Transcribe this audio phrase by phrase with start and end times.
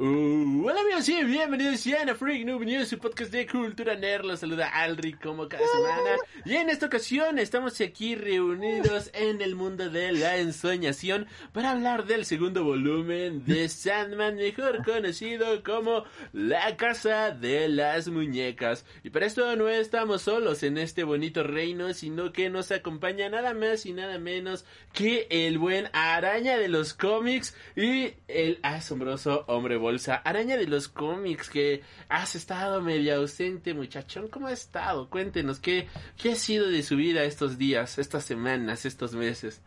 [0.00, 4.24] Uh, hola amigos y bienvenidos a Freak Noob News, su podcast de cultura nerd.
[4.24, 6.10] Los saluda Alri como cada semana.
[6.44, 12.06] Y en esta ocasión estamos aquí reunidos en el mundo de la ensoñación para hablar
[12.06, 18.86] del segundo volumen de Sandman, mejor conocido como La Casa de las Muñecas.
[19.02, 23.52] Y para esto no estamos solos en este bonito reino, sino que nos acompaña nada
[23.52, 29.76] más y nada menos que el buen araña de los cómics y el asombroso hombre
[29.88, 30.16] bolsa.
[30.16, 34.28] Araña de los cómics, que has estado medio ausente, muchachón.
[34.28, 35.08] ¿Cómo ha estado?
[35.08, 35.88] Cuéntenos, ¿qué,
[36.18, 39.62] qué ha sido de su vida estos días, estas semanas, estos meses?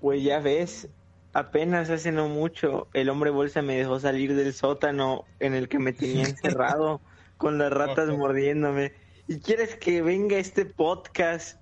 [0.00, 0.88] Pues ya ves,
[1.32, 5.80] apenas hace no mucho el hombre bolsa me dejó salir del sótano en el que
[5.80, 7.00] me tenía encerrado
[7.38, 8.92] con las ratas mordiéndome.
[9.26, 11.60] ¿Y quieres que venga este podcast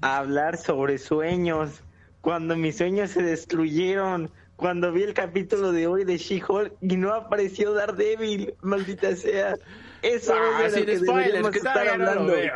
[0.00, 1.84] a hablar sobre sueños
[2.22, 4.32] cuando mis sueños se destruyeron?
[4.60, 9.56] Cuando vi el capítulo de hoy de She-Hulk y no apareció Daredevil, maldita sea.
[10.02, 12.32] Eso Ah, es de lo que spoilers, que estar todavía no lo hablando.
[12.34, 12.52] veo.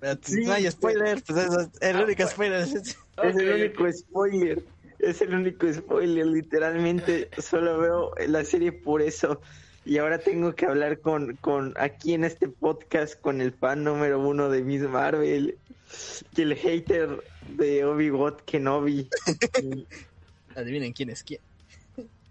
[0.00, 2.60] Pero Sí, no hay spoiler, pues eso es el único spoiler.
[2.62, 2.74] Es
[3.36, 4.62] el único spoiler.
[4.98, 6.26] Es el único spoiler.
[6.26, 9.40] Literalmente solo veo la serie por eso.
[9.86, 14.20] Y ahora tengo que hablar con, con aquí en este podcast con el fan número
[14.20, 15.56] uno de Miss Marvel.
[16.36, 17.22] Y el hater
[17.56, 19.08] de Obi-Wan Kenobi.
[20.58, 21.40] Adivinen quién es quién.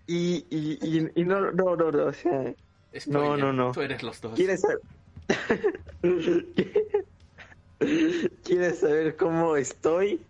[0.05, 2.53] Y, y, y, y no, no, no, no, o sea,
[2.97, 3.71] Spoiler, no, no.
[3.71, 4.35] Tú eres los dos.
[4.35, 4.79] ¿quieres saber?
[8.43, 10.21] ¿Quieres saber cómo estoy?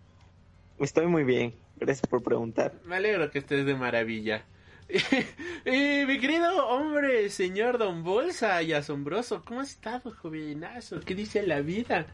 [0.78, 1.54] Estoy muy bien.
[1.76, 2.74] Gracias por preguntar.
[2.84, 4.44] Me alegro que estés de maravilla.
[5.64, 11.00] y mi querido hombre, señor Don Bolsa y asombroso, ¿cómo has estado, jovenazo?
[11.00, 12.06] ¿Qué dice la vida?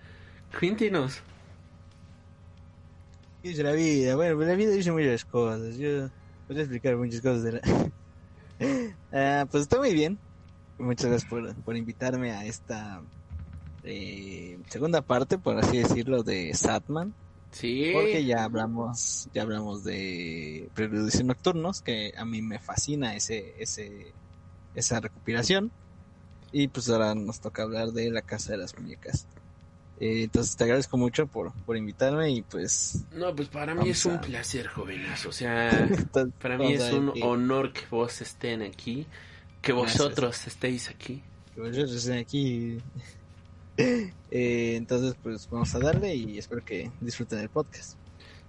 [0.58, 1.22] Cuéntenos.
[3.44, 4.16] ¿Qué dice la vida?
[4.16, 5.76] Bueno, la vida dice muchas cosas.
[5.76, 6.08] Yo
[6.46, 7.60] podría explicar muchas cosas de la...
[9.12, 10.18] Ah, pues estoy muy bien.
[10.78, 13.02] Muchas gracias por, por invitarme a esta
[13.82, 17.12] eh, segunda parte, por así decirlo, de Satman.
[17.50, 17.90] Sí.
[17.92, 24.14] Porque ya hablamos, ya hablamos de Preludios Nocturnos, que a mí me fascina ese, ese,
[24.74, 25.70] esa recopilación.
[26.50, 29.26] Y pues ahora nos toca hablar de la Casa de las Muñecas.
[30.00, 34.04] Eh, entonces te agradezco mucho por, por invitarme y pues No, pues para mí es
[34.06, 35.28] un placer, jovenazo.
[35.28, 35.70] O sea,
[36.40, 39.06] para mí es un honor que vos estén aquí,
[39.62, 39.98] que Gracias.
[39.98, 41.22] vosotros estéis aquí.
[41.54, 42.78] que vosotros estén aquí.
[43.76, 47.96] Eh, entonces pues vamos a darle y espero que disfruten el podcast.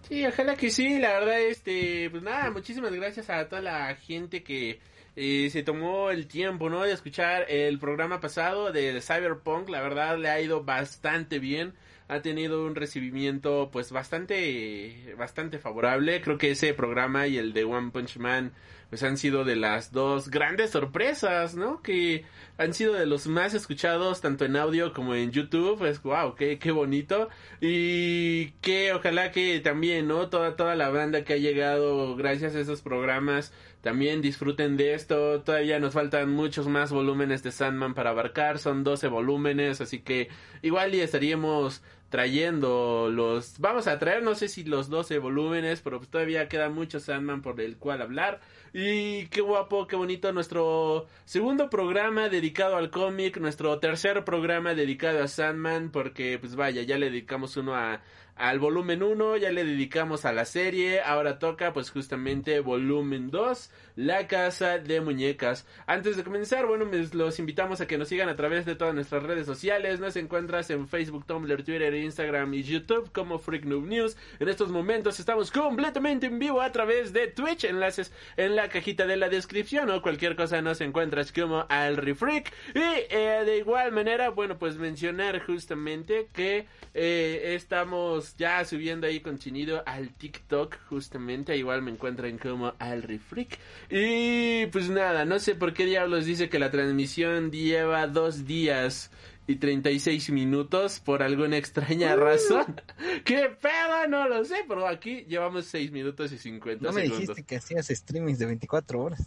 [0.07, 4.44] Sí, ojalá que sí, la verdad, este, pues nada, muchísimas gracias a toda la gente
[4.44, 4.79] que
[5.15, 6.83] eh, se tomó el tiempo, ¿no?
[6.83, 11.73] De escuchar el programa pasado de Cyberpunk, la verdad le ha ido bastante bien,
[12.07, 17.63] ha tenido un recibimiento pues bastante, bastante favorable, creo que ese programa y el de
[17.63, 18.53] One Punch Man
[18.89, 21.81] pues han sido de las dos grandes sorpresas, ¿no?
[21.81, 22.23] Que
[22.57, 25.83] han sido de los más escuchados tanto en audio como en YouTube.
[25.85, 27.29] Es wow, qué, qué bonito.
[27.61, 30.29] Y que ojalá que también, ¿no?
[30.29, 33.51] Toda, toda la banda que ha llegado gracias a esos programas
[33.85, 35.44] también disfruten de esto.
[35.44, 38.57] Todavía nos faltan muchos más volúmenes de Sandman para abarcar.
[38.57, 40.29] Son 12 volúmenes, así que
[40.63, 43.59] igual y estaríamos trayendo los...
[43.59, 47.44] Vamos a traer, no sé si los 12 volúmenes, pero pues todavía queda mucho Sandman
[47.44, 48.41] por el cual hablar.
[48.74, 55.24] Y qué guapo, qué bonito nuestro segundo programa dedicado al cómic, nuestro tercer programa dedicado
[55.24, 58.01] a Sandman, porque pues vaya, ya le dedicamos uno a,
[58.35, 63.72] al volumen 1, ya le dedicamos a la serie, ahora toca pues justamente volumen 2,
[63.96, 65.66] La Casa de Muñecas.
[65.88, 69.24] Antes de comenzar, bueno, los invitamos a que nos sigan a través de todas nuestras
[69.24, 74.18] redes sociales, nos encuentras en Facebook, Tumblr, Twitter, Instagram y YouTube como Freak News.
[74.39, 79.07] En estos momentos estamos completamente en vivo a través de Twitch, enlaces en la cajita
[79.07, 82.51] de la descripción o cualquier cosa nos encuentras como al Refreak.
[82.74, 89.19] Y eh, de igual manera, bueno, pues mencionar justamente que eh, estamos ya subiendo ahí
[89.19, 93.60] contenido al TikTok, justamente, igual me encuentran como al Refreak.
[93.89, 99.12] Y pues nada, no sé por qué diablos dice que la transmisión lleva dos días
[99.48, 102.81] y 36 minutos por alguna extraña razón.
[103.25, 104.07] ¿Qué pedo?
[104.10, 107.19] No lo sé, pero aquí llevamos 6 minutos y 50 No me segundos.
[107.21, 109.21] dijiste que hacías streamings de 24 horas.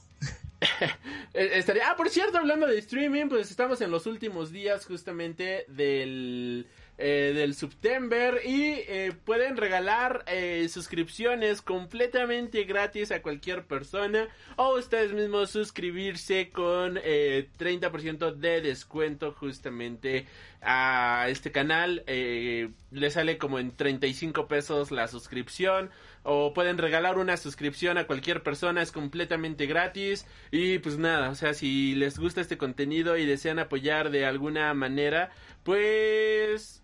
[1.35, 1.89] Eh, estaría...
[1.89, 6.67] Ah, por cierto, hablando de streaming, pues estamos en los últimos días justamente del...
[7.01, 14.77] eh, del September y eh, pueden regalar eh, suscripciones completamente gratis a cualquier persona o
[14.77, 20.27] ustedes mismos suscribirse con eh, 30% de descuento justamente
[20.61, 22.03] a este canal.
[22.07, 25.91] Le sale como en 35 pesos la suscripción
[26.25, 30.27] o pueden regalar una suscripción a cualquier persona, es completamente gratis.
[30.51, 34.75] Y pues nada, o sea, si les gusta este contenido y desean apoyar de alguna
[34.75, 35.31] manera,
[35.63, 36.83] pues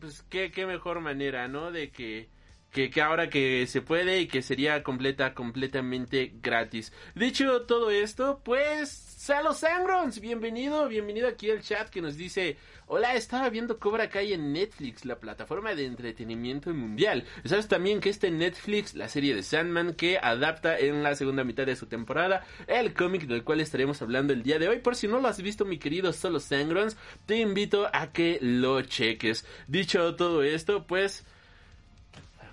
[0.00, 1.70] pues qué, qué mejor manera, ¿no?
[1.70, 2.28] De que,
[2.70, 6.92] que, que ahora que se puede y que sería completa, completamente gratis.
[7.14, 12.56] Dicho todo esto, pues, Salos Sangrons, bienvenido, bienvenido aquí al chat que nos dice,
[12.86, 17.24] hola, estaba viendo Cobra Kai en Netflix, la plataforma de entretenimiento mundial.
[17.44, 21.42] ¿Sabes también que está en Netflix la serie de Sandman que adapta en la segunda
[21.42, 24.78] mitad de su temporada el cómic del cual estaremos hablando el día de hoy?
[24.78, 26.96] Por si no lo has visto, mi querido Solo Sangrons,
[27.26, 29.44] te invito a que lo cheques.
[29.66, 31.24] Dicho todo esto, pues,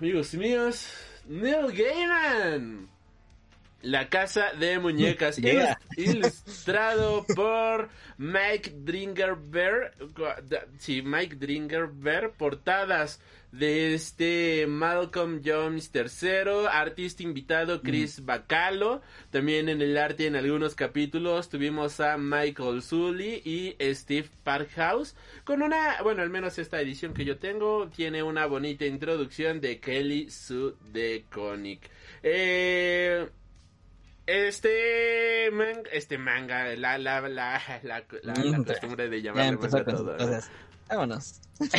[0.00, 0.92] amigos míos,
[1.28, 2.93] Neil Gaiman.
[3.84, 5.78] La casa de muñecas, Yeah.
[5.96, 7.88] ilustrado por
[8.18, 9.92] Mike Dringerberg.
[10.78, 12.32] Sí, Mike Dringerberg.
[12.32, 13.20] Portadas
[13.52, 19.00] de este Malcolm Jones III, artista invitado Chris Bacalo.
[19.30, 25.14] También en el arte en algunos capítulos tuvimos a Michael Sully y Steve Parkhouse.
[25.44, 29.78] Con una, bueno, al menos esta edición que yo tengo tiene una bonita introducción de
[29.78, 31.88] Kelly Sue de Conic.
[32.24, 33.28] Eh,
[34.26, 39.84] este manga, este manga, la, la, la, la, la, la Mm, costumbre de llamarle manga
[39.84, 40.50] todo, cosas.
[40.88, 41.40] Vámonos.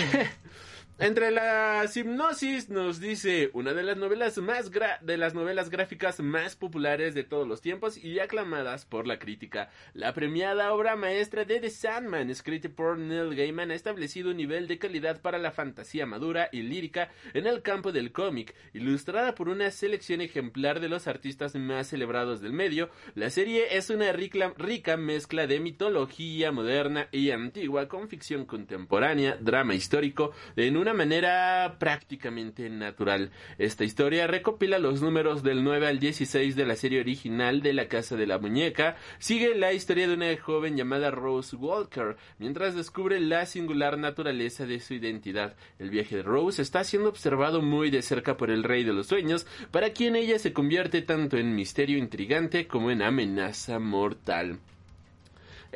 [0.97, 6.21] Entre la hipnosis nos dice una de las novelas más gra- de las novelas gráficas
[6.21, 9.69] más populares de todos los tiempos y aclamadas por la crítica.
[9.93, 14.69] La premiada obra maestra de The Sandman, escrita por Neil Gaiman, ha establecido un nivel
[14.69, 19.49] de calidad para la fantasía madura y lírica en el campo del cómic, ilustrada por
[19.49, 22.89] una selección ejemplar de los artistas más celebrados del medio.
[23.15, 29.75] La serie es una rica, mezcla de mitología moderna y antigua con ficción contemporánea, drama
[29.75, 33.31] histórico, en una manera prácticamente natural.
[33.57, 37.87] Esta historia recopila los números del 9 al 16 de la serie original de La
[37.87, 38.95] Casa de la Muñeca.
[39.17, 44.79] Sigue la historia de una joven llamada Rose Walker, mientras descubre la singular naturaleza de
[44.79, 45.55] su identidad.
[45.79, 49.07] El viaje de Rose está siendo observado muy de cerca por el Rey de los
[49.07, 54.59] Sueños, para quien ella se convierte tanto en misterio intrigante como en amenaza mortal.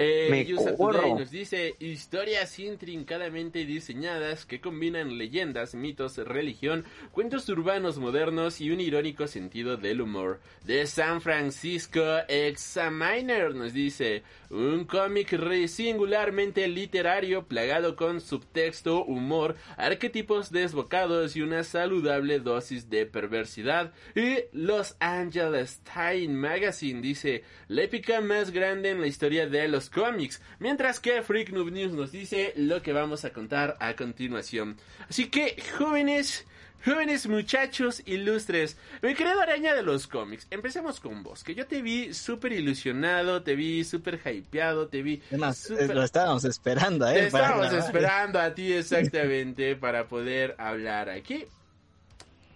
[0.02, 0.48] Eh.
[0.78, 8.72] Today nos dice historias intrincadamente diseñadas que combinan leyendas, mitos, religión, cuentos urbanos modernos y
[8.72, 10.40] un irónico sentido del humor.
[10.64, 15.38] De San Francisco Examiner nos dice un cómic
[15.68, 23.92] singularmente literario plagado con subtexto, humor, arquetipos desbocados y una saludable dosis de perversidad.
[24.16, 29.89] Y Los Angeles Time Magazine dice la épica más grande en la historia de los
[29.90, 34.78] cómics, mientras que Freak Noob News nos dice lo que vamos a contar a continuación.
[35.10, 36.46] Así que, jóvenes,
[36.86, 41.82] jóvenes muchachos ilustres, mi querido araña de los cómics, empecemos con vos, que yo te
[41.82, 47.26] vi súper ilusionado, te vi súper hypeado, te vi Además, eh, lo estábamos esperando, ¿eh?
[47.26, 51.46] estábamos esperando a ti exactamente para poder hablar aquí.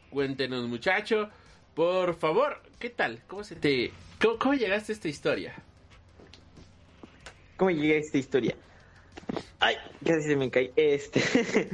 [0.10, 1.30] Cuéntenos, muchacho,
[1.74, 3.22] por favor, ¿qué tal?
[3.28, 5.56] ¿Cómo se te cómo, cómo llegaste a esta historia?
[7.58, 8.56] ¿Cómo llegué a esta historia?
[9.60, 10.74] Ay, casi se me cae.
[10.76, 11.22] Este.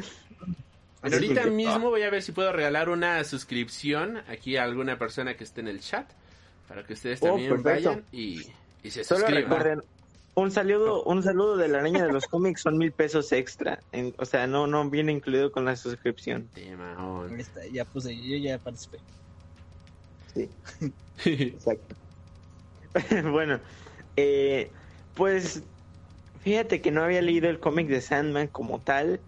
[1.02, 5.36] Ahorita que- mismo voy a ver si puedo regalar una suscripción aquí a alguna persona
[5.38, 6.12] que esté en el chat
[6.68, 7.90] para que ustedes Oh, también perfecto.
[7.90, 8.46] vayan y,
[8.84, 9.44] y se Solo suscriban.
[9.52, 9.84] recuerden,
[10.36, 13.80] un saludo, un saludo de la araña de los cómics son mil pesos extra.
[13.92, 16.50] En- o sea, no, no viene incluido con la suscripción.
[17.38, 19.00] Está, ya puse, yo ya participé.
[20.36, 20.50] Sí,
[21.26, 21.96] exacto.
[23.32, 23.60] bueno,
[24.16, 24.72] eh,
[25.20, 25.66] pues
[26.38, 29.22] fíjate que no había leído el cómic de Sandman como tal.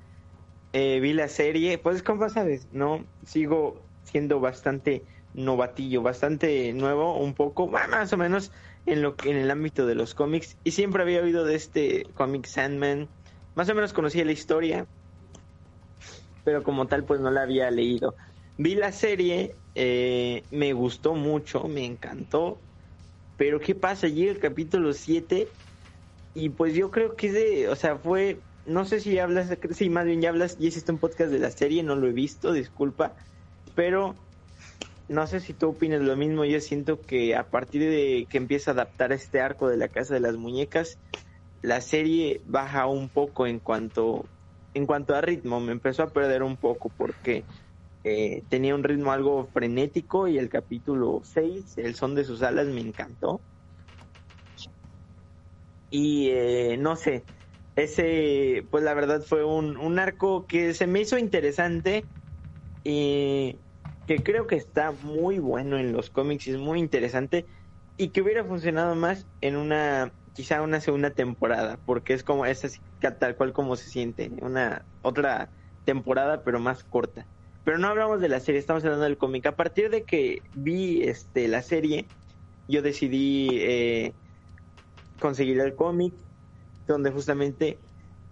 [0.72, 7.34] Eh, vi la serie, pues como sabes, no sigo siendo bastante novatillo, bastante nuevo, un
[7.34, 8.54] poco, más o menos
[8.86, 12.06] en lo que en el ámbito de los cómics y siempre había oído de este
[12.14, 13.10] cómic Sandman,
[13.54, 14.88] más o menos conocía la historia,
[16.46, 18.16] pero como tal pues no la había leído.
[18.56, 22.62] Vi la serie, eh, me gustó mucho, me encantó,
[23.36, 24.08] pero ¿qué pasa?
[24.08, 25.50] Llega el capítulo 7
[26.34, 29.90] y pues yo creo que es de, o sea, fue, no sé si hablas, sí,
[29.90, 32.54] más bien ya hablas, ya hiciste un podcast de la serie, no lo he visto,
[32.54, 33.16] disculpa,
[33.76, 34.16] pero
[35.08, 38.72] no sé si tú opinas lo mismo, yo siento que a partir de que empieza
[38.72, 40.98] a adaptar este arco de la Casa de las Muñecas,
[41.62, 44.26] la serie baja un poco en cuanto
[44.74, 47.44] en cuanto a ritmo, me empezó a perder un poco porque
[48.04, 52.68] eh, tenía un ritmo algo frenético y el capítulo 6, El son de sus alas,
[52.68, 53.42] me encantó.
[55.92, 57.28] Y eh, no sé,
[57.76, 62.10] ese, pues la verdad fue un, un arco que se me hizo interesante
[62.84, 63.64] y
[64.06, 67.48] que creo que está muy bueno en los cómics y es muy interesante
[67.98, 72.66] y que hubiera funcionado más en una quizá una segunda temporada porque es como es
[72.66, 72.80] así
[73.20, 77.30] tal cual como se siente una otra temporada pero más corta.
[77.64, 79.46] Pero no hablamos de la serie estamos hablando del cómic.
[79.46, 82.12] A partir de que vi este la serie
[82.68, 84.18] yo decidí eh,
[85.22, 86.16] conseguir el cómic
[86.88, 87.82] donde justamente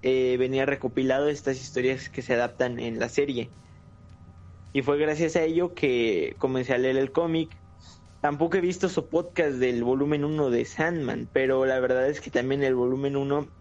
[0.03, 3.55] eh, venía recopilado estas historias que se adaptan en la serie
[4.71, 7.63] y fue gracias a ello que comencé a leer el cómic.
[8.19, 12.31] Tampoco he visto su podcast del volumen 1 de Sandman, pero la verdad es que
[12.31, 13.53] también el volumen 1,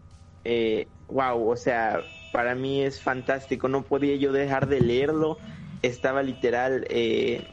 [0.45, 3.69] eh, wow, o sea, para mí es fantástico.
[3.69, 5.39] No podía yo dejar de leerlo.
[5.83, 7.47] Estaba literal eh,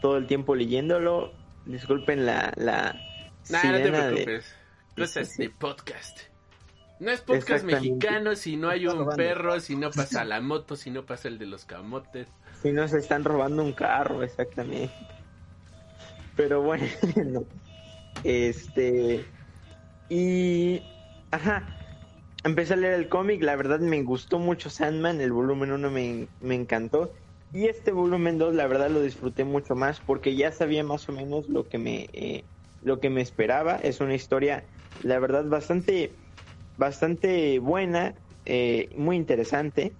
[0.00, 1.40] todo el tiempo leyéndolo.
[1.64, 2.52] Disculpen la...
[2.56, 3.02] la
[3.48, 4.55] Nah, no te sirena de- preocupes.
[4.96, 6.20] Cosas de podcast.
[6.98, 10.90] No es podcast mexicano si no hay un perro, si no pasa la moto, si
[10.90, 12.26] no pasa el de los camotes.
[12.62, 14.94] Si no se están robando un carro, exactamente.
[16.36, 16.86] Pero bueno,
[18.24, 19.26] este.
[20.08, 20.82] Y.
[21.30, 21.76] Ajá.
[22.44, 26.28] Empecé a leer el cómic, la verdad me gustó mucho Sandman, el volumen 1 me,
[26.40, 27.12] me encantó.
[27.52, 31.12] Y este volumen 2, la verdad lo disfruté mucho más porque ya sabía más o
[31.12, 32.44] menos lo que me, eh,
[32.82, 33.76] lo que me esperaba.
[33.76, 34.64] Es una historia,
[35.02, 36.12] la verdad, bastante,
[36.76, 39.92] bastante buena, eh, muy interesante,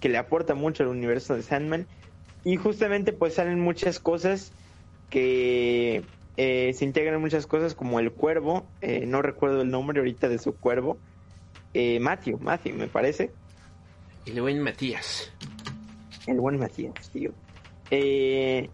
[0.00, 1.86] que le aporta mucho al universo de Sandman.
[2.44, 4.52] Y justamente pues salen muchas cosas
[5.10, 6.02] que
[6.36, 10.38] eh, se integran muchas cosas como el cuervo, eh, no recuerdo el nombre ahorita de
[10.38, 11.00] su cuervo,
[11.74, 13.32] eh, Matthew, Matthew me parece,
[14.26, 15.32] el buen Matías.
[16.26, 17.32] el buen Matías, tío.
[17.90, 18.68] Eh,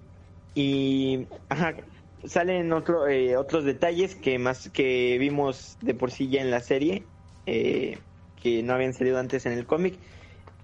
[0.55, 1.77] y ajá,
[2.27, 6.61] salen otro, eh, otros detalles que más que vimos de por sí ya en la
[6.61, 7.11] serie,
[7.47, 8.01] eh,
[8.37, 10.03] que no habían salido antes en el cómic.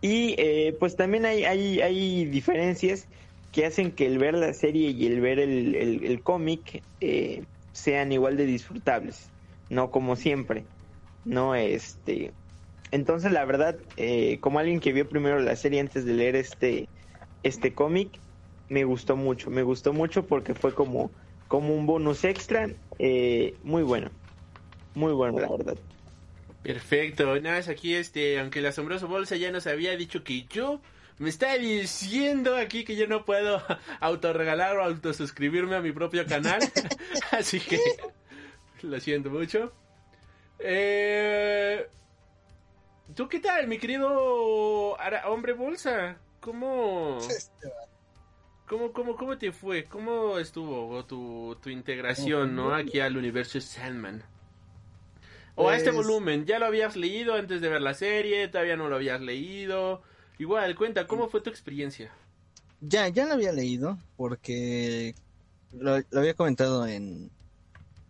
[0.01, 3.09] Y eh, pues también hay, hay, hay diferencias
[3.51, 7.47] que hacen que el ver la serie y el ver el, el- el cómic eh,
[7.73, 9.33] sean igual de disfrutables,
[9.69, 10.71] no como siempre,
[11.25, 12.35] no este.
[12.91, 13.79] Entonces la verdad,
[14.41, 16.91] como alguien que vio primero la serie antes de leer este
[17.43, 18.23] este cómic,
[18.69, 21.15] me gustó mucho, me gustó mucho porque fue como
[21.51, 24.13] como un bonus extra, eh, muy bueno,
[24.95, 25.77] muy bueno la verdad.
[26.63, 30.81] Perfecto, nada más aquí este, aunque el asombroso bolsa ya nos había dicho que yo
[31.19, 33.61] me está diciendo aquí que yo no puedo
[34.01, 36.61] autorregalar o autosuscribirme a mi propio canal,
[37.33, 37.81] así que
[38.83, 39.73] lo siento mucho.
[40.61, 41.85] Eh,
[43.17, 46.17] ¿Tú qué tal, mi querido hombre bolsa?
[46.39, 47.19] ¿Cómo,
[48.71, 49.85] cómo, cómo, cómo te fue?
[49.85, 54.23] ¿Cómo estuvo tu, tu integración, no, aquí al universo Sandman?
[55.57, 58.47] O a este Pues- volumen, ¿ya lo habías leído antes de ver la serie?
[58.47, 60.03] ¿Todavía no lo habías leído?
[60.39, 62.13] Igual, cuenta, ¿cómo fue tu experiencia?
[62.81, 65.17] Ya, ya lo había leído porque
[65.73, 67.29] lo, lo había comentado en,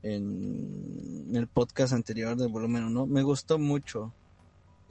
[0.02, 3.06] en el podcast anterior del volumen 1.
[3.06, 4.12] Me gustó mucho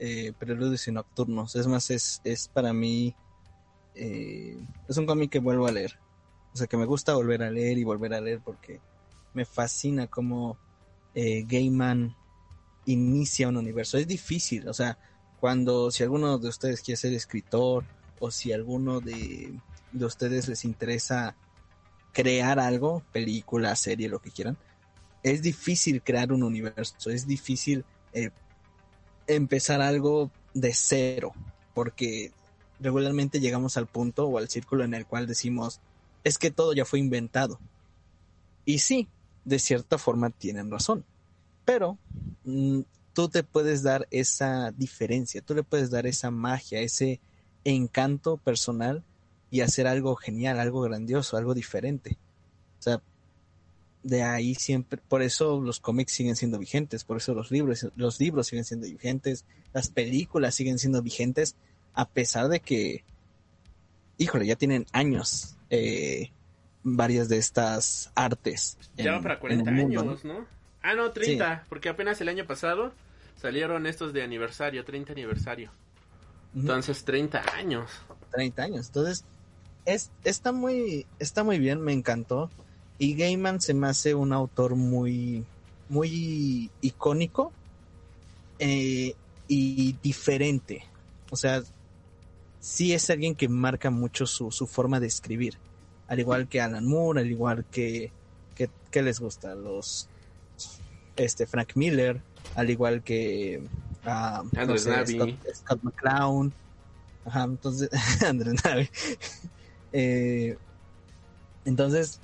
[0.00, 1.54] eh, Preludios y Nocturnos.
[1.54, 3.14] Es más, es, es para mí,
[3.94, 4.56] eh,
[4.88, 5.98] es un cómic que vuelvo a leer.
[6.52, 8.80] O sea, que me gusta volver a leer y volver a leer porque
[9.34, 10.58] me fascina cómo
[11.14, 11.46] eh,
[12.86, 13.98] inicia un universo.
[13.98, 14.98] Es difícil, o sea,
[15.38, 17.84] cuando si alguno de ustedes quiere ser escritor
[18.18, 19.58] o si alguno de,
[19.92, 21.36] de ustedes les interesa
[22.12, 24.58] crear algo, película, serie, lo que quieran,
[25.22, 28.30] es difícil crear un universo, es difícil eh,
[29.26, 31.32] empezar algo de cero,
[31.74, 32.32] porque
[32.80, 35.80] regularmente llegamos al punto o al círculo en el cual decimos,
[36.24, 37.60] es que todo ya fue inventado.
[38.64, 39.08] Y sí,
[39.44, 41.04] de cierta forma tienen razón,
[41.64, 41.98] pero
[42.44, 42.80] mm,
[43.12, 47.20] tú te puedes dar esa diferencia, tú le puedes dar esa magia, ese
[47.64, 49.02] encanto personal
[49.50, 52.16] y hacer algo genial, algo grandioso, algo diferente.
[52.78, 53.02] O sea,
[54.02, 58.18] de ahí siempre, por eso los cómics siguen siendo vigentes, por eso los libros, los
[58.20, 61.56] libros siguen siendo vigentes, las películas siguen siendo vigentes,
[61.94, 63.04] a pesar de que,
[64.18, 66.30] híjole, ya tienen años eh,
[66.82, 68.78] varias de estas artes.
[68.96, 70.46] Ya va para en 40 el mundo, años, ¿no?
[70.82, 72.92] Ah, no, 30, porque apenas el año pasado
[73.40, 75.70] salieron estos de aniversario, 30 aniversario.
[76.54, 77.90] Entonces, 30 años.
[78.32, 78.86] 30 años.
[78.86, 79.24] Entonces,
[79.84, 82.50] es, está muy, está muy bien, me encantó.
[82.98, 85.44] Y Gaiman se me hace un autor muy,
[85.88, 87.52] muy icónico
[88.58, 89.14] eh,
[89.48, 90.84] y diferente.
[91.30, 91.62] O sea,
[92.60, 95.56] sí es alguien que marca mucho su, su forma de escribir.
[96.06, 98.12] Al igual que Alan Moore, al igual que,
[98.54, 100.08] que, que les gusta, los
[101.16, 102.20] este Frank Miller,
[102.54, 103.62] al igual que
[104.04, 105.14] no Andres sé, Navi.
[105.14, 106.52] Scott, Scott McClown.
[107.24, 107.90] Ajá, entonces,
[108.24, 108.90] Andrés Navi.
[109.92, 110.56] Eh,
[111.64, 112.20] entonces,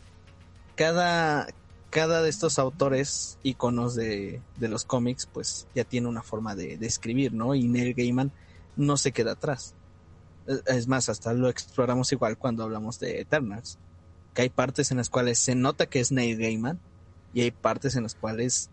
[0.75, 1.47] cada,
[1.91, 6.79] cada de estos autores iconos de, de los cómics, pues ya tiene una forma de,
[6.79, 7.55] de escribir, ¿no?
[7.55, 8.33] Y Neil Gaiman
[8.77, 9.75] no se queda atrás.
[10.47, 13.79] Es- más, hasta lo exploramos igual cuando hablamos de Eternals.
[14.35, 16.79] Que hay partes en las cuales se nota que es Neil Gaiman
[17.33, 18.71] y hay partes en las cuales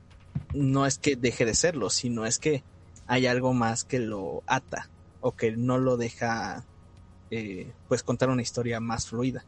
[0.54, 2.64] no es que deje de serlo, sino es que
[3.08, 4.90] hay algo más que lo ata
[5.20, 6.66] o que no lo deja
[7.30, 9.46] eh, pues contar una historia más fluida.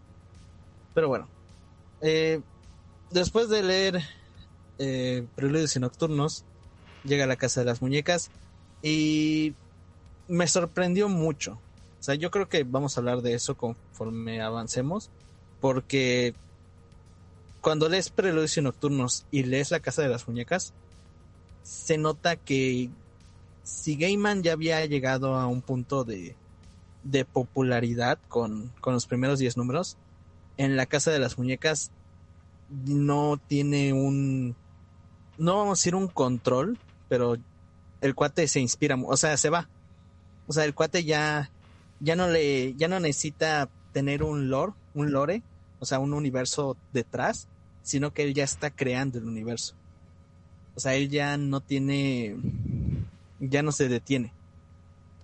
[0.94, 1.30] Pero bueno,
[2.02, 2.42] eh,
[3.12, 4.02] después de leer
[4.78, 6.46] eh, Preludios y Nocturnos,
[7.04, 8.32] llega a la Casa de las Muñecas
[8.82, 9.54] y
[10.28, 11.62] me sorprendió mucho.
[12.06, 15.10] O sea, yo creo que vamos a hablar de eso conforme avancemos,
[15.60, 16.36] porque
[17.62, 20.76] cuando lees Preludios y Nocturnos y lees La Casa de las Muñecas,
[21.64, 22.92] se nota que
[23.64, 26.36] si Gaiman ya había llegado a un punto de,
[27.04, 29.98] de popularidad con, con los primeros 10 números,
[30.58, 31.90] en La Casa de las Muñecas
[32.70, 34.56] no tiene un,
[35.40, 36.78] no vamos a decir un control,
[37.10, 37.38] pero
[38.02, 39.68] el cuate se inspira, o sea, se va.
[40.46, 41.50] O sea, el cuate ya,
[42.00, 45.42] ya no le, ya no necesita tener un lore, un lore,
[45.80, 47.48] o sea, un universo detrás,
[47.84, 49.76] sino que él ya está creando el universo.
[50.76, 52.36] O sea, él ya no tiene,
[53.40, 54.34] ya no se detiene.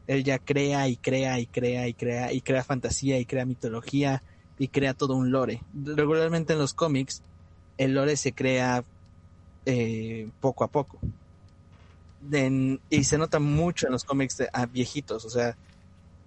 [0.07, 4.23] Él ya crea y crea y crea y crea y crea fantasía y crea mitología
[4.57, 5.61] y crea todo un lore.
[5.73, 7.21] Regularmente en los cómics,
[7.77, 8.83] el lore se crea
[9.65, 10.99] eh, poco a poco.
[12.89, 15.25] Y se nota mucho en los cómics de, ah, viejitos.
[15.25, 15.57] O sea,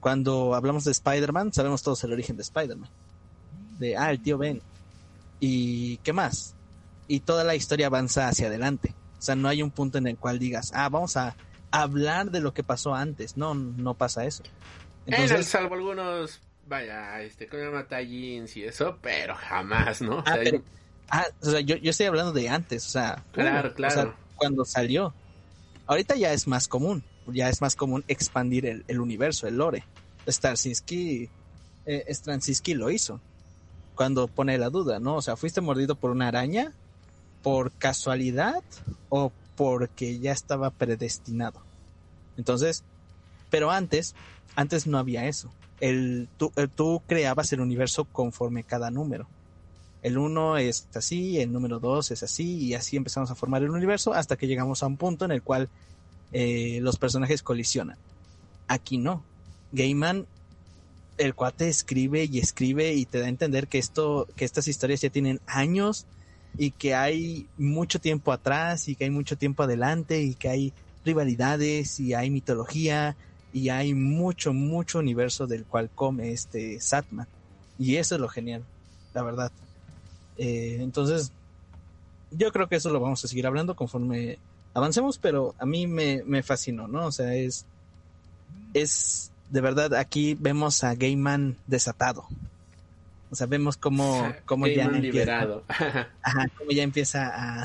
[0.04, 2.90] cuando hablamos de Spider-Man, sabemos todos el origen de Spider-Man.
[3.78, 4.60] De, ah, el tío Ben.
[5.40, 6.54] ¿Y qué más?
[7.08, 8.94] Y toda la historia avanza hacia adelante.
[9.18, 11.34] O sea, no hay un punto en el cual digas, ah, vamos a
[11.70, 13.38] hablar de lo que pasó antes.
[13.38, 14.42] No, no pasa eso.
[15.06, 16.38] En Entonces, salvo algunos,
[16.68, 20.16] vaya, este, con tallins y eso, pero jamás, ¿no?
[20.18, 20.62] O Ah, pero-
[21.08, 23.94] ah, o sea, yo, yo estoy hablando de antes, o sea, Claro, claro.
[23.94, 25.14] o sea, cuando salió.
[25.86, 29.84] Ahorita ya es más común, ya es más común expandir el, el universo, el lore.
[30.26, 31.30] Starzinski,
[31.86, 32.04] eh,
[32.74, 33.20] lo hizo.
[33.94, 35.16] Cuando pone la duda, ¿no?
[35.16, 36.74] O sea, ¿fuiste mordido por una araña?
[37.42, 38.62] ¿Por casualidad?
[39.08, 41.60] ¿O porque ya estaba predestinado?
[42.36, 42.82] Entonces,
[43.50, 44.14] pero antes,
[44.56, 45.54] antes no había eso.
[45.80, 49.28] El, tú, el- tú creabas el universo conforme cada número.
[50.02, 53.70] El 1 es así, el número 2 es así, y así empezamos a formar el
[53.70, 55.70] universo hasta que llegamos a un punto en el cual
[56.32, 57.98] eh, los personajes colisionan.
[58.68, 59.24] Aquí no.
[59.74, 60.26] Gaiman,
[61.18, 65.00] el cuate escribe y escribe y te da a entender que esto, que estas historias
[65.00, 66.06] ya tienen años
[66.56, 70.72] y que hay mucho tiempo atrás y que hay mucho tiempo adelante y que hay
[71.04, 73.16] rivalidades y hay mitología
[73.52, 77.28] y hay mucho, mucho universo del cual come este Satman.
[77.78, 78.64] Y eso es lo genial,
[79.12, 79.52] la verdad.
[80.38, 81.32] Eh, entonces,
[82.30, 84.38] yo creo que eso lo vamos a seguir hablando conforme
[84.74, 87.06] avancemos, pero a mí me, me fascinó, ¿no?
[87.06, 87.64] O sea, es,
[88.72, 92.26] es, de verdad, aquí vemos a Gaiman desatado.
[93.30, 95.64] O sea, vemos cómo, cómo ya Gaiman empieza, liberado.
[95.68, 97.64] ajá, cómo ya empieza a,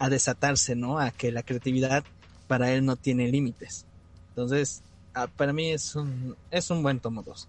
[0.00, 0.98] a desatarse, ¿no?
[0.98, 2.02] A que la creatividad
[2.48, 3.86] para él no tiene límites.
[4.30, 4.82] Entonces,
[5.14, 7.48] ah, para mí es un, es un buen tomo 2.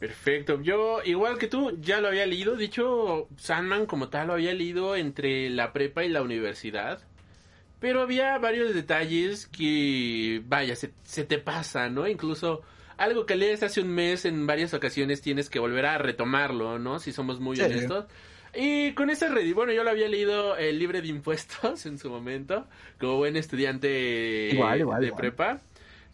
[0.00, 0.62] Perfecto.
[0.62, 2.56] Yo, igual que tú, ya lo había leído.
[2.56, 7.00] De hecho, Sandman como tal lo había leído entre la prepa y la universidad.
[7.80, 12.08] Pero había varios detalles que, vaya, se, se te pasa, ¿no?
[12.08, 12.62] Incluso
[12.98, 16.98] algo que lees hace un mes en varias ocasiones tienes que volver a retomarlo, ¿no?
[16.98, 17.62] Si somos muy Sí.
[17.62, 18.06] honestos.
[18.54, 22.10] Y con ese ready, bueno, yo lo había leído el libre de impuestos en su
[22.10, 22.66] momento,
[22.98, 25.20] como buen estudiante Igual, igual, de igual.
[25.20, 25.60] prepa.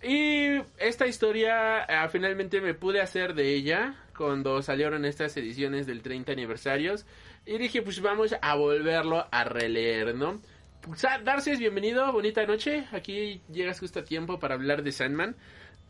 [0.02, 6.02] Y esta historia ah, finalmente me pude hacer de ella cuando salieron estas ediciones del
[6.02, 7.06] 30 aniversarios.
[7.46, 10.40] Y dije, pues vamos a volverlo a releer, ¿no?
[10.82, 12.84] Pues, ah, Darcy, bienvenido, bonita noche.
[12.92, 15.36] Aquí llegas justo a tiempo para hablar de Sandman.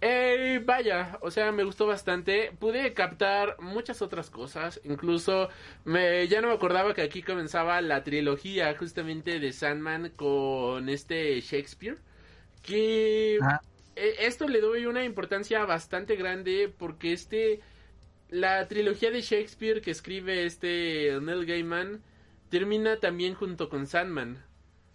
[0.00, 2.52] Eh, vaya, o sea, me gustó bastante.
[2.58, 4.80] Pude captar muchas otras cosas.
[4.84, 5.48] Incluso
[5.84, 11.40] me, ya no me acordaba que aquí comenzaba la trilogía justamente de Sandman con este
[11.40, 12.02] Shakespeare.
[12.62, 13.60] Que Ajá.
[13.96, 17.62] eh, esto le doy una importancia bastante grande porque este
[18.28, 22.02] la trilogía de Shakespeare que escribe este Neil Gaiman
[22.50, 24.44] termina también junto con Sandman.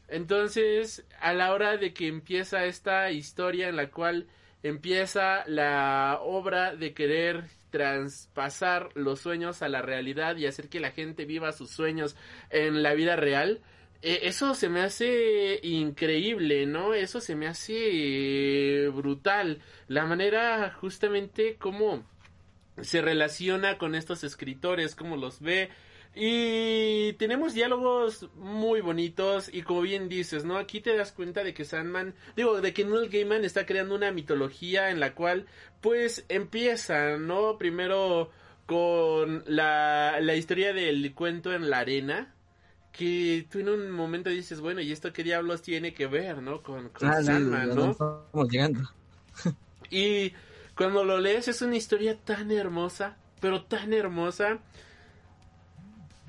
[0.07, 4.27] Entonces, a la hora de que empieza esta historia en la cual
[4.63, 10.91] empieza la obra de querer traspasar los sueños a la realidad y hacer que la
[10.91, 12.15] gente viva sus sueños
[12.49, 13.61] en la vida real,
[14.01, 16.93] eh, eso se me hace increíble, ¿no?
[16.93, 19.61] Eso se me hace eh, brutal.
[19.87, 22.03] La manera justamente como
[22.81, 25.69] se relaciona con estos escritores, cómo los ve.
[26.21, 30.57] Y tenemos diálogos muy bonitos y como bien dices, ¿no?
[30.57, 34.11] Aquí te das cuenta de que Sandman, digo, de que Neil Gaiman está creando una
[34.11, 35.45] mitología en la cual
[35.79, 37.57] pues empieza, ¿no?
[37.57, 38.31] Primero
[38.65, 42.35] con la, la historia del cuento en la arena,
[42.91, 46.61] que tú en un momento dices, bueno, ¿y esto qué diablos tiene que ver, ¿no?
[46.61, 47.91] Con, con Ah, Sandman, ¿no?
[47.91, 48.81] Estamos llegando.
[49.89, 50.33] Y
[50.75, 54.59] cuando lo lees es una historia tan hermosa, pero tan hermosa.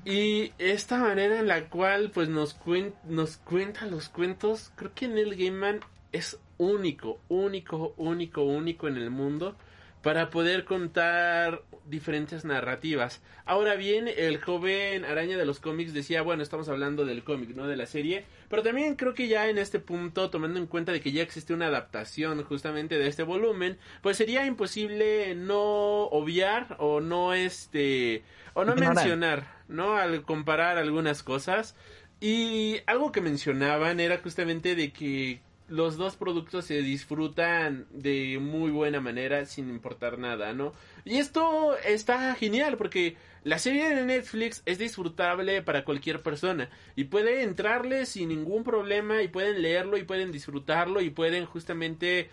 [0.03, 5.07] Y esta manera en la cual pues nos, cuen nos cuenta los cuentos, creo que
[5.07, 9.55] Neil Gaiman es único, único, único, único en el mundo
[10.01, 13.21] para poder contar diferentes narrativas.
[13.45, 17.67] Ahora bien, el joven araña de los cómics decía, bueno, estamos hablando del cómic, no
[17.67, 20.99] de la serie, pero también creo que ya en este punto, tomando en cuenta de
[20.99, 26.99] que ya existe una adaptación justamente de este volumen, pues sería imposible no obviar o
[26.99, 28.95] no este o no Ignorar.
[28.95, 29.95] mencionar, ¿no?
[29.95, 31.75] Al comparar algunas cosas.
[32.19, 38.69] Y algo que mencionaban era justamente de que los dos productos se disfrutan de muy
[38.69, 40.73] buena manera sin importar nada, ¿no?
[41.05, 47.05] Y esto está genial porque la serie de Netflix es disfrutable para cualquier persona y
[47.05, 52.29] puede entrarle sin ningún problema y pueden leerlo y pueden disfrutarlo y pueden justamente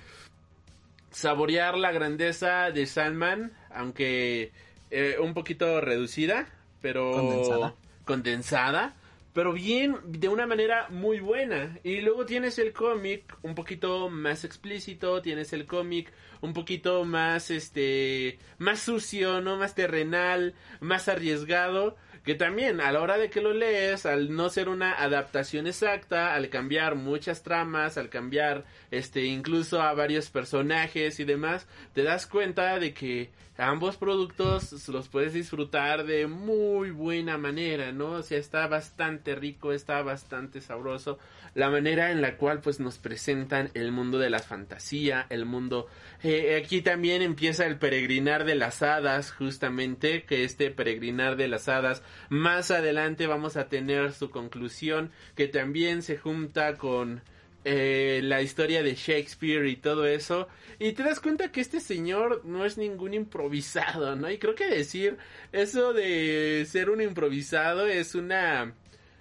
[1.10, 4.52] saborear la grandeza de Sandman, aunque
[4.90, 6.46] eh, un poquito reducida,
[6.82, 7.74] pero Condensada.
[8.04, 8.94] condensada,
[9.32, 11.78] pero bien de una manera muy buena.
[11.84, 17.50] Y luego tienes el cómic un poquito más explícito, tienes el cómic un poquito más
[17.50, 23.40] este más sucio, no más terrenal, más arriesgado, que también a la hora de que
[23.40, 29.24] lo lees, al no ser una adaptación exacta, al cambiar muchas tramas, al cambiar este
[29.24, 35.34] incluso a varios personajes y demás, te das cuenta de que ambos productos los puedes
[35.34, 38.12] disfrutar de muy buena manera, ¿no?
[38.12, 41.18] O sea, está bastante rico, está bastante sabroso
[41.54, 45.88] la manera en la cual pues nos presentan el mundo de la fantasía, el mundo
[46.22, 51.68] eh, aquí también empieza el peregrinar de las hadas, justamente, que este peregrinar de las
[51.68, 57.22] hadas, más adelante vamos a tener su conclusión, que también se junta con
[57.64, 62.44] eh, la historia de Shakespeare y todo eso, y te das cuenta que este señor
[62.44, 64.30] no es ningún improvisado, ¿no?
[64.30, 65.18] Y creo que decir
[65.52, 68.74] eso de ser un improvisado es una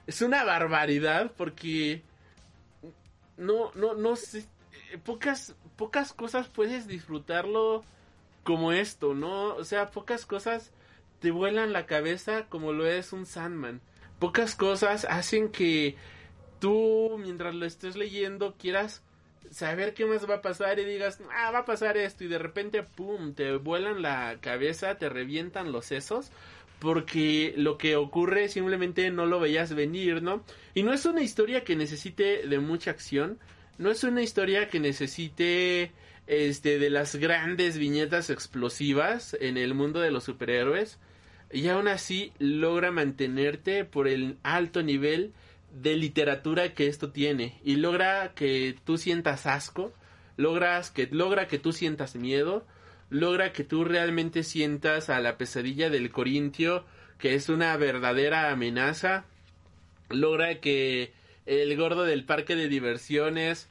[0.06, 2.04] es una barbaridad porque
[3.38, 4.46] no no no sé
[5.04, 7.84] pocas pocas cosas puedes disfrutarlo
[8.44, 9.56] como esto, ¿no?
[9.56, 10.72] O sea, pocas cosas
[11.20, 13.82] te vuelan la cabeza como lo es un Sandman.
[14.20, 15.96] Pocas cosas hacen que
[16.60, 19.04] tú, mientras lo estés leyendo, quieras
[19.52, 22.38] saber qué más va a pasar y digas, ah, va a pasar esto y de
[22.38, 26.32] repente, ¡pum!, te vuelan la cabeza, te revientan los sesos
[26.80, 30.44] porque lo que ocurre simplemente no lo veías venir, ¿no?
[30.76, 33.40] Y no es una historia que necesite de mucha acción,
[33.78, 35.92] no es una historia que necesite
[36.28, 41.00] este de las grandes viñetas explosivas en el mundo de los superhéroes
[41.52, 45.32] y aún así logra mantenerte por el alto nivel
[45.82, 49.94] de literatura que esto tiene y logra que tú sientas asco,
[50.36, 52.66] logras que logra que tú sientas miedo,
[53.10, 56.86] logra que tú realmente sientas a la pesadilla del Corintio
[57.18, 59.26] que es una verdadera amenaza,
[60.10, 61.14] logra que
[61.46, 63.70] el gordo del parque de diversiones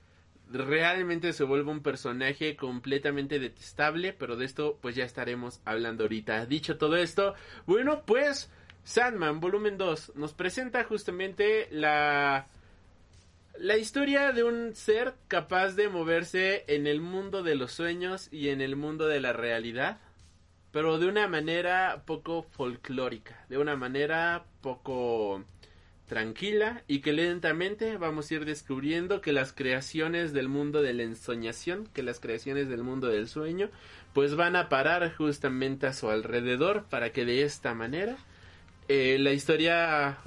[0.51, 6.47] realmente se vuelve un personaje completamente detestable, pero de esto pues ya estaremos hablando ahorita.
[6.47, 7.35] Dicho todo esto,
[7.67, 8.51] bueno, pues
[8.87, 12.47] Sandman volumen 2 nos presenta justamente la
[13.59, 18.51] la historia de un ser capaz de moverse en el mundo de los sueños y
[18.51, 19.99] en el mundo de la realidad,
[20.71, 25.43] pero de una manera poco folclórica, de una manera poco
[26.07, 31.03] tranquila y que lentamente vamos a ir descubriendo que las creaciones del mundo de la
[31.03, 33.69] ensoñación, que las creaciones del mundo del sueño,
[34.13, 38.17] pues van a parar justamente a su alrededor para que de esta manera
[38.89, 40.19] eh, la historia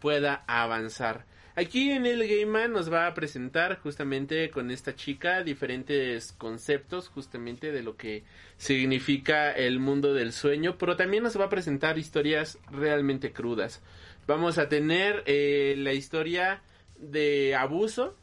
[0.00, 1.24] pueda avanzar.
[1.56, 7.72] Aquí en el Gaiman nos va a presentar justamente con esta chica diferentes conceptos justamente
[7.72, 8.22] de lo que
[8.56, 13.82] significa el mundo del sueño, pero también nos va a presentar historias realmente crudas.
[14.26, 16.62] Vamos a tener eh, la historia
[16.98, 18.16] de abuso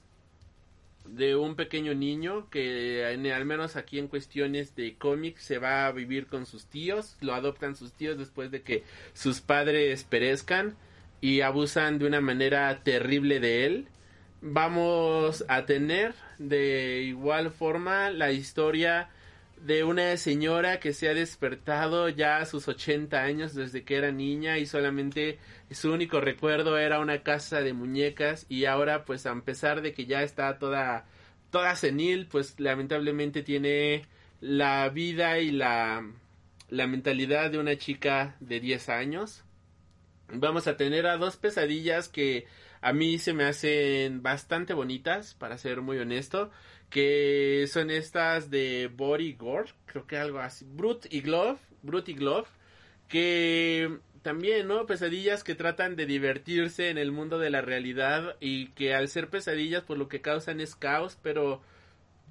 [1.10, 5.92] de un pequeño niño que al menos aquí en cuestiones de cómics se va a
[5.92, 10.76] vivir con sus tíos, lo adoptan sus tíos después de que sus padres perezcan
[11.22, 13.88] y abusan de una manera terrible de él.
[14.42, 19.10] Vamos a tener de igual forma la historia
[19.62, 24.12] de una señora que se ha despertado ya a sus 80 años desde que era
[24.12, 25.40] niña y solamente
[25.72, 30.06] su único recuerdo era una casa de muñecas y ahora pues a pesar de que
[30.06, 31.06] ya está toda
[31.50, 34.06] toda senil pues lamentablemente tiene
[34.42, 36.06] la vida y la
[36.70, 39.44] la mentalidad de una chica de 10 años.
[40.30, 42.46] Vamos a tener a dos pesadillas que
[42.82, 46.52] a mí se me hacen bastante bonitas, para ser muy honesto,
[46.90, 52.16] que son estas de Body Gore, creo que algo así, Brute y Glove, Brute y
[52.16, 52.48] Glove,
[53.08, 54.86] que también, ¿no?
[54.86, 59.30] Pesadillas que tratan de divertirse en el mundo de la realidad y que al ser
[59.30, 61.62] pesadillas, pues lo que causan es caos, pero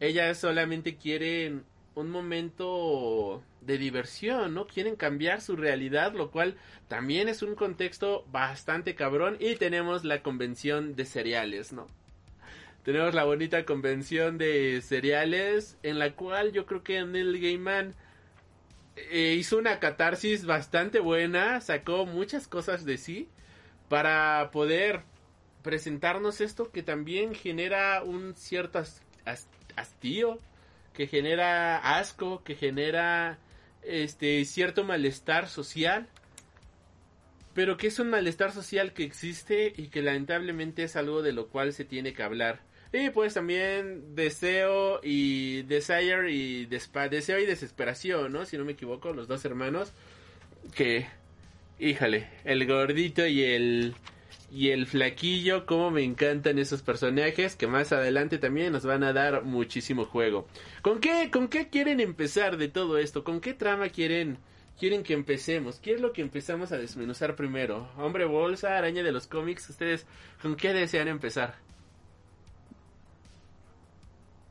[0.01, 1.65] ellas solamente quieren
[1.95, 4.67] un momento de diversión, ¿no?
[4.67, 6.57] Quieren cambiar su realidad, lo cual
[6.89, 9.39] también es un contexto bastante cabrón.
[9.41, 11.89] Y tenemos la convención de cereales, ¿no?
[12.87, 17.95] Tenemos la bonita convención de cereales, en la cual yo creo que Neil Gaiman
[18.95, 23.29] eh, hizo una catarsis bastante buena, sacó muchas cosas de sí
[23.89, 25.03] para poder
[25.63, 30.39] presentarnos esto que también genera un cierto has- has- hastío,
[30.95, 33.39] que genera asco, que genera
[33.83, 36.07] este cierto malestar social,
[37.53, 41.49] pero que es un malestar social que existe y que lamentablemente es algo de lo
[41.49, 42.61] cual se tiene que hablar.
[42.99, 48.47] Y pues también deseo y desire y despa deseo y desesperación, ¿no?
[48.47, 49.93] Si no me equivoco, los dos hermanos
[50.75, 51.07] que
[51.79, 53.95] híjole, el gordito y el
[54.51, 59.13] y el flaquillo, como me encantan esos personajes que más adelante también nos van a
[59.13, 60.47] dar muchísimo juego.
[60.81, 63.25] ¿Con qué, con qué quieren empezar de todo esto?
[63.25, 64.39] ¿Con qué trama quieren,
[64.79, 65.81] quieren que empecemos?
[65.81, 67.91] ¿Qué es lo que empezamos a desmenuzar primero?
[67.99, 70.07] Hombre bolsa, araña de los cómics, ¿ustedes
[70.41, 71.66] con qué desean empezar?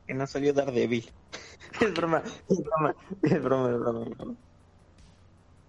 [0.06, 1.10] Que no salió Daredevil.
[1.80, 4.04] es broma, es broma, es broma, es broma.
[4.04, 4.34] es broma.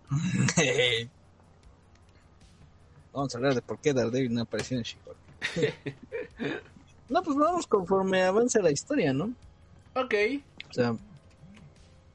[3.13, 5.17] Vamos a hablar de por qué Daredevil no apareció en She-Hulk.
[7.09, 9.33] no, pues vamos conforme avance la historia, ¿no?
[9.95, 10.13] Ok,
[10.69, 10.95] O sea,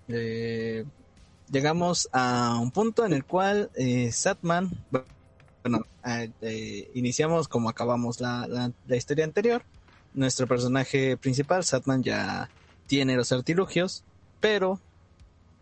[0.06, 0.84] eh,
[1.50, 4.70] llegamos a un punto en el cual eh, Satman,
[5.62, 9.62] bueno, eh, eh, iniciamos como acabamos la, la, la historia anterior.
[10.14, 12.50] Nuestro personaje principal, Satman, ya
[12.86, 14.04] tiene los artilugios,
[14.40, 14.78] pero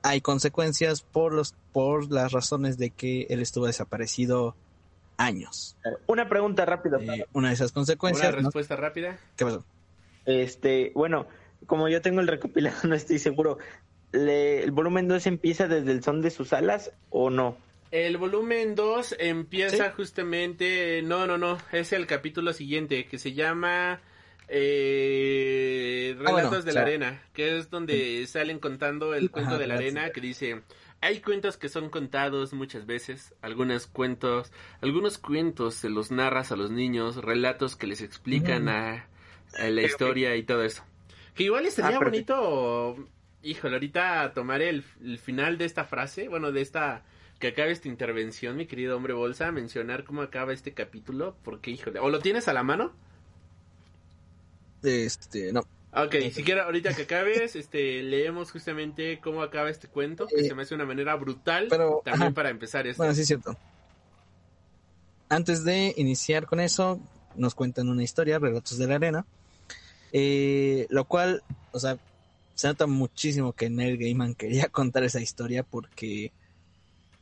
[0.03, 4.57] hay consecuencias por los por las razones de que él estuvo desaparecido
[5.17, 5.77] años.
[6.09, 6.99] Una pregunta rápida.
[7.01, 8.41] Eh, una de esas una consecuencias, ¿no?
[8.43, 9.19] respuesta rápida.
[9.37, 9.65] ¿Qué pasó?
[10.27, 11.27] Este, bueno,
[11.67, 13.59] como yo tengo el recopilado, no estoy seguro.
[14.13, 17.57] Le- ¿El volumen 2 empieza desde el son de sus alas o no?
[17.93, 19.93] El volumen 2 empieza ¿Sí?
[19.97, 24.01] justamente, no, no, no, es el capítulo siguiente que se llama
[24.53, 29.59] eh, Ah, Relatos bueno, de la Arena, que es donde salen contando el cuento Ajá,
[29.59, 30.63] de la arena que dice,
[31.01, 36.57] hay cuentos que son contados muchas veces, algunos cuentos, algunos cuentos se los narras a
[36.57, 38.69] los niños, relatos que les explican Ujú.
[38.69, 39.09] a,
[39.57, 40.85] a la historia y todo eso.
[41.35, 42.97] Que igual estaría Ah, bonito,
[43.43, 47.05] híjole, ahorita tomar el, el final de esta frase, bueno, de esta
[47.39, 51.99] que acabe esta intervención, mi querido hombre bolsa, mencionar cómo acaba este capítulo, porque híjole,
[52.01, 52.93] ¿o lo tienes a la mano?
[54.83, 55.61] Este, no.
[55.93, 60.45] Ok, si quieres ahorita que acabes, este, leemos justamente cómo acaba este cuento, que Eh,
[60.45, 62.35] se me hace una manera brutal, pero, también ajá.
[62.35, 63.03] para empezar esto.
[63.03, 63.57] Bueno, sí es cierto.
[65.29, 67.01] Antes de iniciar con eso,
[67.35, 69.27] nos cuentan una historia, Relatos de la Arena,
[70.13, 71.99] eh, lo cual, o sea,
[72.55, 76.33] se nota muchísimo que Neil Gaiman quería contar esa historia porque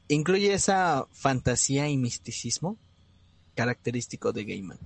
[0.08, 2.76] incluye esa fantasía y misticismo
[3.54, 4.78] característico de Gaiman.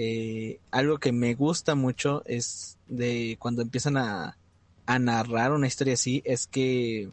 [0.00, 4.38] Eh, algo que me gusta mucho es de cuando empiezan a,
[4.86, 7.10] narrar una historia así, es que,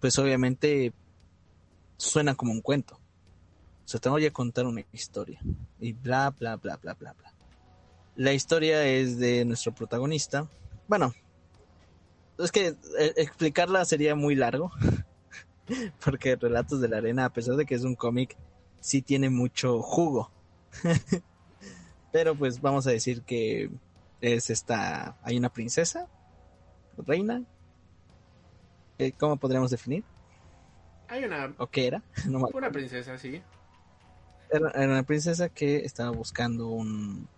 [0.00, 0.94] pues obviamente
[1.98, 2.94] suena como un cuento.
[2.94, 5.42] O sea, te voy a contar una historia.
[5.78, 7.34] Y bla, bla, bla, bla, bla, bla.
[8.16, 10.48] La historia es de nuestro protagonista.
[10.88, 11.12] Bueno,
[12.38, 14.72] es que eh, explicarla sería muy largo.
[16.02, 18.38] Porque Relatos de la Arena, a pesar de que es un cómic,
[18.80, 20.30] sí tiene mucho jugo.
[22.10, 23.70] Pero pues vamos a decir que
[24.20, 26.08] es esta, hay una princesa,
[26.96, 27.42] reina.
[28.98, 30.04] Eh, ¿Cómo podríamos definir?
[31.08, 32.02] Hay una, ¿O qué era?
[32.28, 33.42] No una princesa, sí.
[34.50, 37.28] era, era una princesa que estaba buscando un,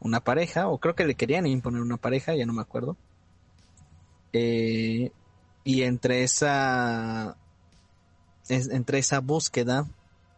[0.00, 2.96] una pareja, o creo que le querían imponer una pareja, ya no me acuerdo.
[4.32, 5.12] Eh,
[5.64, 7.36] y entre esa,
[8.48, 9.88] es- entre esa búsqueda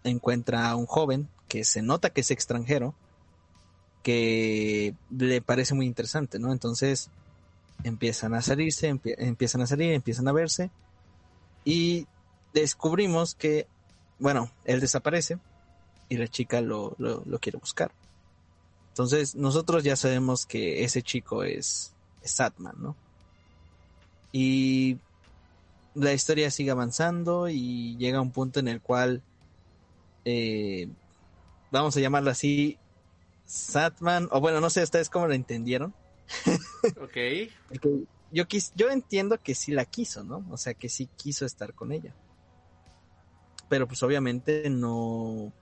[0.04, 2.94] encuentra a un joven que se nota que es extranjero,
[4.06, 6.52] que le parece muy interesante, ¿no?
[6.52, 7.10] Entonces
[7.82, 10.70] empiezan a salirse, empie- empiezan a salir, empiezan a verse
[11.64, 12.06] y
[12.54, 13.66] descubrimos que,
[14.20, 15.38] bueno, él desaparece
[16.08, 17.90] y la chica lo, lo, quiere buscar.
[18.90, 21.92] Entonces nosotros ya sabemos que ese chico es,
[22.22, 22.94] Satman, ¿no?
[24.30, 24.98] Y
[25.96, 29.20] la historia sigue avanzando y llega un punto en el cual,
[30.24, 30.88] eh,
[31.72, 32.78] vamos a llamarlo así,
[33.46, 35.94] Satman, o bueno, no sé ustedes cómo lo entendieron.
[37.00, 37.16] Ok.
[38.30, 40.46] Yo, quis, yo entiendo que sí la quiso, ¿no?
[40.50, 42.14] O sea, que sí quiso estar con ella.
[43.68, 45.52] Pero pues obviamente no,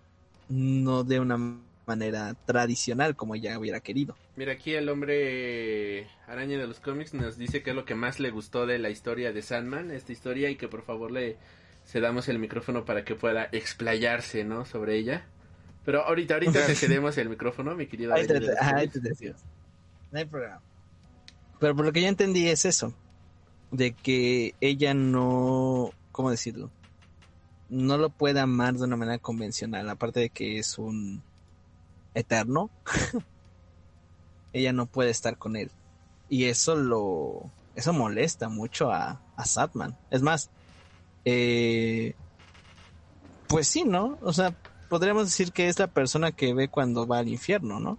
[0.49, 1.39] no de una
[1.87, 4.17] manera tradicional como ella hubiera querido.
[4.37, 8.21] Mira, aquí el hombre araña de los cómics nos dice que es lo que más
[8.21, 11.37] le gustó de la historia de Sandman, esta historia, y que por favor le
[11.87, 14.65] cedamos el micrófono para que pueda explayarse, ¿no?
[14.65, 15.27] Sobre ella.
[15.85, 19.37] Pero ahorita, ahorita te cedemos el micrófono, mi Ahí te, los ajá, ahí te decías.
[20.11, 20.61] No hay problema.
[21.61, 22.95] Pero por lo que yo entendí es eso.
[23.71, 26.71] De que ella no, ¿cómo decirlo?
[27.69, 29.89] No lo puede amar de una manera convencional.
[29.91, 31.23] Aparte de que es un
[32.15, 32.71] eterno.
[34.53, 35.71] ella no puede estar con él.
[36.29, 39.97] Y eso lo, eso molesta mucho a, a Satman.
[40.11, 40.51] Es más,
[41.25, 42.15] eh,
[43.49, 44.19] pues sí, ¿no?
[44.23, 44.55] O sea,
[44.89, 47.99] podríamos decir que es la persona que ve cuando va al infierno, ¿no?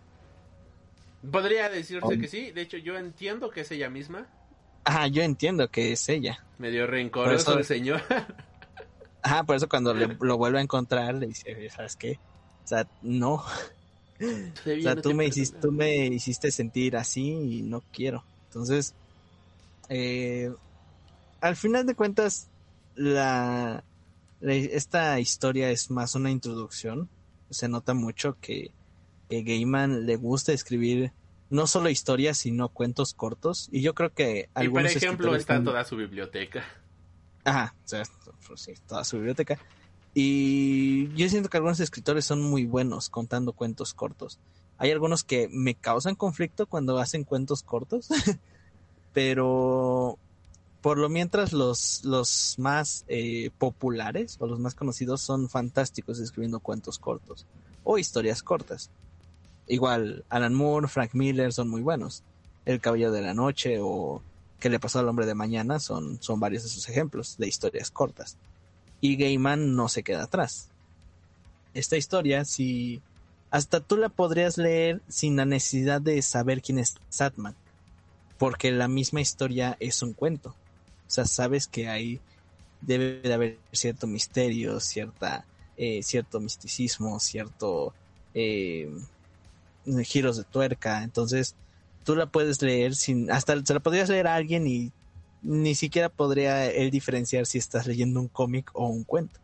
[1.31, 2.09] Podría decirse Oh.
[2.09, 4.27] que sí, de hecho yo entiendo que es ella misma.
[4.83, 6.43] Ajá, yo entiendo que es ella.
[6.59, 8.01] Medio rencoroso Por eso- el señor.
[9.23, 12.19] Ajá, por eso cuando le- lo vuelve a encontrar le dice, "Oye, ¿sabes qué?
[12.63, 13.33] O sea, no.
[13.35, 13.43] O
[14.63, 18.23] sea, no tú me, hiciste, tú me hiciste sentir así y no quiero.
[18.47, 18.93] Entonces,
[19.89, 20.53] eh,
[21.41, 22.47] al final de cuentas,
[22.95, 23.83] la-
[24.41, 27.09] esta historia es más una introducción.
[27.49, 28.71] Se nota mucho que,
[29.29, 31.11] que Gaiman le gusta escribir
[31.49, 33.69] no solo historias, sino cuentos cortos.
[33.71, 36.63] Y yo creo que Y por ejemplo está toda su biblioteca.
[37.43, 38.03] Ajá, o sea,
[38.47, 39.59] pues sí, toda su biblioteca.
[40.13, 44.39] Y yo siento que algunos escritores son muy buenos contando cuentos cortos.
[44.77, 48.09] Hay algunos que me causan conflicto cuando hacen cuentos cortos,
[49.13, 50.17] pero
[50.85, 56.59] por lo mientras los, los más eh, populares o los más conocidos son fantásticos escribiendo
[56.59, 57.47] cuentos cortos
[57.83, 58.91] o historias cortas.
[59.65, 62.21] Igual Alan Moore, Frank Miller son muy buenos.
[62.65, 64.21] El Caballero de la Noche o
[64.59, 65.79] ¿Qué le pasó al hombre de mañana?
[65.79, 68.37] Son, son varios de sus ejemplos de historias cortas.
[69.01, 70.69] Y Gaiman no se queda atrás.
[71.73, 73.01] Esta historia, si
[73.49, 77.55] hasta tú la podrías leer sin la necesidad de saber quién es Satman,
[78.37, 80.53] porque la misma historia es un cuento.
[81.07, 82.19] O sea, sabes que ahí
[82.81, 87.93] debe de haber cierto misterio, cierta, eh, cierto misticismo, cierto
[88.33, 88.89] eh,
[90.03, 91.03] giros de tuerca.
[91.03, 91.55] Entonces,
[92.03, 94.91] tú la puedes leer sin, hasta se la podrías leer a alguien y
[95.41, 99.39] ni siquiera podría él diferenciar si estás leyendo un cómic o un cuento.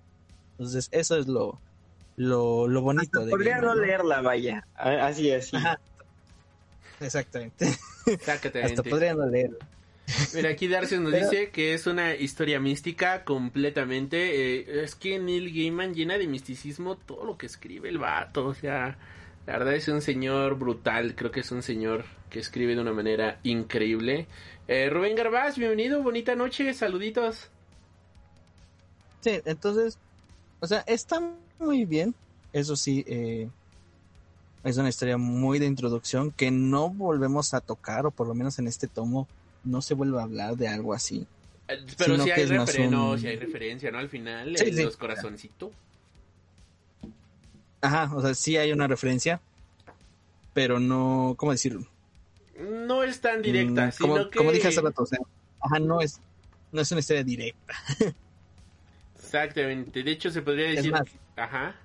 [0.58, 1.62] Entonces, eso es lo,
[2.15, 4.67] lo, lo bonito de Podría no leerla, vaya.
[4.76, 5.56] A- Así, así.
[5.58, 5.80] Ajá.
[7.00, 7.65] Exactamente.
[8.63, 9.52] Hasta podría no leer.
[10.34, 14.60] Mira, aquí Darcy nos Pero- dice que es una historia mística completamente.
[14.60, 18.45] eh, es que Neil Gaiman llena de misticismo todo lo que escribe el vato.
[18.47, 18.97] O sea,
[19.45, 21.15] la verdad es un señor brutal.
[21.15, 24.28] Creo que es un señor que escribe de una manera increíble.
[24.67, 27.50] Eh, Rubén Garbaz, bienvenido, bonita noche, saluditos.
[29.21, 29.97] Sí, entonces,
[30.60, 31.21] o sea, está
[31.60, 32.15] muy bien.
[32.54, 33.50] Eso sí, eh,
[34.63, 38.60] es una historia muy de introducción que no volvemos a tocar, o por lo menos
[38.60, 39.28] en este tomo
[39.63, 41.26] no se vuelve a hablar de algo así.
[41.67, 42.45] Eh, Pero si hay,
[42.89, 44.00] no, un- sí hay referencia, ¿no?
[44.00, 44.84] Al final, Sí, sí.
[44.84, 45.71] los corazoncitos.
[47.82, 49.42] Ajá, o sea, sí hay una referencia,
[50.54, 51.88] pero no, ¿cómo decirlo?
[52.60, 54.38] No es tan directa, Mm, sino como, que...
[54.38, 55.19] como dije hace rato, o sea,
[55.62, 56.19] ajá, no es,
[56.71, 57.73] no es una historia directa.
[59.15, 60.92] Exactamente, de hecho se podría decir...
[60.92, 61.08] más.
[61.35, 61.75] Ajá.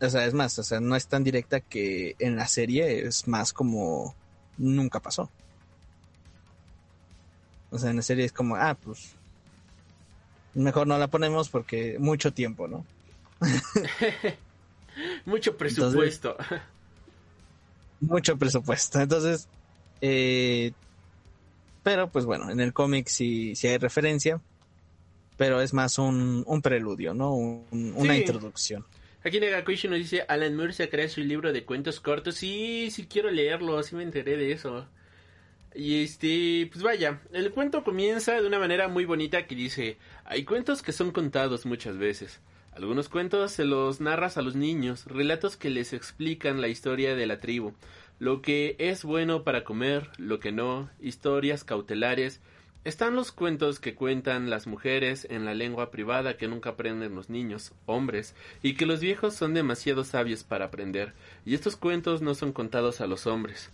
[0.00, 3.28] O sea, es más, o sea, no es tan directa que en la serie es
[3.28, 4.14] más como
[4.58, 5.30] nunca pasó.
[7.74, 9.16] O sea, en la serie es como, ah, pues
[10.54, 12.86] mejor no la ponemos porque mucho tiempo, ¿no?
[15.26, 16.36] Mucho presupuesto.
[18.00, 19.00] mucho presupuesto.
[19.00, 19.48] Entonces,
[20.00, 20.72] eh,
[21.82, 24.40] pero pues bueno, en el cómic sí, sí hay referencia,
[25.36, 27.34] pero es más un, un preludio, ¿no?
[27.34, 28.20] Un- una Sí.
[28.20, 28.84] introducción.
[29.24, 32.36] Aquí Negakuishi nos dice, Alan Moore se crea su libro de cuentos cortos.
[32.36, 34.86] Sí, sí quiero leerlo, sí me enteré de eso.
[35.74, 40.44] Y este, pues vaya, el cuento comienza de una manera muy bonita que dice, hay
[40.44, 42.40] cuentos que son contados muchas veces.
[42.74, 47.26] Algunos cuentos se los narras a los niños, relatos que les explican la historia de
[47.26, 47.72] la tribu,
[48.20, 52.40] lo que es bueno para comer, lo que no, historias cautelares.
[52.84, 57.30] Están los cuentos que cuentan las mujeres en la lengua privada que nunca aprenden los
[57.30, 61.14] niños, hombres, y que los viejos son demasiado sabios para aprender,
[61.44, 63.70] y estos cuentos no son contados a los hombres.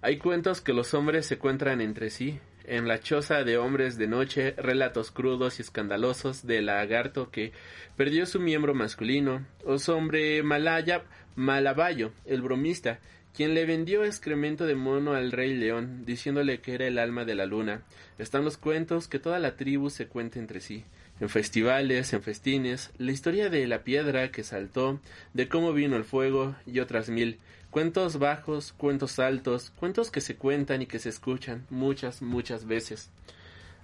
[0.00, 2.38] Hay cuentos que los hombres se cuentan entre sí.
[2.64, 7.50] En la choza de hombres de noche, relatos crudos y escandalosos del lagarto que
[7.96, 11.02] perdió su miembro masculino, o sobre Malaya,
[11.34, 13.00] Malabayo, el bromista,
[13.34, 17.34] quien le vendió excremento de mono al rey león, diciéndole que era el alma de
[17.34, 17.82] la luna.
[18.18, 20.84] Están los cuentos que toda la tribu se cuenta entre sí.
[21.20, 25.00] En festivales, en festines, la historia de la piedra que saltó,
[25.34, 27.40] de cómo vino el fuego y otras mil.
[27.70, 33.10] Cuentos bajos, cuentos altos, cuentos que se cuentan y que se escuchan muchas, muchas veces.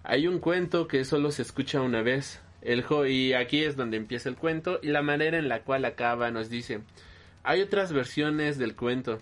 [0.02, 2.40] Hay un cuento que solo se escucha una vez.
[2.62, 5.84] El jo y aquí es donde empieza el cuento y la manera en la cual
[5.84, 6.80] acaba nos dice.
[7.42, 9.20] Hay otras versiones del cuento.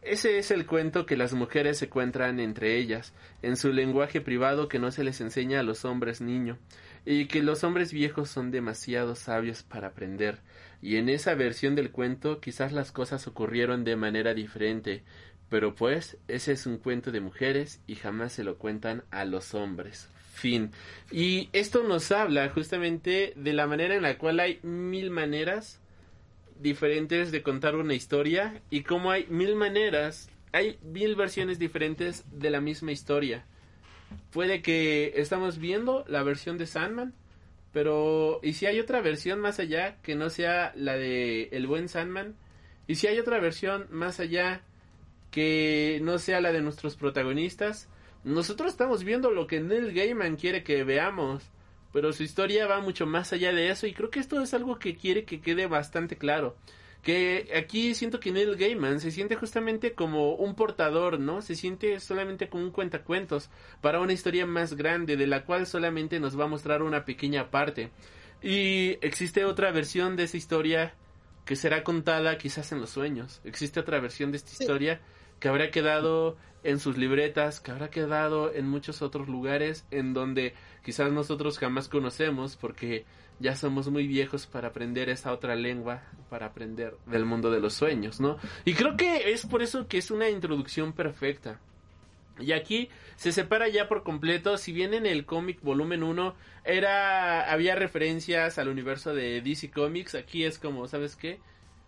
[0.00, 3.12] Ese es el cuento que las mujeres se cuentan entre ellas,
[3.42, 6.58] en su lenguaje privado que no se les enseña a los hombres niño,
[7.06, 10.38] y que los hombres viejos son demasiado sabios para aprender.
[10.80, 15.02] Y en esa versión del cuento quizás las cosas ocurrieron de manera diferente,
[15.48, 19.54] pero pues ese es un cuento de mujeres y jamás se lo cuentan a los
[19.54, 20.08] hombres.
[20.34, 20.72] Fin.
[21.12, 25.80] Y esto nos habla justamente de la manera en la cual hay mil maneras
[26.60, 32.50] diferentes de contar una historia y cómo hay mil maneras, hay mil versiones diferentes de
[32.50, 33.44] la misma historia.
[34.32, 37.14] Puede que estamos viendo la versión de Sandman,
[37.72, 41.88] pero ¿y si hay otra versión más allá que no sea la de el buen
[41.88, 42.34] Sandman?
[42.86, 44.62] ¿Y si hay otra versión más allá
[45.30, 47.88] que no sea la de nuestros protagonistas?
[48.24, 51.42] Nosotros estamos viendo lo que Neil Gaiman quiere que veamos,
[51.92, 54.78] pero su historia va mucho más allá de eso y creo que esto es algo
[54.78, 56.56] que quiere que quede bastante claro.
[57.04, 61.42] Que aquí siento que Neil Gaiman se siente justamente como un portador, ¿no?
[61.42, 63.50] Se siente solamente como un cuentacuentos
[63.82, 67.50] para una historia más grande de la cual solamente nos va a mostrar una pequeña
[67.50, 67.90] parte.
[68.42, 70.94] Y existe otra versión de esa historia
[71.44, 73.40] que será contada quizás en los sueños.
[73.44, 75.00] Existe otra versión de esta historia
[75.40, 80.54] que habrá quedado en sus libretas, que habrá quedado en muchos otros lugares en donde
[80.82, 83.04] quizás nosotros jamás conocemos porque
[83.40, 87.74] ya somos muy viejos para aprender esa otra lengua, para aprender del mundo de los
[87.74, 88.38] sueños, ¿no?
[88.64, 91.60] Y creo que es por eso que es una introducción perfecta.
[92.40, 97.50] Y aquí se separa ya por completo, si bien en el cómic volumen 1 era
[97.50, 101.38] había referencias al universo de DC Comics, aquí es como, ¿sabes qué?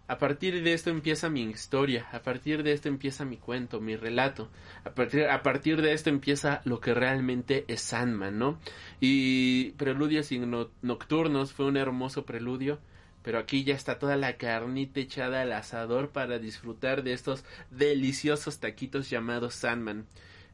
[0.08, 3.96] A partir de esto empieza mi historia, a partir de esto empieza mi cuento, mi
[3.96, 4.48] relato,
[4.84, 8.60] a partir, a partir de esto empieza lo que realmente es Sandman, ¿no?
[9.00, 12.78] Y Preludios y no- Nocturnos fue un hermoso preludio,
[13.24, 18.60] pero aquí ya está toda la carnita echada al asador para disfrutar de estos deliciosos
[18.60, 20.06] taquitos llamados Sandman.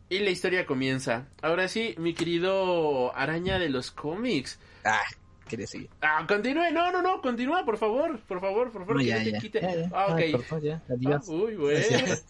[0.08, 1.26] Y la historia comienza.
[1.42, 4.58] Ahora sí, mi querido araña de los cómics.
[4.84, 5.00] Ah,
[5.48, 5.90] quería seguir.
[6.00, 9.18] Ah, continúe, no, no, no, continúa, por favor, por favor, por favor, No, que ya,
[9.18, 9.60] no te ya, quite.
[9.60, 9.90] ya.
[9.92, 10.20] Ah, ok.
[10.20, 11.22] Ah, cortó, ya, adiós.
[11.28, 11.56] Ah, uy.
[11.56, 12.24] Gracias.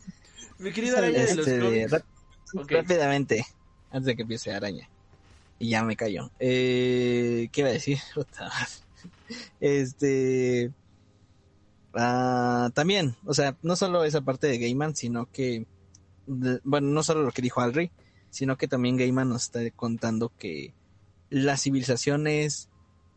[0.58, 2.02] Mi querido araña de los Este.
[2.68, 3.46] Rápidamente,
[3.90, 4.88] antes de que empiece araña.
[5.58, 6.30] Y ya me cayó.
[6.38, 7.98] Eh, ¿Qué iba a decir?
[9.60, 10.72] Este.
[11.94, 15.66] ah, también, o sea, no solo esa parte de Gaiman, sino que.
[16.26, 17.90] de- bueno, no solo lo que dijo Alri,
[18.30, 20.74] sino que también Gaiman nos está contando que
[21.30, 22.68] las civilizaciones,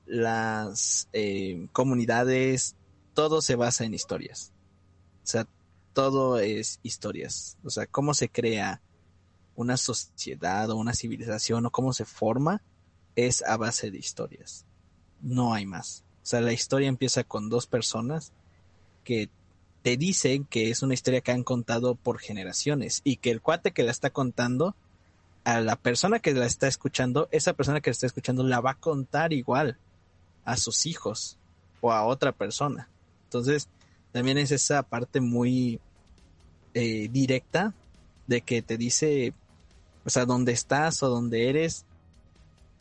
[0.05, 2.75] las eh, comunidades,
[3.13, 4.53] todo se basa en historias.
[5.23, 5.47] O sea,
[5.93, 7.57] todo es historias.
[7.63, 8.81] O sea, cómo se crea
[9.55, 12.61] una sociedad o una civilización o cómo se forma
[13.15, 14.65] es a base de historias.
[15.21, 16.03] No hay más.
[16.23, 18.33] O sea, la historia empieza con dos personas
[19.03, 19.29] que
[19.81, 23.71] te dicen que es una historia que han contado por generaciones y que el cuate
[23.71, 24.75] que la está contando
[25.43, 28.71] a la persona que la está escuchando, esa persona que la está escuchando la va
[28.71, 29.77] a contar igual
[30.45, 31.37] a sus hijos
[31.81, 32.87] o a otra persona.
[33.25, 33.67] Entonces,
[34.11, 35.79] también es esa parte muy
[36.73, 37.73] eh, directa
[38.27, 39.33] de que te dice,
[40.05, 41.85] o sea, dónde estás o dónde eres,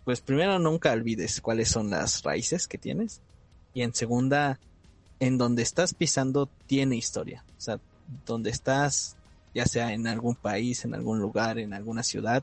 [0.05, 3.21] pues primero nunca olvides cuáles son las raíces que tienes
[3.73, 4.61] y en segunda,
[5.19, 7.81] en donde estás pisando tiene historia, o sea,
[8.27, 9.17] donde estás
[9.55, 12.43] ya sea en algún país, en algún lugar, en alguna ciudad,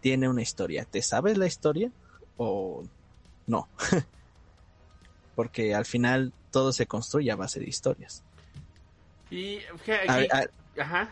[0.00, 0.84] tiene una historia.
[0.84, 1.92] ¿Te sabes la historia
[2.36, 2.82] o
[3.46, 3.68] no?
[5.38, 8.24] Porque al final todo se construye a base de historias.
[9.30, 11.08] Y aquí, A- a- ajá.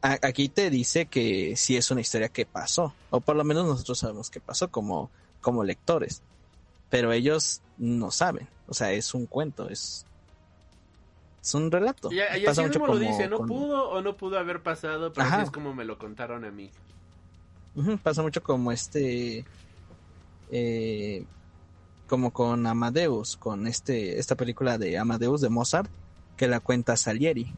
[0.00, 3.66] a- aquí te dice que sí es una historia que pasó, o por lo menos
[3.66, 5.10] nosotros sabemos que pasó como,
[5.42, 6.22] como lectores,
[6.88, 10.06] pero ellos no saben, o sea, es un cuento, es,
[11.42, 12.10] es un relato.
[12.10, 14.38] Y, y Pasa así mucho mismo lo como dice, no con- pudo o no pudo
[14.38, 16.70] haber pasado, pero así es como me lo contaron a mí.
[18.02, 19.44] Pasa mucho como este,
[20.50, 21.26] eh,
[22.06, 25.90] como con Amadeus, con este, esta película de Amadeus de Mozart,
[26.36, 27.52] que la cuenta Salieri.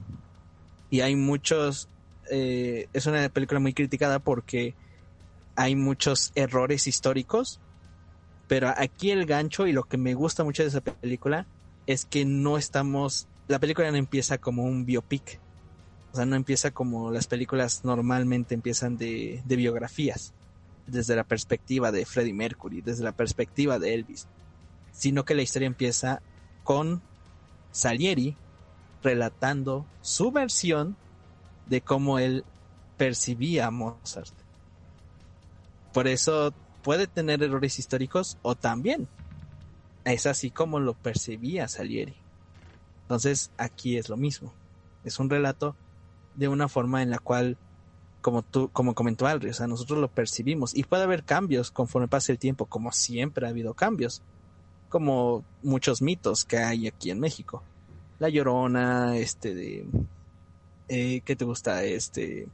[0.90, 1.88] Y hay muchos,
[2.30, 4.74] eh, es una película muy criticada porque
[5.56, 7.60] hay muchos errores históricos,
[8.46, 11.46] pero aquí el gancho y lo que me gusta mucho de esa película
[11.86, 15.40] es que no estamos, la película no empieza como un biopic,
[16.12, 20.32] o sea, no empieza como las películas normalmente empiezan de, de biografías,
[20.86, 24.28] desde la perspectiva de Freddie Mercury, desde la perspectiva de Elvis,
[24.96, 26.22] sino que la historia empieza
[26.64, 27.02] con
[27.70, 28.34] Salieri
[29.02, 30.96] relatando su versión
[31.66, 32.44] de cómo él
[32.96, 34.32] percibía a Mozart.
[35.92, 39.06] Por eso puede tener errores históricos o también
[40.04, 42.14] es así como lo percibía Salieri.
[43.02, 44.54] Entonces aquí es lo mismo.
[45.04, 45.76] Es un relato
[46.34, 47.58] de una forma en la cual,
[48.22, 52.08] como tú, como comentó Alri, o sea, nosotros lo percibimos y puede haber cambios conforme
[52.08, 54.22] pase el tiempo, como siempre ha habido cambios,
[54.96, 57.62] como muchos mitos que hay aquí en México.
[58.18, 59.84] La Llorona, este de,
[60.88, 61.84] eh, ¿qué te gusta?
[61.84, 62.46] Este,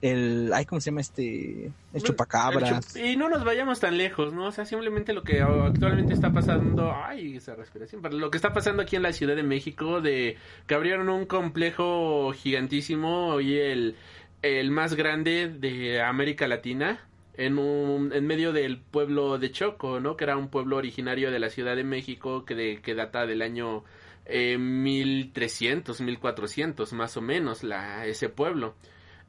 [0.00, 1.72] el, ay, ¿cómo se llama este?
[1.92, 2.94] El chupacabras.
[2.96, 4.46] El chup- Y no nos vayamos tan lejos, ¿no?
[4.46, 8.52] O sea, simplemente lo que actualmente está pasando, ay, esa respiración, pero lo que está
[8.52, 13.96] pasando aquí en la Ciudad de México, de que abrieron un complejo gigantísimo y el,
[14.42, 17.00] el más grande de América Latina.
[17.34, 20.16] En, un, en medio del pueblo de Choco, ¿no?
[20.16, 23.42] Que era un pueblo originario de la Ciudad de México que, de, que data del
[23.42, 23.84] año
[24.26, 28.74] eh, 1300, 1400 más o menos, la, ese pueblo.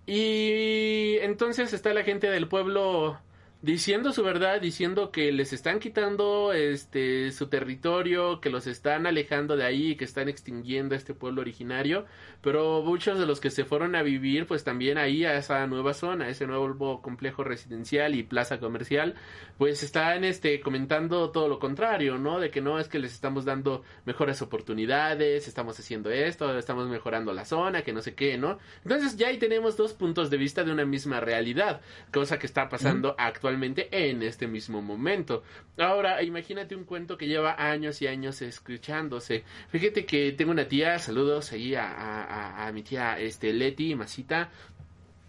[0.06, 3.20] Y entonces está la gente del pueblo
[3.64, 9.56] diciendo su verdad, diciendo que les están quitando este su territorio, que los están alejando
[9.56, 12.06] de ahí, que están extinguiendo a este pueblo originario,
[12.42, 15.94] pero muchos de los que se fueron a vivir pues también ahí a esa nueva
[15.94, 19.16] zona, a ese nuevo complejo residencial y plaza comercial,
[19.58, 22.42] pues están este comentando todo lo contrario, ¿no?
[22.42, 27.32] De que no es que les estamos dando mejores oportunidades, estamos haciendo esto, estamos mejorando
[27.32, 28.60] la zona, que no sé qué, ¿no?
[28.84, 31.80] Entonces ya ahí tenemos dos puntos de vista de una misma realidad,
[32.12, 33.53] cosa que está pasando actualmente
[33.92, 35.44] en este mismo momento.
[35.78, 39.44] Ahora, imagínate un cuento que lleva años y años escuchándose.
[39.70, 43.96] Fíjate que tengo una tía, saludos ahí a, a- a- a mi tía este Leti
[43.96, 44.50] Masita.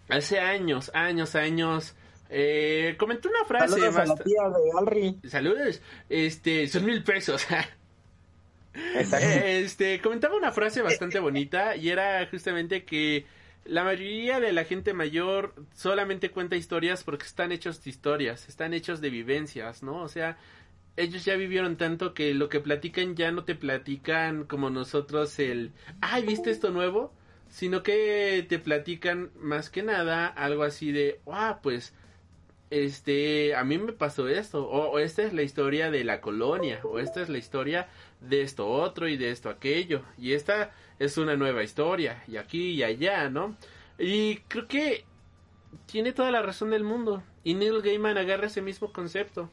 [0.09, 1.95] Hace años, años, años.
[2.29, 3.69] Eh, comentó una frase.
[3.79, 5.19] Saludos a la tía de Alri.
[5.29, 5.81] Saludos.
[6.09, 7.45] Este, son mil pesos.
[8.95, 9.27] Exacto.
[9.27, 13.25] Este, comentaba una frase bastante bonita y era justamente que
[13.65, 18.73] la mayoría de la gente mayor solamente cuenta historias porque están hechos de historias, están
[18.73, 20.01] hechos de vivencias, ¿no?
[20.01, 20.37] O sea,
[20.97, 25.73] ellos ya vivieron tanto que lo que platican ya no te platican como nosotros el,
[25.99, 27.11] ay, ¿viste esto nuevo?
[27.49, 31.93] Sino que te platican más que nada algo así de, ah, pues
[32.69, 36.81] este, a mí me pasó esto, o, o esta es la historia de la colonia,
[36.83, 37.87] o esta es la historia
[38.21, 42.69] de esto otro y de esto aquello, y esta es una nueva historia, y aquí
[42.69, 43.55] y allá, ¿no?
[43.97, 45.05] Y creo que
[45.85, 49.49] tiene toda la razón del mundo, y Neil Gaiman agarra ese mismo concepto,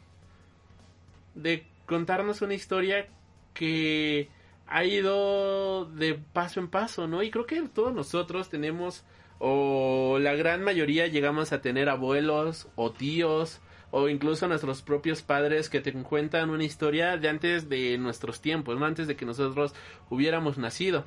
[1.34, 3.08] de contarnos una historia
[3.54, 4.28] que
[4.66, 7.22] ha ido de paso en paso, ¿no?
[7.22, 9.04] Y creo que todos nosotros tenemos
[9.44, 15.68] o la gran mayoría llegamos a tener abuelos o tíos o incluso nuestros propios padres
[15.68, 19.74] que te cuentan una historia de antes de nuestros tiempos, no antes de que nosotros
[20.08, 21.04] hubiéramos nacido.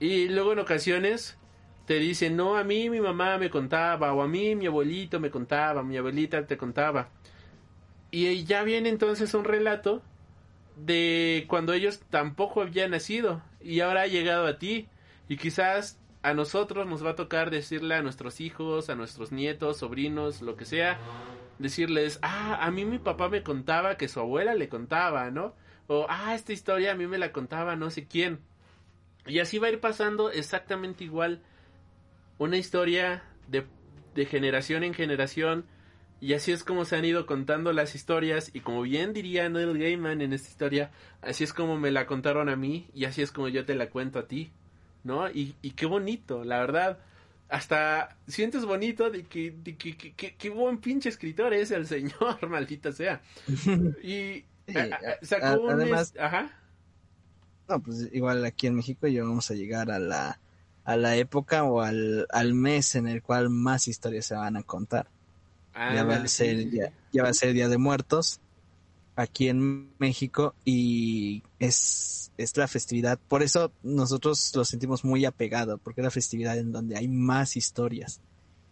[0.00, 1.38] Y luego en ocasiones
[1.86, 5.30] te dicen, no, a mí mi mamá me contaba, o a mí mi abuelito me
[5.30, 7.08] contaba, mi abuelita te contaba.
[8.10, 10.02] Y ya viene entonces un relato
[10.76, 14.88] de cuando ellos tampoco habían nacido y ahora ha llegado a ti
[15.28, 19.78] y quizás a nosotros nos va a tocar decirle a nuestros hijos, a nuestros nietos,
[19.78, 20.98] sobrinos, lo que sea,
[21.58, 25.54] decirles, ah, a mí mi papá me contaba que su abuela le contaba, ¿no?
[25.86, 28.40] O, ah, esta historia a mí me la contaba no sé quién.
[29.28, 31.40] Y así va a ir pasando exactamente igual
[32.38, 33.64] una historia de,
[34.14, 35.64] de generación en generación.
[36.20, 38.50] Y así es como se han ido contando las historias.
[38.54, 40.90] Y como bien diría Neil Gaiman en esta historia,
[41.22, 43.88] así es como me la contaron a mí y así es como yo te la
[43.88, 44.50] cuento a ti.
[45.04, 45.30] ¿No?
[45.30, 46.98] Y, y qué bonito, la verdad.
[47.48, 51.86] hasta sientes bonito de que, de que, que, que- que buen pinche escritor es el
[51.86, 53.22] señor, maldita sea.
[54.02, 55.70] Y Sí, a- a- a- sacó un...
[55.70, 56.50] además- es- Ajá.
[57.68, 60.40] No, pues igual aquí en México ya vamos a llegar a la,
[60.84, 64.62] a la época o al, al mes en el cual más historias se van a
[64.62, 65.06] contar.
[65.74, 66.70] ya va a ser,
[67.12, 68.40] ya va a ser Día de Muertos
[69.16, 73.18] aquí en México y es, es la festividad.
[73.28, 77.56] Por eso nosotros lo sentimos muy apegado, porque es la festividad en donde hay más
[77.56, 78.20] historias,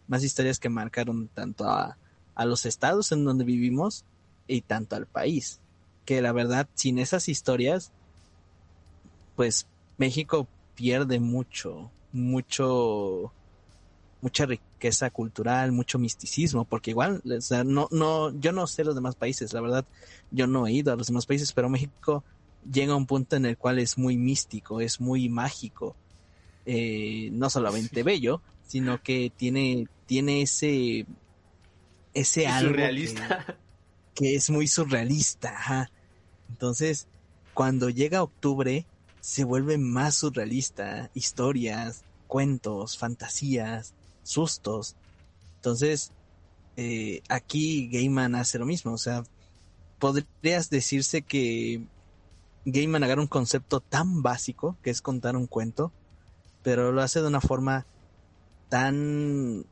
[0.08, 1.98] más historias que marcaron tanto a,
[2.34, 4.04] a los estados en donde vivimos
[4.46, 5.60] y tanto al país.
[6.04, 7.92] Que la verdad, sin esas historias,
[9.36, 9.66] pues
[9.98, 13.32] México pierde mucho, mucho,
[14.20, 18.94] mucha riqueza cultural, mucho misticismo, porque igual, o sea, no, no, yo no sé los
[18.94, 19.84] demás países, la verdad,
[20.30, 22.24] yo no he ido a los demás países, pero México
[22.70, 25.96] llega a un punto en el cual es muy místico, es muy mágico,
[26.64, 31.06] eh, no solamente bello, sino que tiene, tiene ese,
[32.12, 33.60] ese algo que- surrealista.
[34.14, 35.50] que es muy surrealista.
[35.50, 35.90] ajá.
[36.48, 37.06] Entonces,
[37.54, 38.86] cuando llega octubre,
[39.26, 41.10] se vuelve más surrealista.
[41.12, 44.94] Historias, cuentos, fantasías, sustos.
[45.56, 46.12] Entonces,
[46.76, 48.92] eh, aquí Gaiman hace lo mismo.
[48.92, 49.24] O sea,
[49.98, 51.82] podrías decirse que
[52.66, 55.90] Gaiman agarra un concepto tan básico, que es contar un cuento,
[56.62, 57.84] pero lo hace de una forma
[58.68, 59.66] tan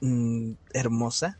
[0.00, 1.38] mm, hermosa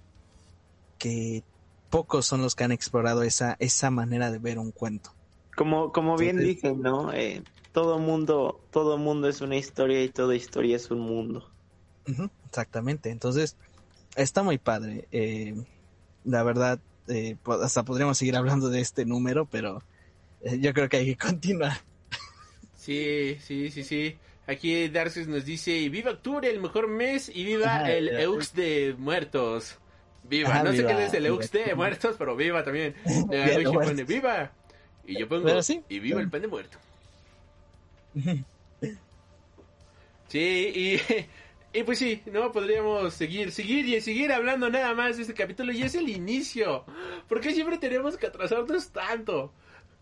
[0.97, 1.43] que
[1.91, 5.11] pocos son los que han explorado esa, esa manera de ver un cuento.
[5.61, 7.13] Como, como bien Entonces- dicen, ¿no?
[7.13, 7.43] Eh,
[7.73, 11.51] todo mundo, todo mundo es una historia y toda historia es un mundo.
[12.47, 13.11] Exactamente.
[13.11, 13.59] Entonces,
[14.17, 15.07] está muy padre.
[15.13, 15.55] Eh,
[16.25, 19.83] la verdad, eh, hasta podríamos seguir hablando de este número, pero
[20.41, 21.77] eh, yo creo que hay que continuar.
[22.75, 24.17] Sí, sí, sí, sí.
[24.47, 28.55] Aquí Darcy nos dice, viva octubre, el mejor mes, y viva Ajá, el pero- Eux
[28.55, 29.77] de muertos.
[30.25, 31.27] Viva, Ajá, no sé qué es el.
[31.27, 32.95] Eux de muertos, pero viva también.
[33.27, 34.07] Muertos.
[34.07, 34.53] viva.
[35.07, 35.83] Y yo pongo, sí.
[35.89, 36.79] y viva el pan de muerto.
[40.29, 41.01] Sí, y,
[41.79, 45.73] y pues sí, no podríamos seguir, seguir y seguir hablando nada más de este capítulo
[45.73, 46.85] y es el inicio.
[47.29, 49.53] ¿Por qué siempre tenemos que atrasarnos tanto?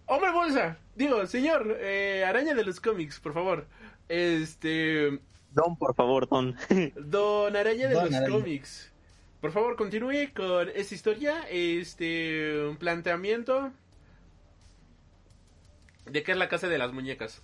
[0.05, 3.67] Hombre bolsa, digo, señor, eh, araña de los cómics, por favor.
[4.09, 5.19] Este,
[5.53, 6.55] Don, por favor, Don.
[6.97, 8.31] don araña de Don los Araña.
[8.31, 8.93] cómics.
[9.41, 13.73] Por favor, continúe con esta historia, este, un planteamiento
[16.11, 17.43] de qué es la casa de las muñecas.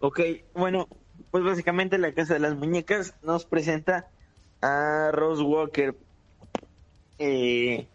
[0.00, 0.20] Ok,
[0.54, 0.88] bueno,
[1.30, 4.08] pues básicamente la Casa de las Muñecas nos presenta
[4.60, 5.96] a Rose Walker.
[7.18, 7.88] Eh,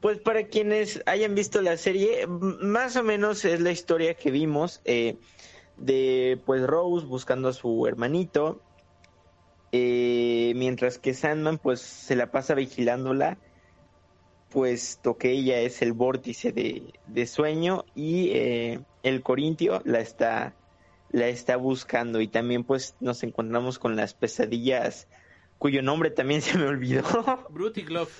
[0.00, 4.80] pues para quienes hayan visto la serie, más o menos es la historia que vimos
[4.84, 5.16] eh,
[5.76, 8.62] de pues Rose buscando a su hermanito,
[9.70, 13.36] eh, mientras que Sandman pues se la pasa vigilándola,
[14.52, 20.54] puesto que ella es el vórtice de, de sueño y eh, el Corintio la está
[21.10, 25.08] la está buscando y también pues nos encontramos con las pesadillas
[25.58, 27.02] cuyo nombre también se me olvidó
[27.50, 28.10] Brute y Glove.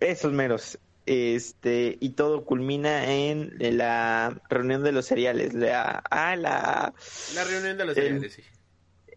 [0.00, 6.92] esos meros este y todo culmina en la reunión de los cereales la ah la
[7.34, 8.42] La reunión de los Eh, cereales, sí.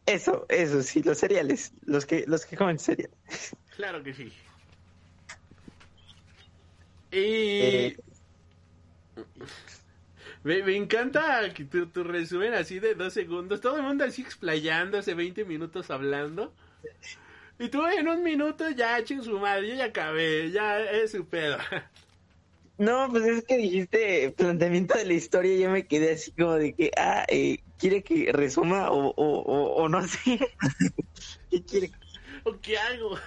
[0.06, 3.12] eso eso sí los cereales los que los que comen cereal
[3.76, 4.32] Claro que sí.
[7.12, 7.92] Y...
[7.92, 7.98] Eh.
[10.44, 13.62] Me, me encanta que tu, tu resumen así de dos segundos.
[13.62, 16.56] Todo el mundo así explayándose 20 minutos hablando.
[17.60, 21.28] Y tú en un minuto ya, ching su madre, yo ya acabé, ya es su
[21.30, 21.58] pedo.
[22.78, 26.54] no pues es que dijiste planteamiento de la historia y yo me quedé así como
[26.56, 30.40] de que ah eh, quiere que resuma o, o, o, o no sé
[31.50, 31.92] qué quiere
[32.44, 33.18] ¿O qué hago?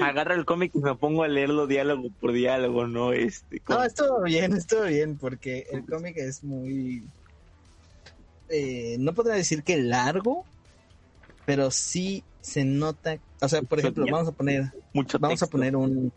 [0.00, 3.12] Agarro el cómic y me pongo a leerlo diálogo por diálogo, ¿no?
[3.12, 7.04] Este, con- No, estuvo bien, estuvo bien, porque el cómic es muy...
[8.48, 10.44] eh, no podría decir que largo,
[11.46, 13.18] pero sí se nota...
[13.40, 14.72] O sea, por ejemplo, vamos a poner...
[14.92, 15.56] mucho Vamos a texto.
[15.56, 16.12] poner un...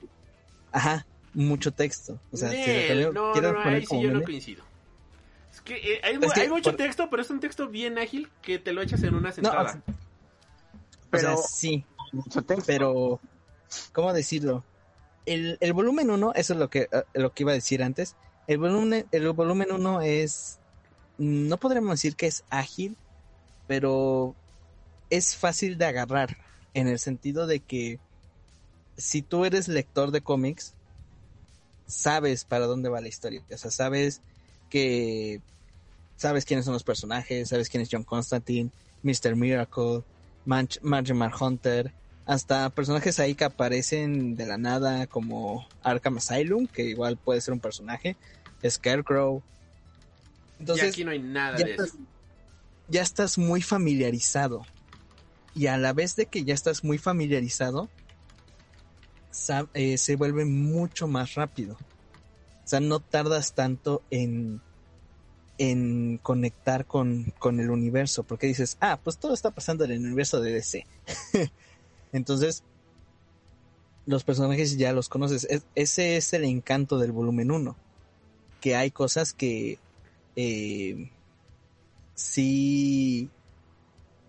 [0.72, 2.19] Ajá, mucho texto.
[2.32, 4.63] O sea, si Nel, lo no, quieres no, no, poner ahí sí yo no coincido.
[5.53, 7.97] Es que eh, hay, Es que hay mucho por- texto, pero es un texto bien
[7.97, 9.61] ágil que te lo echas en una No, sentada.
[9.63, 9.82] o sea,
[11.09, 12.63] Pero- o sea, sí, mucho texto.
[12.67, 13.19] pero
[13.93, 14.63] ¿cómo decirlo?
[15.26, 18.15] El, el volumen 1, eso es lo que eh, lo que iba a decir antes.
[18.47, 20.59] El volumen el volumen 1 es
[21.17, 22.97] no podríamos decir que es ágil,
[23.67, 24.36] pero
[25.09, 26.38] es fácil de agarrar
[26.74, 27.99] en el sentido de que
[28.97, 30.74] si tú eres lector de cómics
[31.86, 34.22] sabes para dónde va la historia, o sea, sabes
[34.69, 35.41] que
[36.15, 38.72] sabes quiénes son los personajes, sabes quién es John Constantine,
[39.03, 39.36] Mr.
[39.36, 40.03] Miracle,
[40.45, 40.80] Marge
[41.39, 41.93] Hunter,
[42.26, 47.53] hasta personajes ahí que aparecen de la nada como Arkham Asylum, que igual puede ser
[47.53, 48.15] un personaje,
[48.67, 49.41] Scarecrow.
[50.59, 51.97] Entonces, y aquí no hay nada de estás, eso.
[52.88, 54.65] Ya estás muy familiarizado.
[55.53, 57.89] Y a la vez de que ya estás muy familiarizado,
[59.74, 61.78] eh, se vuelve mucho más rápido.
[62.63, 64.61] O sea, no tardas tanto en,
[65.57, 69.99] en conectar con, con el universo, porque dices, ah, pues todo está pasando en el
[70.05, 70.86] universo de DC.
[72.14, 72.64] Entonces,
[74.05, 75.47] los personajes ya los conoces.
[75.76, 77.76] ese es el encanto del volumen 1.
[78.59, 79.80] Que hay cosas que
[80.36, 81.09] eh,
[82.16, 83.30] sí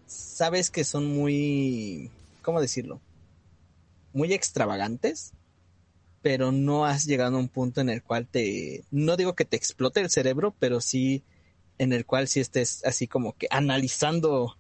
[0.07, 2.11] sabes que son muy,
[2.43, 3.01] ¿cómo decirlo?
[4.13, 5.33] Muy extravagantes,
[6.23, 9.57] pero no has llegado a un punto en el cual te, no digo que te
[9.57, 11.23] explote el cerebro, pero sí
[11.79, 14.57] en el cual sí estés así como que analizando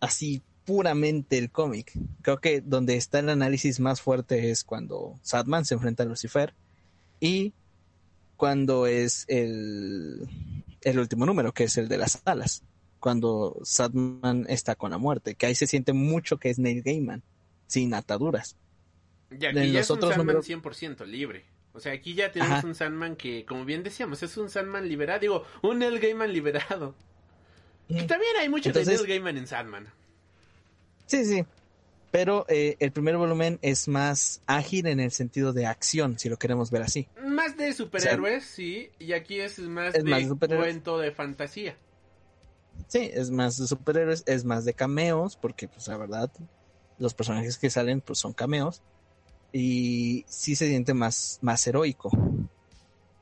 [0.00, 1.92] así puramente el cómic.
[2.20, 6.54] Creo que donde está el análisis más fuerte es cuando Sadman se enfrenta a Lucifer
[7.20, 7.54] y
[8.36, 10.28] cuando es el,
[10.82, 12.62] el último número, que es el de las alas,
[12.98, 17.22] cuando Sadman está con la muerte, que ahí se siente mucho que es Neil Gaiman,
[17.66, 18.56] sin ataduras.
[19.30, 21.46] Y aquí ya es un Sandman 100% libre.
[21.72, 25.20] O sea, aquí ya tenemos un Sandman que, como bien decíamos, es un Sandman liberado.
[25.20, 26.94] Digo, un Neil Gaiman liberado.
[27.88, 29.88] Y también hay mucho de Neil Gaiman en Sandman.
[31.06, 31.44] Sí, sí.
[32.10, 36.38] Pero eh, el primer volumen es más ágil en el sentido de acción, si lo
[36.38, 37.08] queremos ver así.
[37.22, 38.90] Más de superhéroes, sí.
[38.98, 41.76] Y aquí es más de cuento de fantasía.
[42.88, 46.30] Sí, es más de superhéroes, es más de cameos, porque pues la verdad,
[46.98, 48.82] los personajes que salen pues son cameos.
[49.52, 52.10] Y sí se siente más, más heroico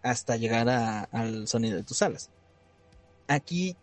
[0.03, 2.30] hasta llegar al sonido de tus alas.
[3.26, 3.76] Aquí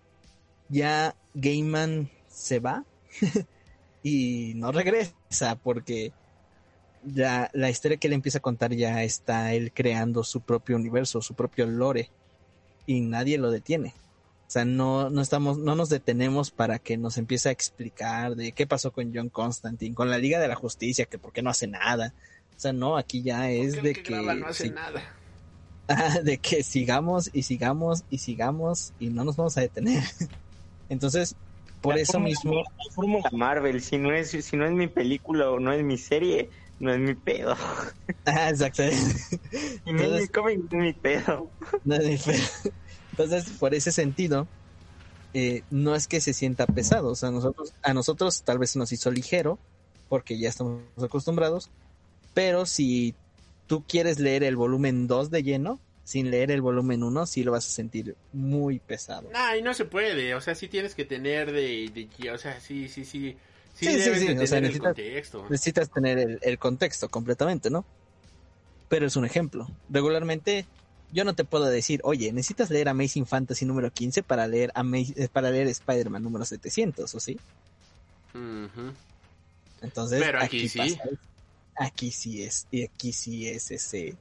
[0.69, 2.85] ya Gaiman se va
[4.03, 6.11] y no regresa porque
[7.03, 11.21] ya la historia que él empieza a contar ya está él creando su propio universo,
[11.21, 12.09] su propio lore
[12.85, 13.93] y nadie lo detiene.
[14.47, 18.51] O sea, no, no estamos, no nos detenemos para que nos empiece a explicar de
[18.51, 21.49] qué pasó con John Constantine, con la Liga de la Justicia, que por qué no
[21.49, 22.13] hace nada.
[22.57, 25.01] O sea, no, aquí ya es de que, no hace nada.
[26.23, 30.03] de que sigamos y sigamos y sigamos y no nos vamos a detener.
[30.89, 31.37] Entonces,
[31.81, 32.63] por eso mismo.
[32.93, 36.49] Fórmula Marvel, si no, es, si no es mi película o no es mi serie,
[36.79, 37.55] no es mi pedo.
[38.25, 39.15] Ah, exactamente.
[39.85, 41.51] Y no es mi cómic, no es mi pedo.
[41.83, 42.73] No es mi pedo.
[43.11, 44.47] Entonces, por ese sentido,
[45.33, 47.09] eh, no es que se sienta pesado.
[47.09, 49.59] O sea, nosotros, a nosotros tal vez nos hizo ligero,
[50.07, 51.71] porque ya estamos acostumbrados.
[52.33, 53.15] Pero si
[53.65, 57.51] tú quieres leer el volumen 2 de lleno, sin leer el volumen 1, sí lo
[57.51, 59.29] vas a sentir muy pesado.
[59.31, 61.89] No, y no se puede, o sea, sí tienes que tener de,
[62.19, 63.37] de o sea, sí, sí, sí.
[63.73, 64.37] Sí, sí, sí, sí.
[64.37, 64.95] o sea, necesitas,
[65.49, 67.85] necesitas tener el, el, contexto completamente, ¿no?
[68.89, 69.67] Pero es un ejemplo.
[69.89, 70.65] Regularmente
[71.13, 75.29] yo no te puedo decir, oye, necesitas leer Amazing Fantasy número 15 para leer, eh,
[75.31, 77.39] para leer Spider-Man número 700, ¿o sí?
[79.81, 80.97] Entonces, Pero aquí, sí.
[81.75, 84.15] aquí sí es, y aquí sí es ese,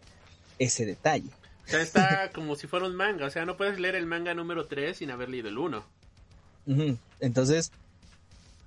[0.59, 1.31] ese detalle.
[1.71, 3.27] Sea, está como si fuera un manga.
[3.27, 5.85] O sea, no puedes leer el manga número 3 sin haber leído el 1.
[7.21, 7.73] Entonces,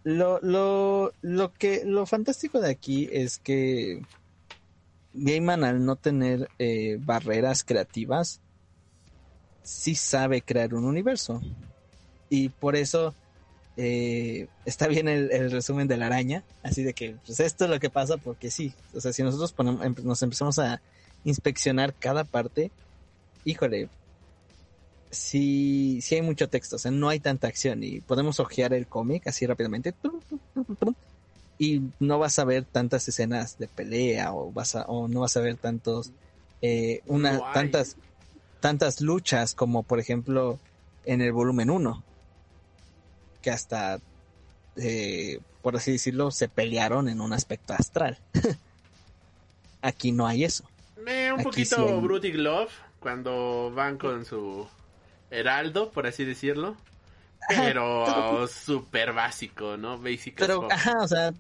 [0.04, 4.02] lo, lo, lo que, lo fantástico de aquí es que
[5.14, 8.42] Gaiman al no tener eh, barreras creativas,
[9.62, 11.42] sí sabe crear un universo.
[12.30, 13.14] Y por eso
[13.78, 17.80] eh, está bien el, resumen de la araña, así de que pues esto es lo
[17.80, 18.74] que pasa porque sí.
[18.94, 20.82] O sea, si nosotros em, nos empezamos a
[21.24, 22.72] inspeccionar cada parte,
[23.46, 23.90] híjole,
[25.12, 28.88] sí, sí hay mucho texto, o sea, no hay tanta acción y podemos ojear el
[28.88, 29.94] cómic así rápidamente
[31.58, 35.38] y no vas a ver tantas escenas de pelea o vas a, o no vas
[35.38, 36.12] a ver tantos
[36.62, 37.96] eh, una tantas
[38.60, 40.58] tantas luchas como por ejemplo
[41.06, 42.04] en el volumen 1
[43.42, 44.00] que hasta
[44.78, 48.18] eh, por así decirlo se pelearon en un aspecto astral.
[49.82, 50.66] Aquí no hay eso.
[51.36, 52.72] Un poquito sí Love
[53.04, 54.68] cuando van con su
[55.30, 56.78] heraldo, por así decirlo.
[57.50, 60.00] Pero súper básico, ¿no?
[60.00, 61.34] Basic Pero, ajá, o sea,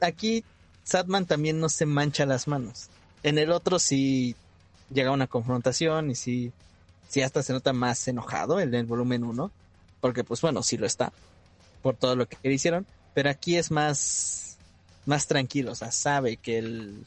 [0.00, 0.42] aquí
[0.82, 2.88] Sadman también no se mancha las manos.
[3.22, 4.34] En el otro sí
[4.90, 6.52] llega una confrontación y sí,
[7.08, 9.50] sí hasta se nota más enojado en el volumen 1.
[10.00, 11.12] Porque, pues bueno, sí lo está.
[11.82, 12.86] Por todo lo que hicieron.
[13.14, 14.56] Pero aquí es más,
[15.04, 17.04] más tranquilo, o sea, sabe que él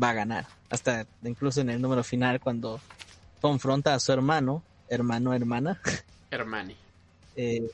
[0.00, 0.59] va a ganar.
[0.70, 2.80] Hasta incluso en el número final cuando
[3.40, 5.80] confronta a su hermano, hermano, hermana,
[6.30, 6.76] Hermani.
[7.36, 7.70] eh,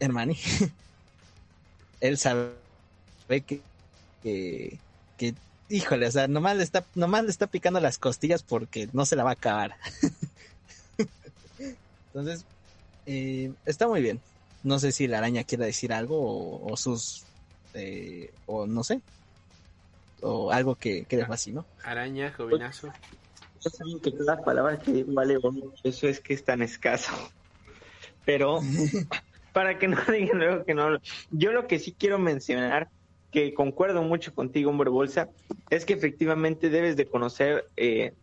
[0.00, 0.38] Hermani,
[2.00, 2.52] él sabe
[3.28, 3.60] que,
[4.22, 4.78] que,
[5.16, 5.34] que,
[5.68, 9.16] híjole, o sea, nomás le está, nomás le está picando las costillas porque no se
[9.16, 9.76] la va a acabar.
[12.14, 12.44] Entonces,
[13.06, 14.20] eh, está muy bien.
[14.62, 17.24] No sé si la araña quiere decir algo o, o sus,
[17.74, 19.00] eh, o no sé,
[20.22, 21.66] o algo que, que le fascinó.
[21.82, 22.92] Araña, jovenazo.
[23.60, 25.38] Ya saben que cada palabra que vale
[25.82, 27.12] eso es que es tan escaso.
[28.24, 28.60] Pero,
[29.52, 31.00] para que no digan luego que no hablo,
[31.30, 32.88] yo lo que sí quiero mencionar,
[33.30, 35.28] que concuerdo mucho contigo, hombre bolsa,
[35.70, 38.14] es que efectivamente debes de conocer eh,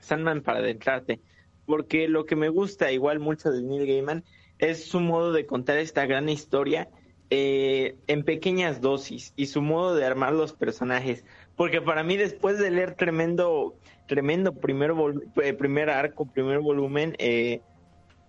[0.00, 1.20] Sandman para adentrarte.
[1.66, 4.24] Porque lo que me gusta igual mucho de Neil Gaiman
[4.58, 6.88] es su modo de contar esta gran historia
[7.36, 11.24] eh, en pequeñas dosis y su modo de armar los personajes.
[11.56, 13.74] Porque para mí después de leer tremendo,
[14.06, 14.94] tremendo primer,
[15.42, 17.60] eh, primer arco, primer volumen, eh,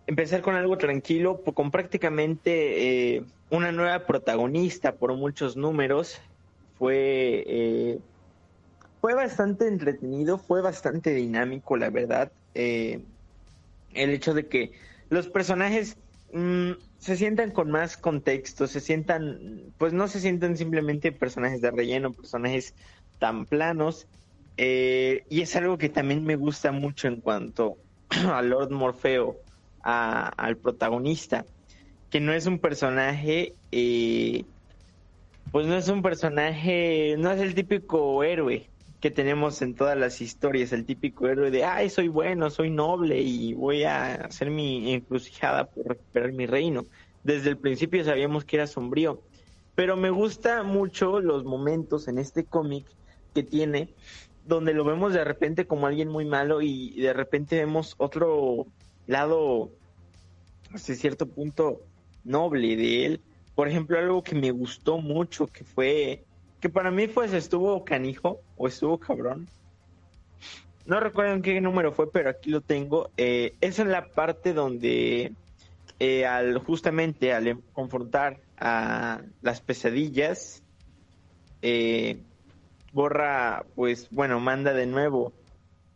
[0.07, 6.19] empezar con algo tranquilo, con prácticamente una nueva protagonista por muchos números,
[6.79, 7.99] fue,
[9.01, 12.31] fue bastante entretenido, fue bastante dinámico, la verdad.
[12.55, 13.03] El
[13.93, 14.71] hecho de que
[15.09, 15.95] los personajes
[16.33, 16.71] mm,
[17.05, 22.11] se sientan con más contexto, se sientan, pues no se sientan simplemente personajes de relleno,
[22.11, 22.73] personajes
[23.19, 24.07] tan planos.
[24.57, 27.77] eh, y es algo que también me gusta mucho en cuanto
[28.09, 29.37] a Lord Morfeo,
[29.83, 31.45] al protagonista,
[32.09, 34.43] que no es un personaje, eh,
[35.51, 38.67] pues no es un personaje, no es el típico héroe
[38.99, 43.21] que tenemos en todas las historias, el típico héroe de, ay, soy bueno, soy noble
[43.21, 46.85] y voy a hacer mi encrucijada por recuperar mi reino.
[47.23, 49.21] Desde el principio sabíamos que era sombrío,
[49.75, 52.85] pero me gusta mucho los momentos en este cómic
[53.33, 53.93] que tiene
[54.45, 58.67] donde lo vemos de repente como alguien muy malo y de repente vemos otro
[59.07, 59.71] lado
[60.71, 61.81] hasta cierto punto
[62.23, 63.21] noble de él.
[63.55, 66.25] Por ejemplo, algo que me gustó mucho que fue
[66.65, 69.47] que para mí pues estuvo canijo o estuvo cabrón.
[70.87, 73.11] No recuerdo en qué número fue, pero aquí lo tengo.
[73.17, 75.33] Eh, es en la parte donde
[75.99, 80.63] eh, al justamente al confrontar a las pesadillas,
[81.61, 82.17] eh,
[82.93, 85.33] borra, pues bueno, manda de nuevo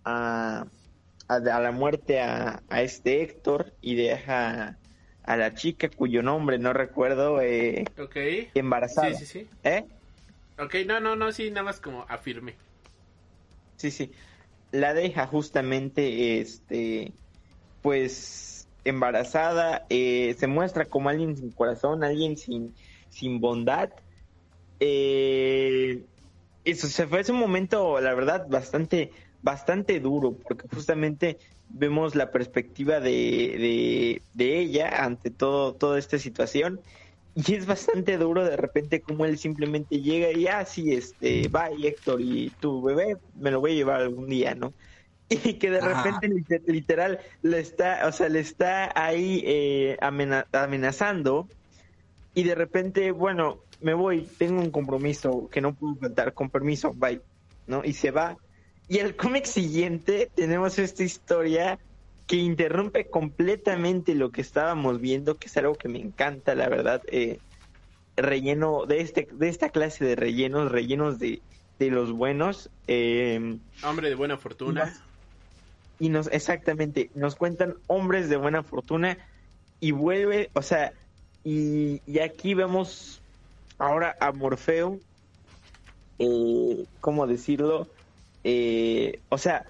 [0.06, 0.68] a,
[1.28, 4.78] a, a la muerte a, a este Héctor y deja
[5.24, 8.18] a la chica cuyo nombre no recuerdo eh, Ok.
[8.54, 9.16] embarazada.
[9.16, 9.48] Sí, sí, sí.
[9.64, 9.84] ¿Eh?
[10.60, 12.56] Ok, no, no, no, sí, nada más como afirme.
[13.78, 14.12] Sí, sí.
[14.72, 17.20] La deja justamente, este,
[17.82, 19.86] pues, embarazada.
[19.90, 22.76] eh, se muestra como alguien sin corazón, alguien sin,
[23.10, 23.92] sin bondad.
[24.80, 26.08] Eh,
[26.64, 33.00] eso se fue ese momento, la verdad, bastante, bastante duro, porque justamente vemos la perspectiva
[33.02, 36.82] de, de, de ella ante todo, toda esta situación.
[37.48, 42.22] Y es bastante duro de repente como él simplemente llega y así, este, bye Héctor,
[42.22, 44.76] y tu bebé me lo voy a llevar algún día, ¿no?
[45.30, 45.90] Y que de Ajá.
[45.96, 51.52] repente liter- literal le está, o sea, le está ahí eh, amena- amenazando
[52.34, 56.94] y de repente, bueno, me voy, tengo un compromiso que no puedo faltar, con permiso,
[56.96, 57.22] bye,
[57.66, 57.84] ¿no?
[57.84, 58.38] Y se va.
[58.88, 61.80] Y el cómic siguiente tenemos esta historia
[62.30, 67.02] que interrumpe completamente lo que estábamos viendo, que es algo que me encanta, la verdad.
[67.12, 67.40] eh,
[68.16, 71.42] relleno de este de esta clase de rellenos, rellenos de,
[71.80, 72.70] de los buenos.
[72.88, 74.94] eh, Hombre de buena fortuna.
[76.00, 79.18] y nos, exactamente, nos cuentan hombres de buena fortuna
[79.80, 80.94] y vuelve, o sea,
[81.44, 83.22] y, y aquí vemos
[83.80, 85.00] ahora a Morfeo,
[86.20, 87.88] eh, ¿cómo decirlo?
[88.44, 89.66] Eh, o sea,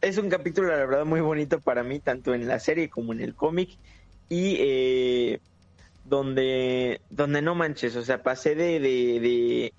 [0.00, 3.20] es un capítulo, la verdad, muy bonito para mí, tanto en la serie como en
[3.20, 3.70] el cómic,
[4.28, 5.40] y eh,
[6.04, 9.74] donde, donde no manches, o sea, pasé de, de, de,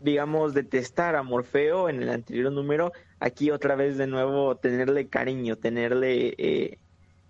[0.00, 5.56] digamos, detestar a Morfeo en el anterior número, aquí otra vez de nuevo tenerle cariño,
[5.56, 6.78] tenerle eh,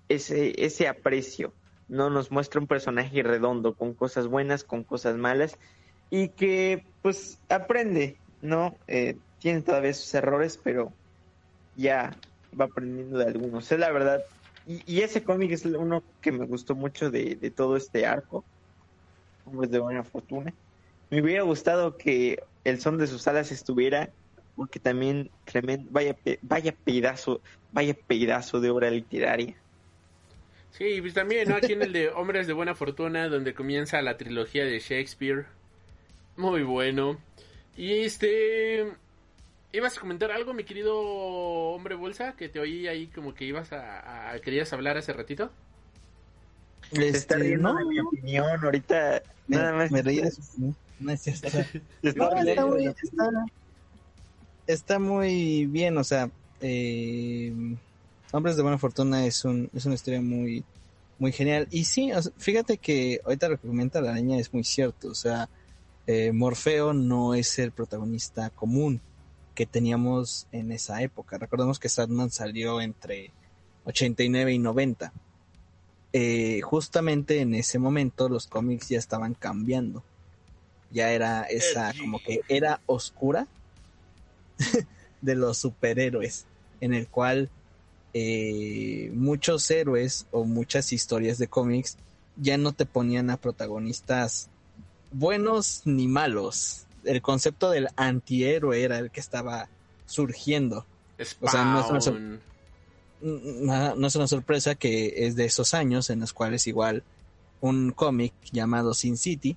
[0.09, 1.53] ese, ese aprecio,
[1.89, 2.11] ¿no?
[2.11, 5.59] Nos muestra un personaje redondo, con cosas buenas, con cosas malas,
[6.11, 8.77] y que pues aprende, ¿no?
[8.87, 10.93] Eh, tiene todavía sus errores, pero
[11.81, 12.17] ya
[12.59, 13.71] va aprendiendo de algunos.
[13.71, 14.23] Es la verdad.
[14.67, 18.45] Y, ese cómic es uno que me gustó mucho de, de todo este arco.
[19.47, 20.53] Hombres de buena fortuna.
[21.11, 24.11] Me hubiera gustado que el son de sus alas estuviera,
[24.55, 27.41] porque también tremendo, vaya, vaya pedazo,
[27.73, 29.57] vaya pedazo de obra literaria.
[30.71, 31.57] Sí, pues también, ¿no?
[31.61, 35.47] En el de Hombres de Buena Fortuna, donde comienza la trilogía de Shakespeare.
[36.37, 37.19] Muy bueno.
[37.77, 38.87] Y este...
[39.73, 42.33] ¿Ibas a comentar algo, mi querido hombre bolsa?
[42.37, 44.33] Que te oí ahí como que ibas a...
[44.33, 45.51] a- querías hablar hace ratito.
[46.93, 48.65] Se está Este, riendo no, de mi opinión.
[48.65, 49.91] Ahorita me, nada más.
[49.93, 50.77] me reí de su opinión.
[50.99, 51.49] No es cierto.
[51.51, 51.61] se
[52.03, 53.31] está No, está, riendo muy, está,
[54.67, 57.53] está muy bien, o sea, eh,
[58.33, 60.65] Hombres de Buena Fortuna es, un, es una historia muy,
[61.19, 61.69] muy genial.
[61.71, 65.09] Y sí, o sea, fíjate que ahorita lo que comenta la araña es muy cierto,
[65.09, 65.49] o sea,
[66.07, 69.01] eh, Morfeo no es el protagonista común
[69.55, 71.39] que teníamos en esa época.
[71.39, 73.33] Recordemos que Sandman salió entre
[73.85, 75.13] 89 y 90.
[76.13, 80.03] Eh, justamente en ese momento los cómics ya estaban cambiando.
[80.91, 83.47] Ya era esa como que era oscura
[85.21, 86.47] de los superhéroes,
[86.81, 87.49] en el cual
[88.13, 91.97] eh, muchos héroes o muchas historias de cómics
[92.37, 94.49] ya no te ponían a protagonistas
[95.13, 96.87] buenos ni malos.
[97.05, 99.69] El concepto del antihéroe era el que estaba
[100.07, 100.87] surgiendo.
[101.23, 101.49] Spawn.
[101.49, 102.21] O sea, no es una sor-
[103.23, 107.03] no no es una sorpresa que es de esos años en los cuales igual
[107.61, 109.57] un cómic llamado Sin City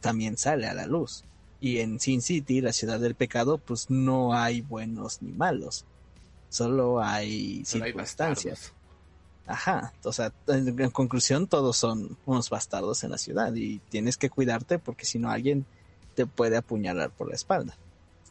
[0.00, 1.24] también sale a la luz.
[1.60, 5.84] Y en Sin City, la ciudad del pecado, pues no hay buenos ni malos.
[6.48, 8.72] Solo hay circunstancias.
[9.46, 14.16] Ajá, o sea, en, en conclusión todos son unos bastardos en la ciudad y tienes
[14.16, 15.66] que cuidarte porque si no alguien
[16.14, 17.76] te puede apuñalar por la espalda.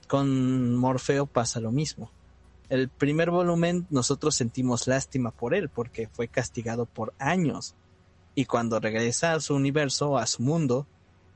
[0.07, 2.11] Con Morfeo pasa lo mismo.
[2.69, 7.75] El primer volumen nosotros sentimos lástima por él porque fue castigado por años
[8.33, 10.87] y cuando regresa a su universo, a su mundo,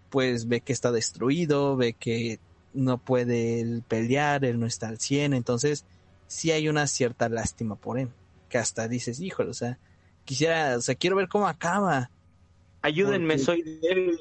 [0.09, 2.39] pues ve que está destruido, ve que
[2.73, 5.85] no puede él pelear, él no está al 100, entonces
[6.27, 8.09] sí hay una cierta lástima por él
[8.49, 9.77] que hasta dices, híjole, o sea,
[10.23, 12.11] quisiera, o sea, quiero ver cómo acaba.
[12.81, 14.19] Ayúdenme, Porque- soy débil.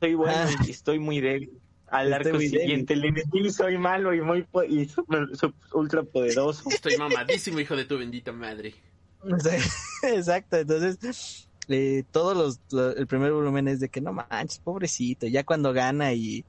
[0.00, 0.50] Soy bueno Ah.
[0.66, 1.50] y estoy muy débil.
[1.90, 5.26] Al Estoy arco siguiente, el enemigo soy malo y muy po- y super-
[5.72, 6.64] ultra poderoso.
[6.70, 8.74] Estoy mamadísimo, hijo de tu bendita madre.
[10.02, 15.26] Exacto, entonces eh, todos los, lo- el primer volumen es de que no manches, pobrecito,
[15.26, 16.44] ya cuando gana y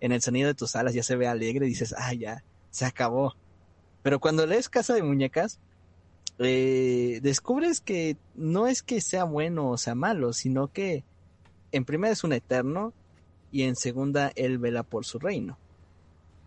[0.00, 3.34] en el sonido de tus alas ya se ve alegre, dices, ah, ya, se acabó.
[4.02, 5.60] Pero cuando lees Casa de Muñecas,
[6.38, 11.04] eh, descubres que no es que sea bueno o sea malo, sino que
[11.72, 12.92] en primera es un eterno
[13.50, 15.58] y en segunda él vela por su reino.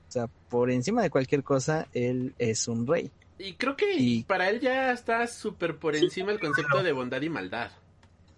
[0.08, 3.12] O sea, por encima de cualquier cosa, él es un rey.
[3.38, 7.22] Y creo que Y- para él ya está súper por encima el concepto de bondad
[7.22, 7.72] y maldad.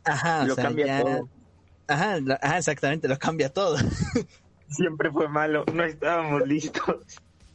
[0.04, 1.30] Ajá, o Lo sea, cambia ya- todo.
[1.88, 3.78] Ajá, lo- ajá, exactamente, lo cambia todo.
[4.70, 6.98] Siempre fue malo, no estábamos listos.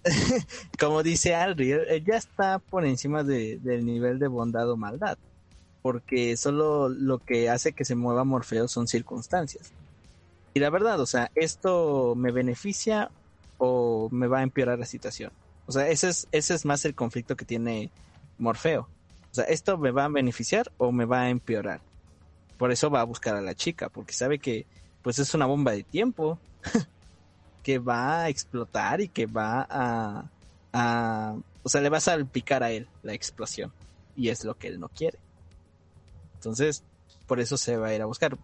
[0.79, 4.77] Como dice Alri, él, él ya está por encima de- del nivel de bondad o
[4.77, 5.19] maldad.
[5.83, 9.73] Porque solo lo que hace que se mueva Morfeo son circunstancias.
[10.55, 13.11] Y la verdad, o sea, ¿esto me beneficia
[13.59, 15.33] o me va a empeorar la situación?
[15.67, 17.91] O sea, ese es, ese es más el conflicto que tiene
[18.39, 18.83] Morfeo.
[18.83, 21.81] O sea, ¿esto me va a beneficiar o me va a empeorar?
[22.59, 24.67] Por eso va a buscar a la chica, porque sabe que
[25.03, 26.39] pues es una bomba de tiempo
[27.63, 30.25] que va a explotar y que va a,
[30.73, 33.73] a o sea, le va a salpicar a él la explosión
[34.17, 35.19] y es lo que él no quiere.
[36.43, 36.83] Entonces,
[37.29, 38.37] por eso se va a ir a buscar.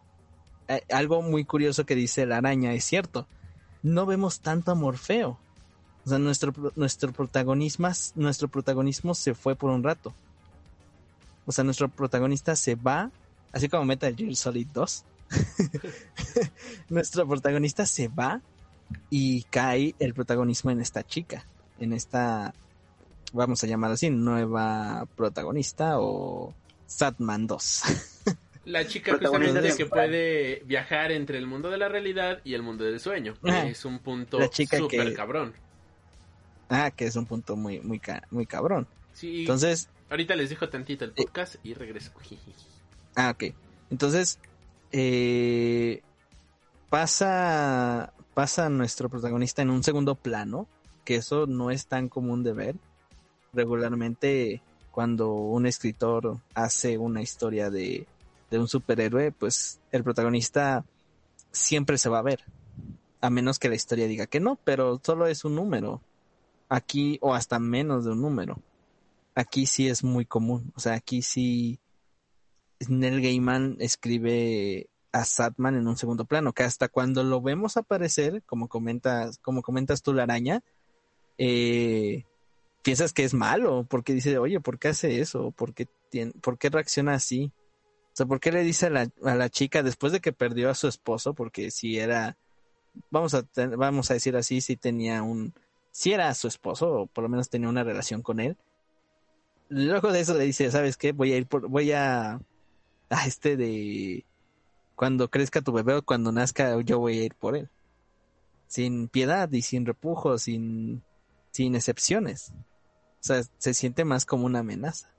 [0.88, 3.26] Algo muy curioso que dice la araña es cierto.
[3.82, 5.36] No vemos tanto a Morfeo.
[6.04, 10.14] O sea, nuestro, nuestro, protagonismo, nuestro protagonismo se fue por un rato.
[11.44, 13.10] O sea, nuestro protagonista se va,
[13.50, 15.04] así como Metal Gear Solid 2.
[16.88, 18.40] nuestro protagonista se va
[19.10, 21.44] y cae el protagonismo en esta chica,
[21.80, 22.54] en esta,
[23.32, 26.54] vamos a llamar así, nueva protagonista o
[26.88, 27.82] Satman 2.
[28.64, 30.08] La chica justamente que temporal.
[30.10, 33.34] puede viajar entre el mundo de la realidad y el mundo del sueño.
[33.42, 33.66] Ajá.
[33.66, 35.54] Es un punto súper que- cabrón.
[36.68, 38.86] ah, que es un punto muy, muy, ca- muy cabrón.
[39.14, 42.10] Sí, Entonces, ahorita les dejo tantito el podcast y regreso.
[43.16, 43.52] Ah, ok.
[43.90, 44.38] Entonces,
[44.92, 46.02] eh,
[46.90, 50.68] pasa, pasa nuestro protagonista en un segundo plano,
[51.04, 52.76] que eso no es tan común de ver.
[53.54, 54.62] Regularmente,
[54.98, 58.08] cuando un escritor hace una historia de,
[58.50, 60.84] de un superhéroe, pues el protagonista
[61.52, 62.40] siempre se va a ver.
[63.20, 66.00] A menos que la historia diga que no, pero solo es un número.
[66.68, 68.58] Aquí, o hasta menos de un número.
[69.36, 70.72] Aquí sí es muy común.
[70.74, 71.78] O sea, aquí sí
[72.88, 78.42] Neil Gaiman escribe a Satman en un segundo plano, que hasta cuando lo vemos aparecer,
[78.46, 80.60] como comentas, como comentas tú la araña,
[81.38, 82.24] eh,
[82.82, 85.50] piensas que es malo, porque dice, oye, ¿por qué hace eso?
[85.52, 85.88] ¿Por qué,
[86.40, 87.52] ¿por qué reacciona así?
[88.12, 90.70] O sea, ¿por qué le dice a la, a la chica después de que perdió
[90.70, 91.34] a su esposo?
[91.34, 92.36] Porque si era,
[93.10, 93.44] vamos a,
[93.76, 95.54] vamos a decir así, si tenía un,
[95.90, 98.56] si era su esposo, o por lo menos tenía una relación con él.
[99.68, 101.12] Luego de eso le dice, ¿sabes qué?
[101.12, 102.40] Voy a ir por, voy a
[103.10, 104.24] a este de
[104.94, 107.68] cuando crezca tu bebé o cuando nazca yo voy a ir por él.
[108.66, 111.02] Sin piedad y sin repujo, sin,
[111.52, 112.52] sin excepciones.
[113.20, 115.12] O sea, se siente más como una amenaza.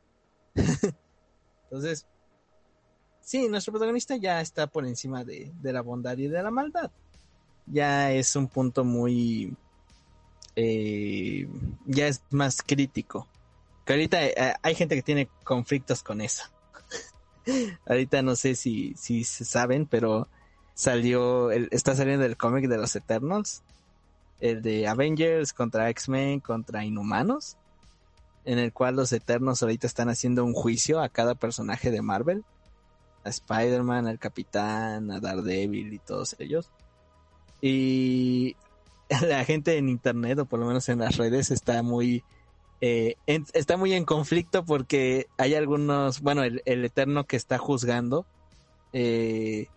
[1.63, 2.07] Entonces,
[3.21, 6.91] sí, nuestro protagonista ya está por encima de, de la bondad y de la maldad.
[7.67, 9.55] Ya es un punto muy...
[10.55, 11.47] eh,
[11.85, 13.27] ya es más crítico.
[13.85, 16.43] Que ahorita eh, hay gente que tiene conflictos con eso.
[17.85, 20.27] ahorita no sé si, si se saben, pero
[20.73, 23.63] salió, el- está saliendo el cómic de los Eternals.
[24.39, 27.57] El de Avengers contra X-Men contra Inhumanos.
[28.45, 32.43] En el cual los Eternos ahorita están haciendo un juicio a cada personaje de Marvel.
[33.23, 36.69] A Spider-Man, al Capitán, a Daredevil y todos ellos.
[37.61, 38.55] Y
[39.27, 42.23] la gente en internet, o por lo menos en las redes, está muy
[42.81, 47.57] eh, en- está muy en conflicto porque hay algunos, bueno, el, el Eterno que está
[47.57, 48.25] juzgando,
[48.93, 49.67] eh,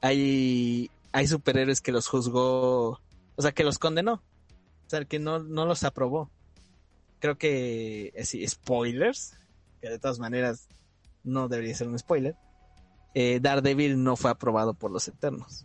[0.00, 2.98] hay, hay superhéroes que los juzgó,
[3.36, 6.30] o sea, que los condenó, o sea, que no, no los aprobó.
[7.20, 9.34] Creo que, eh, sí, spoilers,
[9.80, 10.68] que de todas maneras
[11.24, 12.36] no debería ser un spoiler.
[13.14, 15.64] eh, Daredevil no fue aprobado por los Eternos.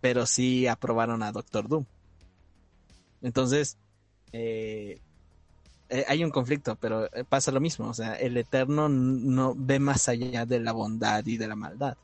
[0.00, 1.84] Pero sí aprobaron a Doctor Doom.
[3.22, 3.76] Entonces,
[4.32, 5.00] eh,
[5.88, 7.88] eh, hay un conflicto, pero eh, pasa lo mismo.
[7.88, 11.96] O sea, el Eterno no ve más allá de la bondad y de la maldad.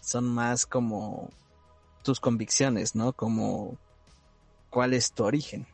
[0.00, 1.30] Son más como
[2.08, 3.12] tus convicciones, ¿no?
[3.12, 3.76] Como
[4.70, 5.66] cuál es tu origen.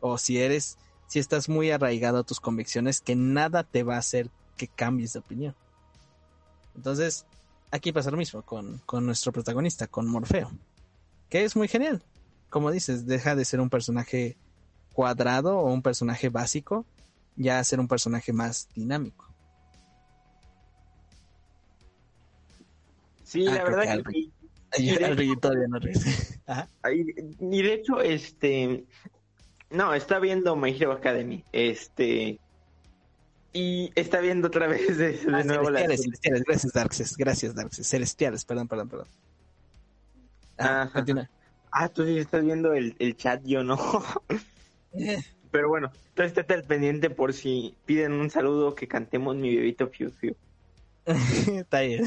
[0.00, 3.98] O si eres, si estás muy arraigado a tus convicciones, que nada te va a
[3.98, 5.54] hacer que cambies de opinión.
[6.74, 7.26] Entonces,
[7.70, 10.50] aquí pasa lo mismo con, con nuestro protagonista, con Morfeo.
[11.28, 12.02] Que es muy genial.
[12.48, 14.38] Como dices, deja de ser un personaje
[14.94, 16.86] cuadrado o un personaje básico,
[17.36, 19.26] ya a ser un personaje más dinámico.
[23.22, 24.30] Sí, Ah, la verdad que
[24.76, 25.78] Y de Alri todavía no.
[26.46, 26.68] Ajá.
[26.92, 28.84] Y de hecho, este.
[29.70, 31.44] No, está viendo My Hero Academy.
[31.52, 32.38] Este.
[33.52, 35.80] Y está viendo otra vez de, de Ah, nuevo la.
[35.80, 39.06] celestiales, celestiales, gracias Darkses, gracias Darkses, celestiales, perdón, perdón, perdón.
[40.58, 40.92] Ah, Ajá.
[40.92, 41.30] continúa.
[41.72, 43.78] Ah, tú sí estás viendo el, el chat, yo no.
[44.92, 45.18] Eh,
[45.50, 49.88] Pero bueno, entonces estate al pendiente por si piden un saludo que cantemos mi bebito
[49.88, 50.34] Fiu Fiu.
[51.06, 52.06] Está bien.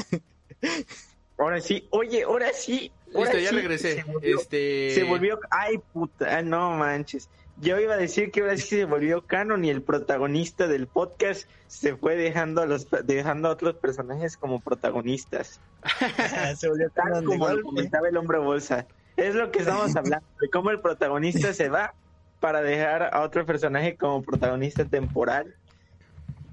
[1.42, 2.90] Ahora sí, oye, ahora sí.
[3.14, 3.94] ahora Listo, ya sí, regresé.
[3.96, 4.90] Se volvió, Este.
[4.94, 7.28] se volvió- ay puta, no manches.
[7.60, 11.48] Yo iba a decir que ahora sí se volvió canon y el protagonista del podcast
[11.68, 15.60] se fue dejando a los dejando a otros personajes como protagonistas.
[16.56, 18.86] Se volvió canon como lo comentaba el hombre bolsa.
[19.16, 21.94] Es lo que estamos hablando, de cómo el protagonista se va
[22.40, 25.54] para dejar a otro personaje como protagonista temporal.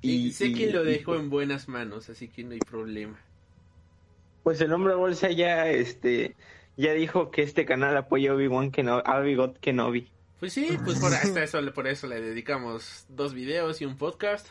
[0.02, 3.18] Y sé y- que lo y, dejo en buenas manos, así que no hay problema.
[4.50, 6.36] Pues el hombre bolsa ya este
[6.76, 10.12] ya dijo que este canal apoya a Obi-Wan Kenobi, a Obi-Wan Kenobi.
[10.40, 14.48] Pues sí, pues por, hasta eso, por eso le dedicamos dos videos y un podcast.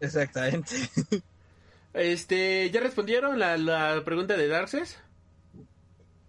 [0.00, 0.76] Exactamente.
[1.92, 4.98] Este, ¿ya respondieron la, la pregunta de Darces?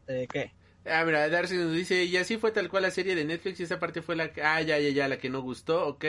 [0.08, 0.52] Eh, ¿Qué?
[0.90, 3.64] Ah, mira, Darcy nos dice, y así fue tal cual la serie de Netflix y
[3.64, 4.42] esa parte fue la que...
[4.42, 6.06] Ah, ya, ya, ya, la que no gustó, ok.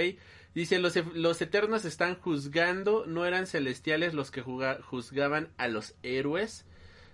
[0.54, 5.94] Dice, los, e- los eternos están juzgando, no eran celestiales los que juzgaban a los
[6.02, 6.64] héroes.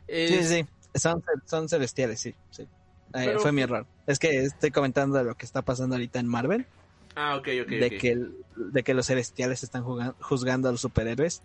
[0.08, 0.66] Es- Sí, sí,
[0.98, 2.34] son, son celestiales, sí.
[2.50, 2.66] sí.
[3.12, 3.86] Pero- fue mi error.
[4.06, 6.66] Es que estoy comentando lo que está pasando ahorita en Marvel,
[7.16, 8.18] Ah, ok, ok, de, que
[8.56, 9.84] de que los celestiales están
[10.20, 11.42] juzgando a los superhéroes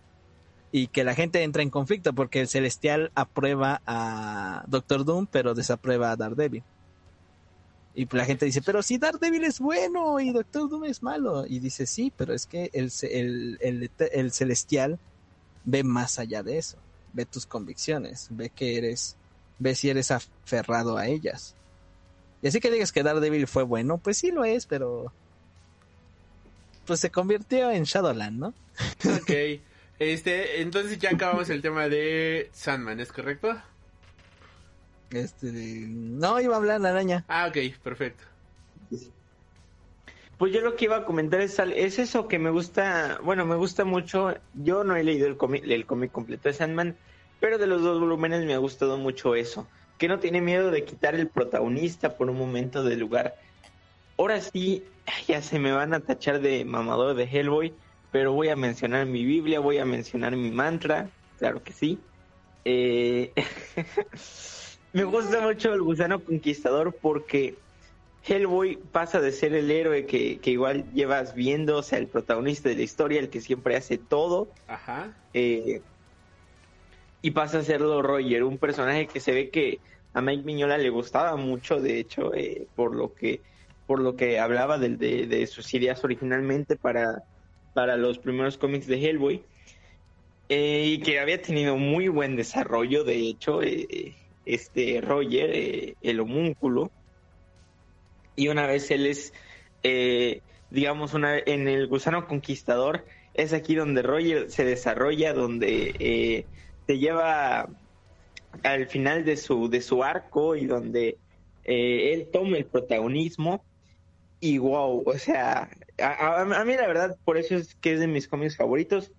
[0.72, 5.54] y que la gente entra en conflicto porque el celestial aprueba a Doctor Doom, pero
[5.54, 6.62] desaprueba a Daredevil.
[7.94, 11.44] Y la gente dice, pero si Daredevil es bueno y Doctor Doom es malo.
[11.46, 14.98] Y dice, sí, pero es que el, el, el, el celestial
[15.64, 16.78] ve más allá de eso.
[17.12, 19.16] Ve tus convicciones, ve que eres,
[19.58, 21.56] ve si eres aferrado a ellas.
[22.42, 25.12] Y así que digas que Daredevil fue bueno, pues sí lo es, pero
[26.86, 28.54] pues se convirtió en Shadowland, ¿no?
[29.04, 29.60] Ok.
[30.00, 33.54] Este, entonces ya acabamos el tema de Sandman, ¿es correcto?
[35.10, 37.26] Este, no iba a hablar la araña.
[37.28, 38.24] Ah, ok, perfecto.
[40.38, 41.58] Pues yo lo que iba a comentar es,
[41.98, 44.34] eso que me gusta, bueno, me gusta mucho.
[44.54, 46.96] Yo no he leído el cómic, el cómic completo de Sandman,
[47.38, 49.68] pero de los dos volúmenes me ha gustado mucho eso,
[49.98, 53.36] que no tiene miedo de quitar el protagonista por un momento del lugar.
[54.16, 54.82] Ahora sí,
[55.28, 57.74] ya se me van a tachar de mamador de Hellboy,
[58.10, 61.98] pero voy a mencionar mi Biblia, voy a mencionar mi mantra, claro que sí.
[62.64, 63.32] Eh,
[64.92, 67.56] me gusta mucho el gusano conquistador porque
[68.22, 72.68] Hellboy pasa de ser el héroe que, que igual llevas viendo, o sea, el protagonista
[72.68, 75.16] de la historia, el que siempre hace todo, Ajá.
[75.32, 75.80] eh,
[77.22, 79.78] y pasa a serlo Roger, un personaje que se ve que
[80.12, 83.42] a Mike Miñola le gustaba mucho, de hecho, eh, por lo que
[83.86, 87.24] por lo que hablaba de, de, de, sus ideas originalmente para,
[87.74, 89.42] para los primeros cómics de Hellboy,
[90.48, 94.14] eh, y que había tenido muy buen desarrollo, de hecho, eh,
[94.44, 96.90] este Roger, eh, el homúnculo,
[98.36, 99.32] y una vez él es,
[99.82, 100.40] eh,
[100.70, 106.46] digamos, una, en el gusano conquistador, es aquí donde Roger se desarrolla, donde eh,
[106.86, 107.68] te lleva
[108.62, 111.18] al final de su, de su arco y donde
[111.64, 113.62] eh, él toma el protagonismo
[114.40, 118.06] y wow, o sea, a, a, mí la verdad por eso es que es de
[118.06, 119.12] mis cómics favoritos,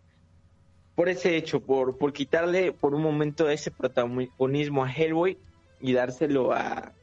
[0.95, 5.37] por ese hecho, por, por quitarle por un momento ese protagonismo a Hellboy
[5.79, 6.93] y dárselo a,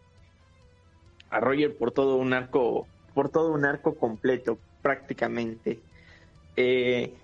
[1.30, 5.80] a Roger por todo un arco, por todo un arco completo prácticamente.
[6.56, 7.14] Eh,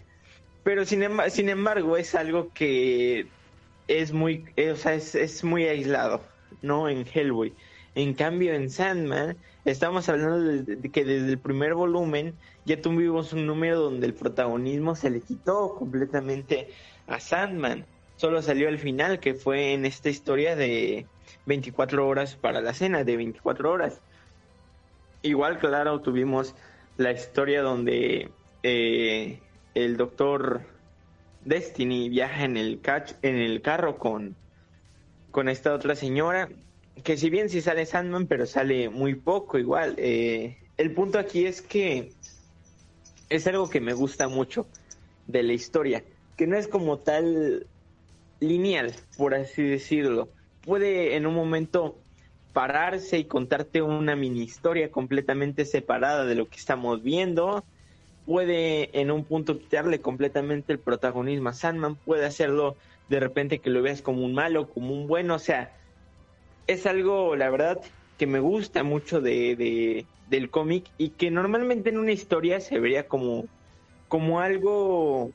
[0.63, 3.27] pero sin, em sin embargo es algo que
[3.89, 6.23] es muy, o sea, es, es, muy aislado,
[6.63, 6.89] ¿no?
[6.89, 7.53] En Hellboy.
[7.95, 12.35] En cambio, en Sandman, estamos hablando de, que desde el primer volumen
[12.65, 16.69] ya tuvimos un número donde el protagonismo se le quitó completamente
[17.07, 17.87] a Sandman.
[18.17, 21.07] Solo salió al final, que fue en esta historia de
[21.47, 24.01] 24 horas para la cena, de 24 horas.
[25.23, 26.55] Igual, claro, tuvimos
[26.97, 28.31] la historia donde
[28.63, 29.39] eh,
[29.75, 30.63] el doctor
[31.45, 32.81] Destiny viaja en el,
[33.23, 34.35] en el carro con,
[35.31, 36.49] con esta otra señora,
[37.03, 39.95] que si bien sí sale Sandman, pero sale muy poco igual.
[39.99, 42.13] Eh, el punto aquí es que
[43.29, 44.67] es algo que me gusta mucho
[45.27, 46.05] de la historia,
[46.37, 47.67] que no es como tal
[48.41, 50.29] lineal, por así decirlo.
[50.63, 51.99] Puede en un momento
[52.53, 57.65] pararse y contarte una mini historia completamente separada de lo que estamos viendo.
[58.25, 61.97] Puede en un punto quitarle completamente el protagonismo a Sandman.
[61.97, 62.77] Puede hacerlo
[63.09, 65.35] de repente que lo veas como un malo, como un bueno.
[65.35, 65.77] O sea,
[66.67, 67.81] es algo, la verdad,
[68.19, 72.79] que me gusta mucho de, de del cómic y que normalmente en una historia se
[72.79, 73.45] vería como,
[74.09, 75.31] como algo,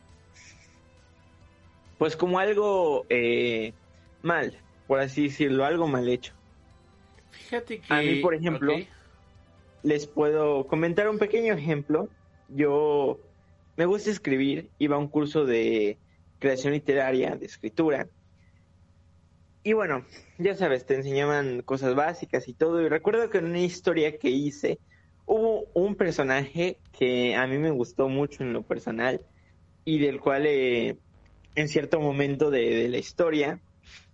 [1.97, 3.73] pues como algo eh,
[4.21, 4.57] mal,
[4.87, 6.33] por así decirlo, algo mal hecho.
[7.31, 7.93] Fíjate que...
[7.93, 8.87] A mí, por ejemplo, okay.
[9.83, 12.09] les puedo comentar un pequeño ejemplo.
[12.49, 13.19] Yo
[13.77, 15.97] me gusta escribir, iba a un curso de
[16.39, 18.07] creación literaria, de escritura.
[19.69, 20.03] Y bueno,
[20.39, 22.81] ya sabes, te enseñaban cosas básicas y todo.
[22.81, 24.79] Y recuerdo que en una historia que hice
[25.27, 29.21] hubo un personaje que a mí me gustó mucho en lo personal
[29.85, 30.97] y del cual eh,
[31.53, 33.59] en cierto momento de, la historia,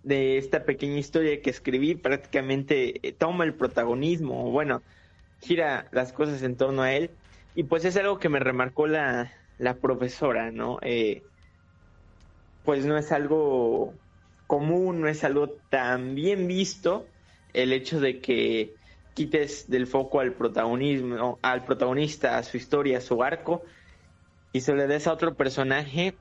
[0.02, 4.82] de esta pequeña historia que escribí, prácticamente eh, toma el protagonismo, bueno,
[5.40, 7.08] gira las cosas en torno a él.
[7.54, 10.78] Y pues es algo que me remarcó la, la profesora, ¿no?
[10.82, 11.22] Eh,
[12.62, 13.94] pues no es algo
[14.46, 17.06] común, no es algo tan bien visto
[17.52, 18.74] el hecho de que
[19.14, 23.62] quites del foco al protagonismo, al protagonista, a su historia, a su arco,
[24.52, 26.18] y se le des a otro personaje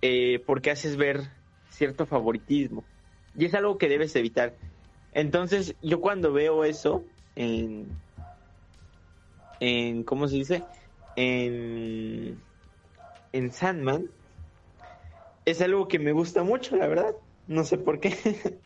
[0.00, 1.20] eh, porque haces ver
[1.70, 2.84] cierto favoritismo.
[3.36, 4.56] Y es algo que debes evitar.
[5.12, 7.04] Entonces, yo cuando veo eso
[7.36, 7.86] en,
[9.60, 10.62] en ¿cómo se dice?
[11.16, 12.38] En,
[13.32, 14.06] en Sandman,
[15.44, 17.14] es algo que me gusta mucho, la verdad
[17.46, 18.14] no sé por qué,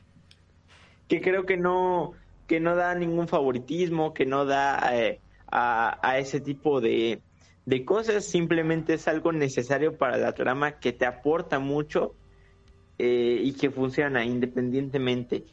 [1.08, 2.12] que creo que no,
[2.46, 5.20] que no da ningún favoritismo, que no da eh,
[5.50, 7.20] a, ese tipo de,
[7.64, 12.14] de cosas, simplemente es algo necesario para la trama que te aporta mucho
[12.98, 15.44] eh, y que funciona independientemente,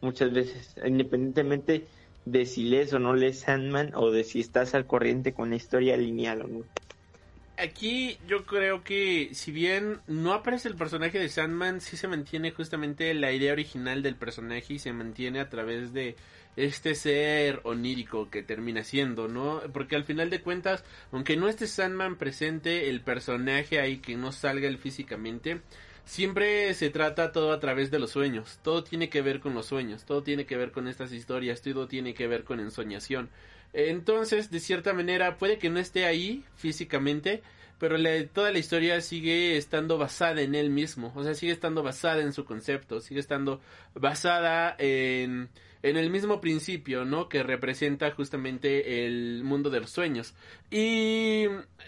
[0.00, 1.86] muchas veces, independientemente
[2.24, 5.56] de si lees o no lees Sandman o de si estás al corriente con la
[5.56, 6.64] historia lineal o no
[7.58, 12.52] aquí yo creo que si bien no aparece el personaje de Sandman, sí se mantiene
[12.52, 16.16] justamente la idea original del personaje y se mantiene a través de
[16.56, 19.60] este ser onírico que termina siendo, ¿no?
[19.72, 24.32] Porque al final de cuentas, aunque no esté Sandman presente, el personaje ahí que no
[24.32, 25.60] salga él físicamente,
[26.04, 28.58] siempre se trata todo a través de los sueños.
[28.62, 31.86] Todo tiene que ver con los sueños, todo tiene que ver con estas historias, todo
[31.86, 33.30] tiene que ver con ensoñación.
[33.72, 37.42] Entonces, de cierta manera, puede que no esté ahí físicamente,
[37.78, 37.96] pero
[38.32, 42.32] toda la historia sigue estando basada en él mismo, o sea, sigue estando basada en
[42.32, 43.60] su concepto, sigue estando
[43.94, 45.48] basada en,
[45.82, 47.28] en el mismo principio, ¿no?
[47.28, 50.34] Que representa justamente el mundo de los sueños.
[50.70, 51.46] Y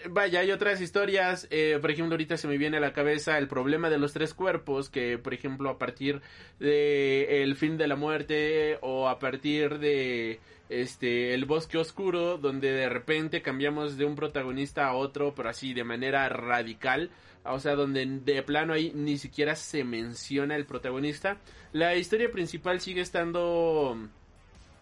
[0.09, 3.49] vaya, hay otras historias, eh, por ejemplo, ahorita se me viene a la cabeza el
[3.49, 6.21] problema de los tres cuerpos, que por ejemplo a partir
[6.59, 10.39] de el fin de la muerte o a partir de
[10.71, 15.73] este el bosque oscuro donde de repente cambiamos de un protagonista a otro pero así
[15.73, 17.11] de manera radical.
[17.43, 21.37] O sea donde de plano ahí ni siquiera se menciona el protagonista.
[21.73, 23.97] La historia principal sigue estando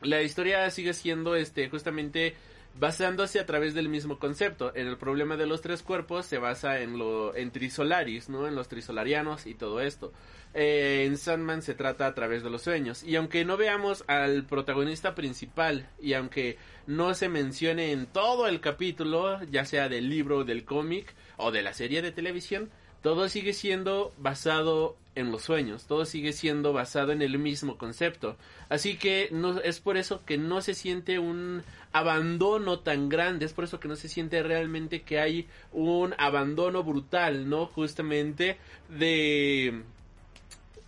[0.02, 2.36] la historia sigue siendo este justamente
[2.76, 4.72] basándose a través del mismo concepto.
[4.76, 8.48] En el problema de los tres cuerpos se basa en lo en Trisolaris, ¿no?
[8.48, 10.14] En los Trisolarianos y todo esto.
[10.54, 13.04] Eh, en Sandman se trata a través de los sueños.
[13.04, 18.62] Y aunque no veamos al protagonista principal y aunque no se mencione en todo el
[18.62, 22.70] capítulo, ya sea del libro, del cómic o de la serie de televisión,
[23.02, 28.38] todo sigue siendo basado en los sueños, todo sigue siendo basado en el mismo concepto.
[28.70, 33.54] Así que no, es por eso que no se siente un abandono tan grande, es
[33.54, 37.66] por eso que no se siente realmente que hay un abandono brutal, ¿no?
[37.66, 38.58] Justamente
[38.90, 39.84] de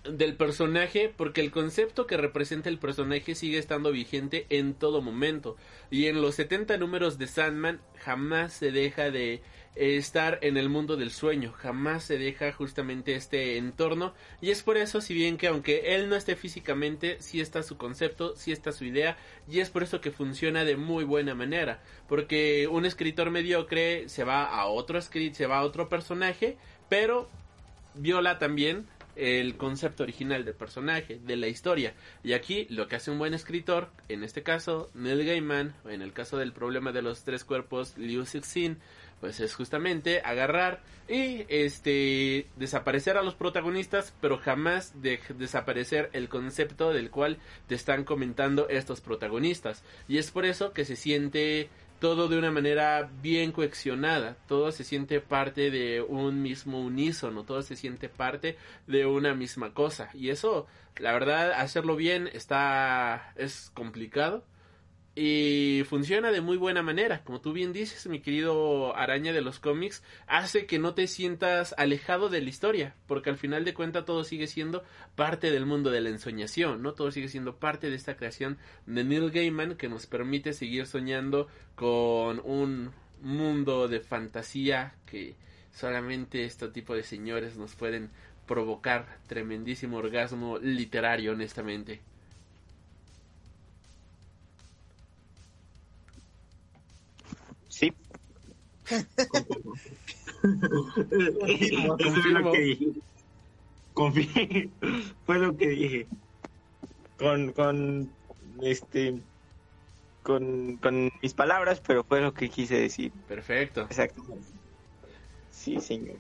[0.03, 5.57] del personaje porque el concepto que representa el personaje sigue estando vigente en todo momento
[5.91, 9.43] y en los 70 números de Sandman jamás se deja de
[9.75, 14.13] estar en el mundo del sueño, jamás se deja justamente este entorno.
[14.41, 17.77] Y es por eso si bien que aunque él no esté físicamente, sí está su
[17.77, 19.17] concepto, sí está su idea
[19.47, 24.23] y es por eso que funciona de muy buena manera, porque un escritor mediocre se
[24.23, 26.57] va a otro script, se va a otro personaje,
[26.89, 27.29] pero
[27.95, 31.93] viola también el concepto original del personaje, de la historia.
[32.23, 36.13] Y aquí lo que hace un buen escritor, en este caso Neil Gaiman, en el
[36.13, 38.79] caso del problema de los tres cuerpos, Liu Cixin,
[39.21, 46.27] pues es justamente agarrar y este desaparecer a los protagonistas, pero jamás de desaparecer el
[46.27, 47.37] concepto del cual
[47.67, 49.83] te están comentando estos protagonistas.
[50.07, 51.69] Y es por eso que se siente
[51.99, 57.61] todo de una manera bien coaccionada, todo se siente parte de un mismo unísono, todo
[57.61, 58.57] se siente parte
[58.87, 60.09] de una misma cosa.
[60.15, 60.65] Y eso,
[60.97, 64.43] la verdad, hacerlo bien está es complicado,
[65.13, 67.23] y funciona de muy buena manera.
[67.23, 71.75] Como tú bien dices, mi querido araña de los cómics, hace que no te sientas
[71.77, 74.83] alejado de la historia, porque al final de cuentas todo sigue siendo
[75.15, 76.93] parte del mundo de la ensoñación, ¿no?
[76.93, 81.47] Todo sigue siendo parte de esta creación de Neil Gaiman que nos permite seguir soñando
[81.75, 85.35] con un mundo de fantasía que
[85.73, 88.09] solamente este tipo de señores nos pueden
[88.47, 92.01] provocar tremendísimo orgasmo literario, honestamente.
[101.99, 102.87] Eso fue lo que dije.
[103.93, 104.69] Confié.
[105.25, 106.07] Fue lo que dije.
[107.17, 108.11] Con, con,
[108.61, 109.19] este,
[110.23, 113.11] con, con mis palabras, pero fue lo que quise decir.
[113.27, 113.81] Perfecto.
[113.81, 114.23] Exacto.
[115.51, 116.15] Sí, señor.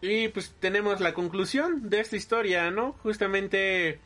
[0.00, 2.92] Y pues tenemos la conclusión de esta historia, ¿no?
[3.02, 4.00] Justamente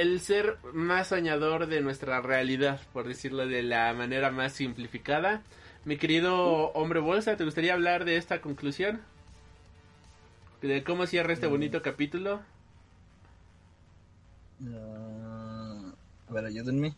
[0.00, 5.42] el ser más soñador de nuestra realidad, por decirlo de la manera más simplificada.
[5.84, 9.00] Mi querido hombre bolsa, ¿te gustaría hablar de esta conclusión?
[10.62, 12.40] ¿De cómo cierra este bonito capítulo?
[14.60, 15.90] Uh,
[16.28, 16.94] a ver, ayúdenme.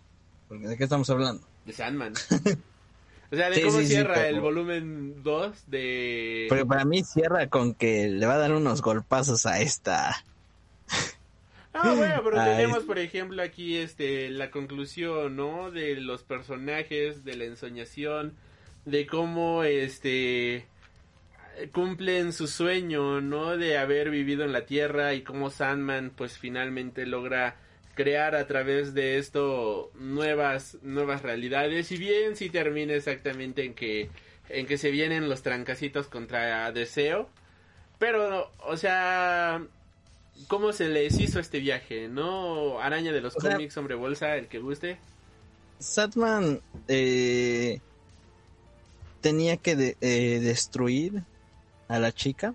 [0.49, 1.47] Porque ¿De qué estamos hablando?
[1.65, 2.13] De Sandman.
[2.13, 6.47] o sea, de Sí, cómo sí, sí, cierra pero- el volumen 2 de...
[6.49, 10.25] Porque para mí cierra con que le va a dar unos golpazos a esta.
[11.75, 12.51] Ah, bueno, pero Ay.
[12.51, 15.71] tenemos, por ejemplo, aquí este la conclusión, ¿no?
[15.71, 18.37] De los personajes, de la ensoñación,
[18.85, 20.67] de cómo este
[21.73, 23.57] cumplen su sueño, ¿no?
[23.57, 27.57] De haber vivido en la Tierra y cómo Sandman pues finalmente logra
[27.95, 34.09] crear a través de esto nuevas nuevas realidades y bien si termina exactamente en que
[34.49, 37.29] en que se vienen los trancacitos contra Deseo,
[37.99, 39.63] pero o sea,
[40.49, 42.81] cómo se les hizo este viaje, ¿no?
[42.81, 44.99] Araña de los O sea- cómics, hombre bolsa, el que guste.
[45.79, 47.81] Satman eh,
[49.21, 51.23] tenía que de- eh, destruir
[51.89, 52.55] a la chica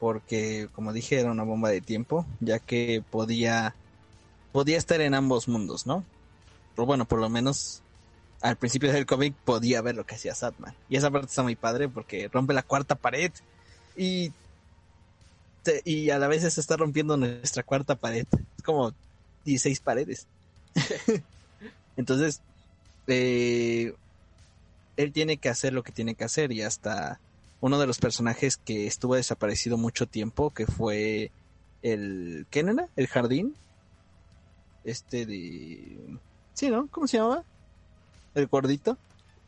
[0.00, 3.74] porque como dije era una bomba de tiempo ya que podía
[4.50, 6.04] podía estar en ambos mundos no
[6.76, 7.82] o bueno por lo menos
[8.40, 11.54] al principio del cómic podía ver lo que hacía Satman y esa parte está muy
[11.56, 13.30] padre porque rompe la cuarta pared
[13.96, 14.32] y
[15.62, 18.26] te- y a la vez se está rompiendo nuestra cuarta pared
[18.56, 18.92] es como
[19.44, 20.26] 16 paredes
[21.96, 22.40] entonces,
[23.06, 23.94] eh,
[24.96, 27.20] él tiene que hacer lo que tiene que hacer y hasta
[27.60, 31.30] uno de los personajes que estuvo desaparecido mucho tiempo, que fue
[31.82, 32.46] el...
[32.50, 32.88] ¿Qué era?
[32.96, 33.54] El jardín.
[34.84, 35.96] Este de...
[36.54, 36.88] Sí, ¿no?
[36.88, 37.44] ¿Cómo se llamaba?
[38.34, 38.98] El gordito.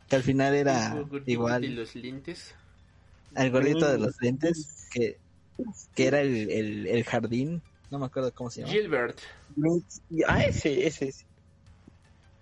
[0.07, 1.61] Que al final era El gordito igual.
[1.61, 2.55] de los lentes.
[3.35, 4.87] El gordito de los lentes.
[4.93, 5.17] Que,
[5.95, 7.61] que era el, el, el jardín.
[7.91, 8.73] No me acuerdo cómo se llama.
[8.73, 9.19] Gilbert,
[10.27, 11.09] Ah, ese, ese.
[11.09, 11.25] ese.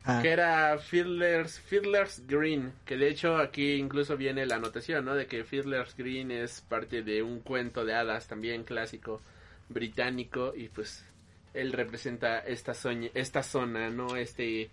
[0.05, 5.15] Ah, que era Fiddler's, Fiddler's Green, que de hecho aquí incluso viene la anotación, ¿no?
[5.15, 9.21] De que Fiddler's Green es parte de un cuento de hadas también clásico
[9.69, 11.05] británico y pues
[11.53, 12.73] él representa esta,
[13.13, 14.17] esta zona, ¿no?
[14.17, 14.69] Este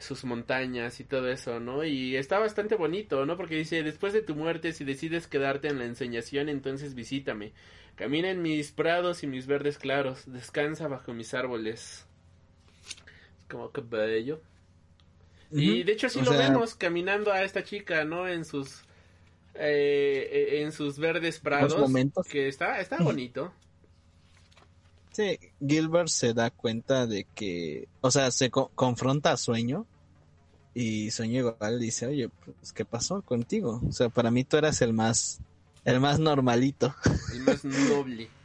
[0.00, 1.84] sus montañas y todo eso, ¿no?
[1.84, 3.36] Y está bastante bonito, ¿no?
[3.36, 7.52] Porque dice, después de tu muerte, si decides quedarte en la ensoñación, entonces visítame.
[7.96, 12.06] Camina en mis prados y mis verdes claros, descansa bajo mis árboles.
[13.48, 14.40] Como que bello.
[15.54, 15.84] Y ujú.
[15.84, 18.28] de hecho así O lo sea, vemos caminando a esta chica, ¿no?
[18.28, 18.82] En sus
[19.54, 21.78] eh, eh, en sus verdes prados.
[21.78, 22.26] momentos.
[22.28, 23.52] Que está, está bonito.
[25.12, 29.86] Sí, Gilbert se da cuenta de que, o sea, se co- confronta a Sueño
[30.74, 33.80] y Sueño igual dice, oye, pues, ¿qué pasó contigo?
[33.88, 35.38] O sea, para mí tú eras el más,
[35.84, 36.94] el más normalito.
[37.32, 38.28] El más noble.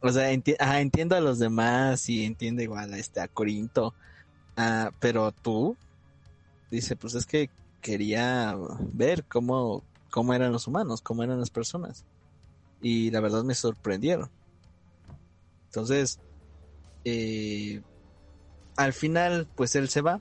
[0.00, 3.96] O sea, enti- entiendo a los demás y entiendo igual a este, a Corinto,
[4.56, 5.76] ah, pero tú,
[6.70, 8.56] dice, pues es que quería
[8.92, 9.82] ver cómo,
[10.12, 12.04] cómo eran los humanos, cómo eran las personas.
[12.80, 14.30] Y la verdad me sorprendieron.
[15.66, 16.20] Entonces,
[17.02, 17.82] eh,
[18.76, 20.20] al final, pues él se va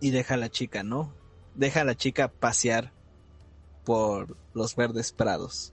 [0.00, 1.12] y deja a la chica, ¿no?
[1.54, 2.92] Deja a la chica pasear
[3.84, 5.72] por los verdes prados.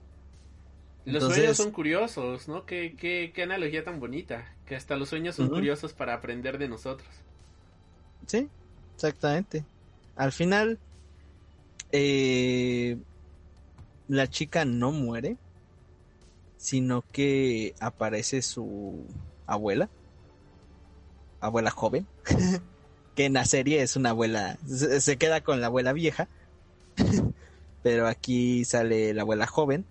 [1.04, 2.66] Los Entonces- sueños son curiosos, ¿no?
[2.66, 4.54] Qué, qué, qué analogía tan bonita.
[4.66, 7.08] Que hasta los sueños son curiosos para aprender de nosotros.
[8.26, 8.48] Sí,
[8.94, 9.64] exactamente.
[10.16, 10.78] Al final,
[11.92, 12.98] eh,
[14.08, 15.38] la chica no muere,
[16.58, 19.06] sino que aparece su
[19.46, 19.88] abuela,
[21.40, 22.06] abuela joven,
[23.18, 26.28] que en la serie es una abuela, se, queda con la abuela vieja,
[27.82, 29.84] pero aquí sale la abuela joven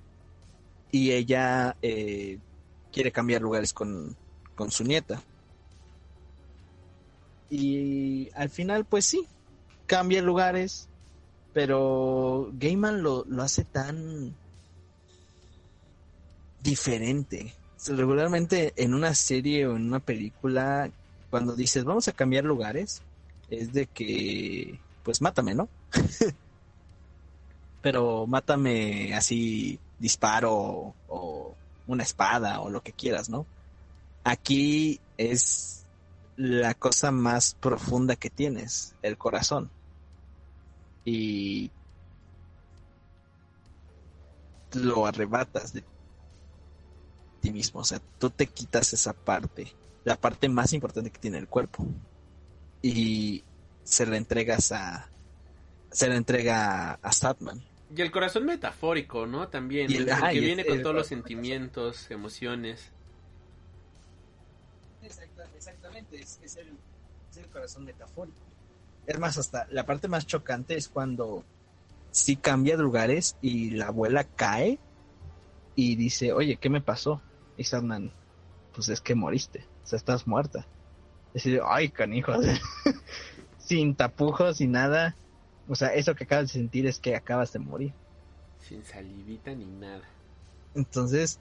[0.93, 2.39] y ella eh,
[2.93, 4.15] quiere cambiar lugares con,
[4.55, 5.21] con su nieta.
[7.49, 9.27] Y al final, pues sí,
[9.87, 10.87] cambia lugares,
[11.51, 14.37] pero Gaiman lo, lo hace tan
[16.63, 17.53] diferente.
[17.89, 20.89] Regularmente en una serie o en una película,
[21.29, 23.01] cuando dices vamos a cambiar lugares,
[23.49, 25.69] es de que, pues mátame, ¿no?
[27.81, 31.55] pero mátame así, disparo o
[31.87, 33.45] una espada o lo que quieras, ¿no?
[34.23, 35.85] Aquí es
[36.35, 39.71] la cosa más profunda que tienes, el corazón.
[41.05, 41.71] Y
[44.73, 45.83] lo arrebatas de
[47.39, 51.37] ti mismo, o sea, tú te quitas esa parte, la parte más importante que tiene
[51.37, 51.85] el cuerpo.
[52.87, 53.43] Y
[53.83, 55.09] se la entregas a
[55.91, 57.61] se la entrega a Statman.
[57.95, 59.47] Y el corazón metafórico, ¿no?
[59.47, 59.91] También.
[59.91, 62.91] El- el ajá, que y el- viene con el todos los sentimientos, emociones.
[65.55, 66.77] exactamente, es, el,
[67.51, 68.37] corazón metafórico.
[69.05, 71.43] Es más, hasta la parte más chocante es cuando
[72.11, 74.79] sí cambia de lugares y la abuela cae
[75.75, 77.21] y dice, oye, ¿qué me pasó?
[77.57, 78.11] Y Sandman,
[78.73, 80.67] pues es que moriste, o sea, estás muerta.
[81.37, 82.59] Decir, ay, canijo, o sea,
[83.59, 85.15] sin tapujos, sin nada.
[85.69, 87.93] O sea, eso que acabas de sentir es que acabas de morir.
[88.67, 90.01] Sin salivita ni nada.
[90.73, 91.37] Entonces,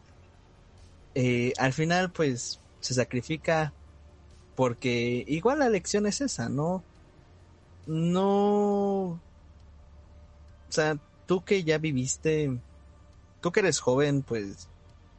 [1.15, 3.73] eh, al final, pues, se sacrifica
[4.55, 6.85] porque igual la lección es esa, ¿no?
[7.87, 9.19] No...
[10.69, 12.55] O sea, tú que ya viviste,
[13.41, 14.69] tú que eres joven, pues,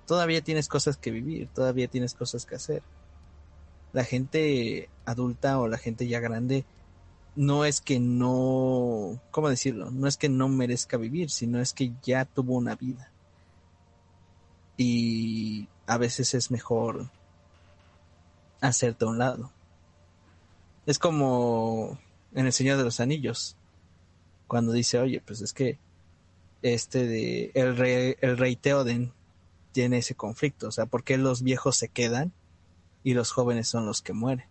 [0.05, 2.83] todavía tienes cosas que vivir, todavía tienes cosas que hacer.
[3.93, 6.65] La gente adulta o la gente ya grande
[7.35, 9.91] no es que no, ¿cómo decirlo?
[9.91, 13.11] No es que no merezca vivir, sino es que ya tuvo una vida
[14.77, 17.09] y a veces es mejor
[18.61, 19.51] hacerte a un lado.
[20.85, 21.99] Es como
[22.33, 23.57] en El Señor de los Anillos,
[24.47, 25.79] cuando dice, oye, pues es que
[26.61, 29.13] este de el rey, el rey Theoden
[29.71, 32.31] tiene ese conflicto, o sea, ¿por qué los viejos se quedan
[33.07, 34.45] y los jóvenes son los que mueren?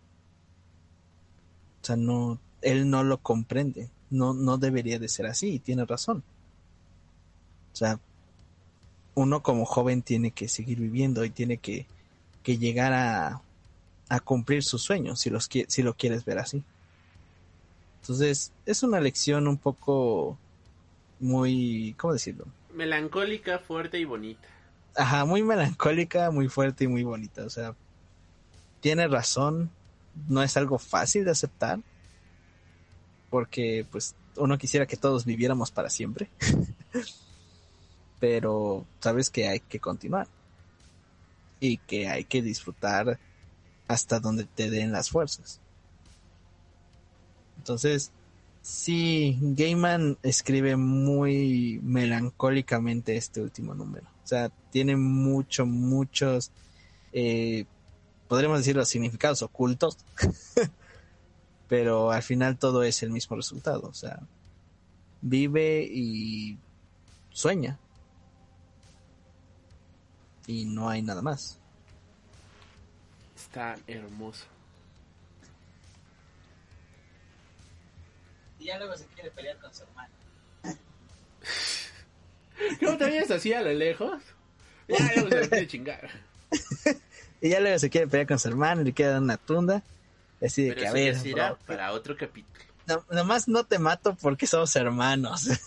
[1.83, 5.85] O sea, no, él no lo comprende, no, no debería de ser así, y tiene
[5.85, 6.25] razón.
[7.75, 8.01] O sea,
[9.15, 11.85] uno como joven tiene que seguir viviendo y tiene que,
[12.43, 13.43] que llegar a,
[14.09, 16.63] a cumplir sus sueños, si, los, si lo quieres ver así.
[18.01, 20.39] Entonces, es una lección un poco
[21.21, 22.47] muy, ¿cómo decirlo?
[22.73, 24.49] Melancólica, fuerte y bonita.
[24.97, 27.45] Ajá, muy melancólica, muy fuerte y muy bonita.
[27.45, 27.75] O sea,
[28.81, 29.71] tiene razón,
[30.29, 31.81] no es algo fácil de aceptar,
[33.31, 36.29] porque pues uno quisiera que todos viviéramos para siempre.
[38.21, 40.29] Pero sabes que hay que continuar.
[41.61, 43.19] y que hay que disfrutar
[43.89, 45.61] hasta donde te den las fuerzas.
[47.59, 48.13] Entonces,
[48.63, 54.07] sí, Gaiman escribe muy melancólicamente este último número.
[54.25, 56.51] O sea, tiene mucho, muchos,
[57.13, 57.65] eh,
[58.29, 59.99] podríamos decir los significados ocultos,
[61.69, 63.83] pero al final todo es el mismo resultado.
[63.83, 64.21] O sea,
[65.21, 66.59] vive y
[67.31, 67.79] sueña.
[70.47, 71.59] Y no hay nada más.
[73.35, 74.45] Está hermoso.
[78.59, 80.15] Y ya luego se quiere pelear con su hermano.
[82.81, 84.23] ¿Cómo te veías así a lo lejos?
[84.89, 86.11] Ya, luego se quiere chingar.
[87.41, 89.83] Y ya luego se quiere pelear con su hermano y le quiere dar una tunda.
[90.45, 92.65] Así de Pero que, a ver, bro, para otro capítulo.
[92.87, 95.49] no- nomás no te mato porque somos hermanos.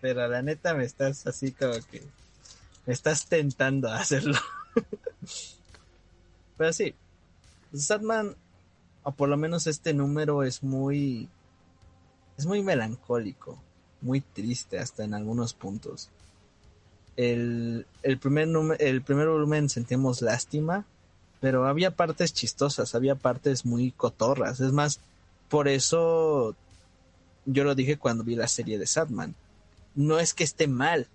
[0.00, 2.02] Pero la neta me estás así como que...
[2.86, 4.38] Me estás tentando a hacerlo.
[6.56, 6.94] Pero sí.
[7.74, 8.34] Satman,
[9.02, 11.28] o por lo menos este número es muy...
[12.36, 13.60] Es muy melancólico.
[14.00, 16.10] Muy triste hasta en algunos puntos.
[17.18, 20.86] El, el, primer, el primer volumen sentimos lástima,
[21.40, 24.60] pero había partes chistosas, había partes muy cotorras.
[24.60, 25.00] Es más,
[25.48, 26.54] por eso
[27.44, 29.34] yo lo dije cuando vi la serie de Sadman.
[29.96, 31.08] No es que esté mal,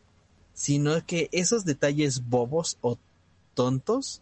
[0.53, 2.97] sino que esos detalles bobos o
[3.53, 4.21] tontos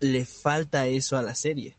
[0.00, 1.76] le falta eso a la serie.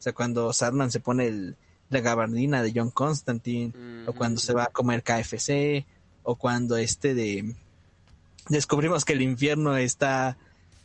[0.00, 1.56] O sea, cuando Sadman se pone el,
[1.90, 3.72] la gabardina de John Constantine,
[4.08, 5.86] o cuando se va a comer KFC,
[6.24, 7.54] o cuando este de
[8.48, 10.36] descubrimos que el infierno está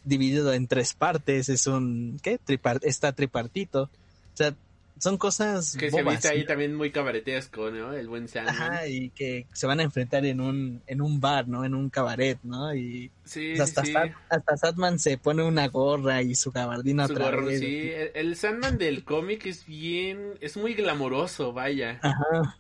[0.04, 2.40] dividido en tres partes, es un ¿qué?
[2.84, 3.84] Está tripartito.
[3.84, 4.56] O sea,
[5.00, 6.46] son cosas Que se viste ahí ¿no?
[6.48, 7.94] también muy cabaretesco, ¿no?
[7.94, 8.56] El buen Sandman.
[8.56, 11.64] Ajá, y que se van a enfrentar en un en un bar, ¿no?
[11.66, 12.74] En un cabaret, ¿no?
[12.74, 13.94] Y Sí, pues, hasta sí, sí.
[13.94, 17.60] Sat- hasta Satman se pone una gorra y su gabardina Su otra gorro, vez.
[17.60, 17.90] sí.
[17.92, 22.00] El, el Sandman del cómic es bien, es muy glamoroso, vaya.
[22.02, 22.58] Ajá.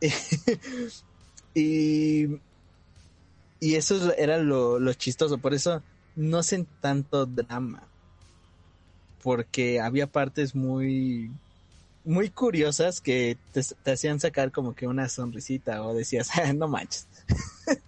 [1.54, 2.26] y,
[3.60, 5.38] y eso era lo, lo chistoso.
[5.38, 5.82] Por eso
[6.14, 7.88] no hacen tanto drama.
[9.22, 11.30] Porque había partes muy,
[12.04, 17.08] muy curiosas que te, hacían sacar como que una sonrisita o decías, "Ah, no manches.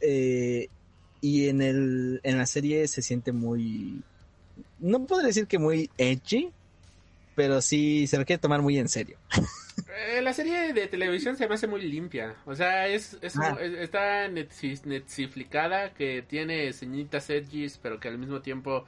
[0.00, 0.68] Eh,
[1.20, 4.04] y en, el, en la serie se siente muy,
[4.78, 6.52] no podría decir que muy edgy,
[7.34, 9.18] pero sí se lo quiere tomar muy en serio.
[10.08, 12.36] Eh, la serie de televisión se me hace muy limpia.
[12.46, 13.56] O sea, es, es, Ah.
[13.60, 18.84] está netflixficada, que tiene señitas edgys, pero que al mismo tiempo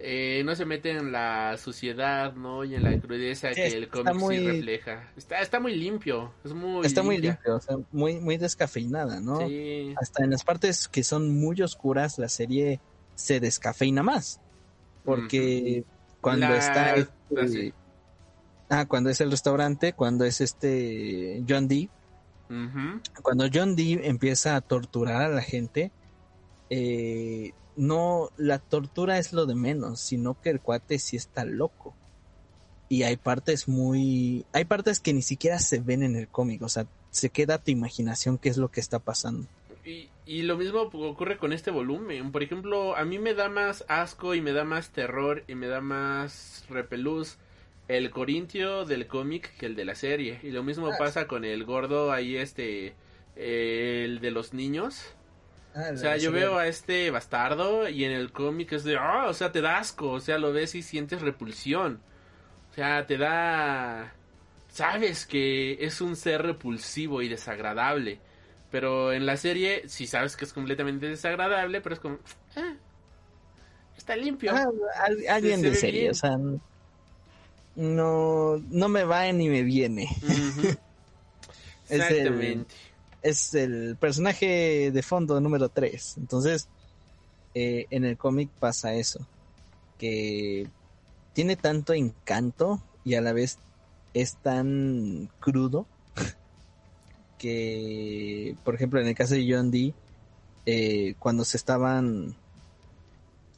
[0.00, 2.62] eh, no se mete en la suciedad, ¿no?
[2.64, 5.10] Y en la crudeza Sí, que el cómic muy- sí refleja.
[5.16, 6.32] Está, está muy limpio.
[6.44, 9.44] Es muy Está muy limpio, o sea, muy, muy descafeinada, ¿no?
[9.48, 9.92] Sí.
[10.00, 12.80] Hasta en las partes que son muy oscuras, la serie
[13.16, 14.40] se descafeina más.
[15.04, 15.82] Porque
[16.20, 17.72] cuando La- está este-
[18.68, 21.90] ah, cuando es el restaurante, cuando es este John Dee,
[23.22, 25.90] cuando John Dee empieza a torturar a la gente,
[26.70, 31.94] eh, no, la tortura es lo de menos, sino que el cuate sí está loco.
[32.88, 36.68] Y hay partes muy, hay partes que ni siquiera se ven en el cómic, o
[36.70, 39.46] sea, se queda a tu imaginación qué es lo que está pasando.
[39.84, 42.32] Y, y lo mismo ocurre con este volumen.
[42.32, 45.66] Por ejemplo, a mí me da más asco y me da más terror y me
[45.66, 47.38] da más repelús
[47.88, 50.40] el Corintio del cómic que el de la serie.
[50.42, 52.94] Y lo mismo Ah, pasa con el gordo ahí, este,
[53.36, 55.14] eh, el de los niños.
[55.74, 59.34] O sea, yo veo a este bastardo y en el cómic es de, ah, o
[59.34, 62.00] sea, te da asco, o sea, lo ves y sientes repulsión.
[62.70, 64.14] O sea, te da...
[64.68, 68.20] Sabes que es un ser repulsivo y desagradable.
[68.70, 72.18] Pero en la serie, sí sabes que es completamente desagradable, pero es como...
[72.56, 72.74] "Ah,
[73.96, 74.52] está limpio.
[74.54, 74.66] Ah,
[74.96, 76.10] al- alguien se de ve serie, bien.
[76.10, 76.36] o sea,
[77.78, 80.08] no, no me va ni me viene.
[80.22, 80.76] Ujú.
[81.88, 82.74] Es el- Exactamente.
[83.22, 86.18] es el personaje de fondo número 3.
[86.18, 86.68] Entonces,
[87.54, 89.26] eh, en el cómic pasa eso.
[89.96, 90.66] Que
[91.32, 93.56] tiene tanto encanto y a la vez
[94.12, 95.86] es tan crudo
[97.38, 99.94] que, por ejemplo, en el caso de John Dee,
[100.66, 102.36] eh, cuando se estaban,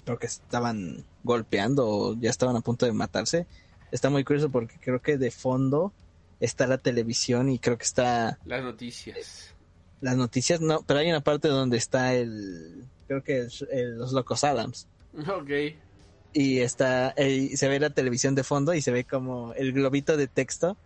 [0.05, 3.47] creo que estaban golpeando o ya estaban a punto de matarse,
[3.93, 5.93] está muy curioso porque creo que de fondo
[6.41, 9.55] está la televisión y creo que está Las noticias.
[10.01, 14.13] las noticias, no, pero hay una parte donde está el, creo que el- el- los
[14.13, 14.87] Locos Adams.
[15.29, 15.51] Ok.
[16.33, 19.73] Y está, eh, y se ve la televisión de fondo y se ve como el
[19.73, 20.77] globito de texto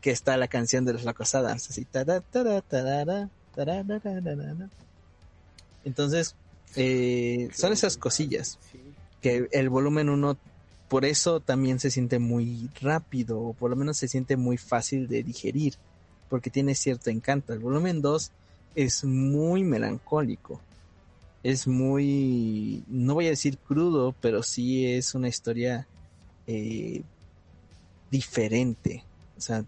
[0.00, 1.68] que está la canción de los Locos Adams.
[1.70, 3.28] Así, tararararara.
[5.84, 6.34] Entonces,
[6.74, 8.58] Eh, son esas cosillas
[9.20, 10.38] que el volumen 1
[10.92, 15.08] por eso también se siente muy rápido o por lo menos se siente muy fácil
[15.08, 15.72] de digerir
[16.28, 17.54] porque tiene cierto encanto.
[17.54, 18.30] El volumen 2
[18.74, 20.60] es muy melancólico.
[21.42, 25.86] Es muy, no voy a decir crudo, pero sí es una historia
[26.46, 27.00] eh,
[28.10, 29.02] diferente.
[29.38, 29.64] O sea,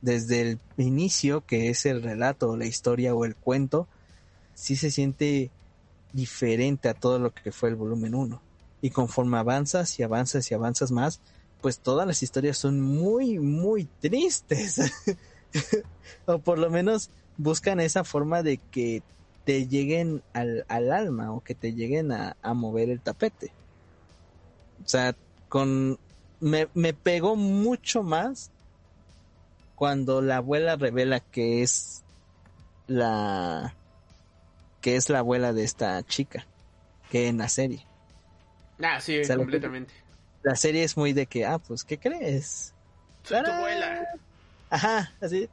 [0.00, 3.88] desde el inicio, que es el relato, la historia o el cuento,
[4.54, 5.50] sí se siente
[6.12, 8.49] diferente a todo lo que fue el volumen 1.
[8.82, 11.20] Y conforme avanzas y avanzas y avanzas más,
[11.60, 14.80] pues todas las historias son muy, muy tristes.
[16.26, 19.02] o por lo menos buscan esa forma de que
[19.44, 23.52] te lleguen al, alma o que te lleguen a, mover el tapete.
[24.84, 25.14] O sea,
[25.48, 25.98] con
[26.40, 28.50] me, me pegó mucho más
[29.74, 32.02] cuando la abuela revela que es
[32.86, 33.74] la
[34.80, 36.46] que es la abuela de esta chica
[37.10, 37.84] que en la serie.
[38.82, 39.92] Ah, sí, completamente.
[40.42, 42.74] La, serie es muy de que, ah, pues, ¿qué crees?
[43.22, 44.06] Soy tu abuela.
[44.70, 45.48] Ajá, así,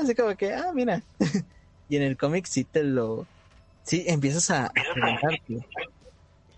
[0.00, 1.02] así como que, ah, mira.
[1.88, 3.26] y en el cómic sí te lo...
[3.82, 5.66] Sí, empiezas a, preguntarte.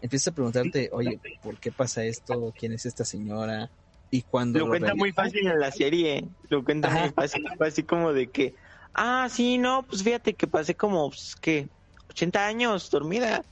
[0.03, 2.53] Empiezas a preguntarte, oye, ¿por qué pasa esto?
[2.59, 3.71] ¿Quién es esta señora?
[4.11, 8.13] Y cuando lo, cuenta muy fácil en la serie, lo cuenta muy fácil, así como
[8.13, 8.55] de que,
[8.93, 11.69] ah, sí, no, pues fíjate que pasé como, pues, que
[12.11, 13.43] 80 años dormida,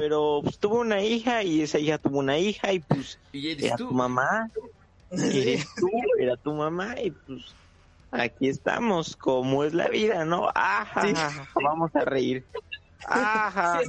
[0.00, 3.90] pero pues, tuvo una hija y esa hija tuvo una hija y pues era tu
[3.92, 4.50] mamá,
[5.10, 7.54] eres tú, era tu mamá y pues
[8.10, 10.48] aquí estamos, como es la vida, ¿no?
[10.54, 12.44] Ajá, vamos a reír.
[13.06, 13.80] Ajá,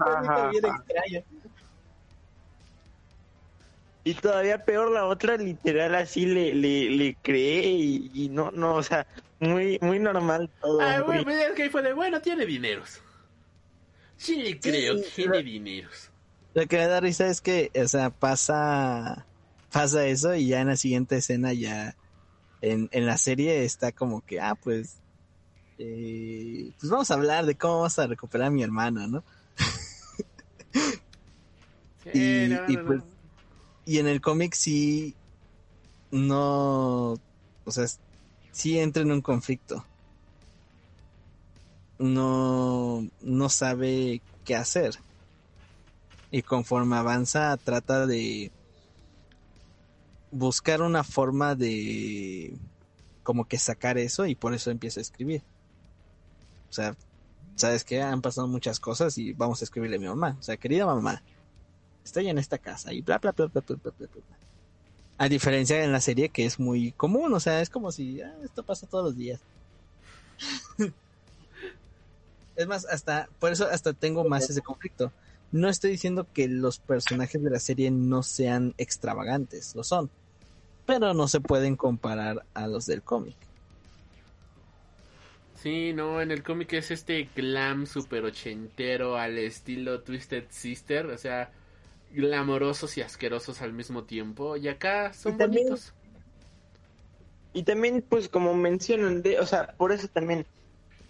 [4.03, 8.83] y todavía peor la otra literal así le, le, le cree y, no, no, o
[8.83, 9.05] sea,
[9.39, 10.81] muy, muy normal todo.
[10.81, 13.01] Ah, bueno, es que fue de, bueno, tiene dineros.
[14.22, 16.11] Sí le creo, que tiene dineros.
[16.53, 19.26] Lo que me da risa es que, o sea, pasa,
[19.72, 21.95] pasa eso y ya en la siguiente escena ya,
[22.61, 24.98] en, en la serie está como que, ah, pues,
[25.80, 29.23] eh, pues vamos a hablar de cómo vamos a recuperar a mi hermano, ¿no?
[32.14, 33.02] y, y pues
[33.85, 35.15] y en el cómic sí
[36.11, 37.88] no, o sea,
[38.52, 39.84] sí entra en un conflicto.
[42.01, 44.95] No, no sabe qué hacer.
[46.31, 48.51] Y conforme avanza trata de
[50.31, 52.57] buscar una forma de
[53.21, 55.43] como que sacar eso y por eso empieza a escribir.
[56.71, 56.95] O sea,
[57.55, 60.37] sabes que han pasado muchas cosas y vamos a escribirle a mi mamá.
[60.39, 61.21] O sea, querida mamá,
[62.03, 64.37] estoy en esta casa y bla, bla, bla, bla, bla, bla, bla, bla.
[65.19, 68.33] A diferencia en la serie que es muy común, o sea, es como si ah,
[68.43, 69.39] esto pasa todos los días.
[72.61, 75.11] es más, hasta, por eso hasta tengo más ese conflicto.
[75.51, 80.09] No estoy diciendo que los personajes de la serie no sean extravagantes, lo son,
[80.85, 83.35] pero no se pueden comparar a los del cómic.
[85.61, 91.17] Sí, no, en el cómic es este glam super ochentero al estilo Twisted Sister, o
[91.19, 91.51] sea,
[92.13, 94.57] glamorosos y asquerosos al mismo tiempo.
[94.57, 95.93] Y acá son bonitos.
[97.53, 100.47] Y también, pues, como mencionan, de, o sea, por eso también,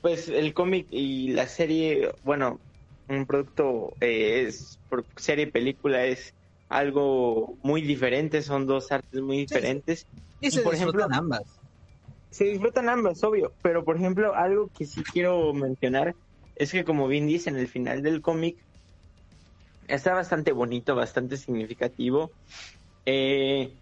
[0.02, 2.60] pues, el cómic y la serie, bueno,
[3.08, 6.34] un producto eh, es, por serie película es
[6.70, 10.08] algo muy diferente, son dos artes muy diferentes.
[10.40, 11.60] Y, se por ejemplo, ambas.
[12.30, 16.16] Se disfrutan ambas, obvio, pero por ejemplo, algo que sí quiero mencionar
[16.56, 18.56] es que como bien dice en el final del cómic,
[19.88, 22.32] está bastante bonito, bastante significativo.
[23.06, 23.74] Eh,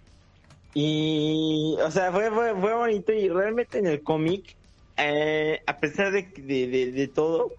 [0.73, 4.55] y, o sea, fue, fue, bonito y realmente en el cómic,
[4.99, 7.51] eh, a pesar de, de, todo,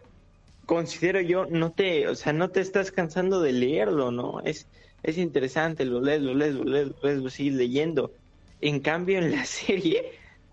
[0.66, 4.40] considero yo, no te, o sea, no te estás cansando de leerlo, ¿no?
[4.40, 4.66] Es,
[5.02, 8.12] es interesante, lo lees, lo lees, lo lees, lo lees, lo sigues leyendo.
[8.60, 10.12] En cambio, en la serie,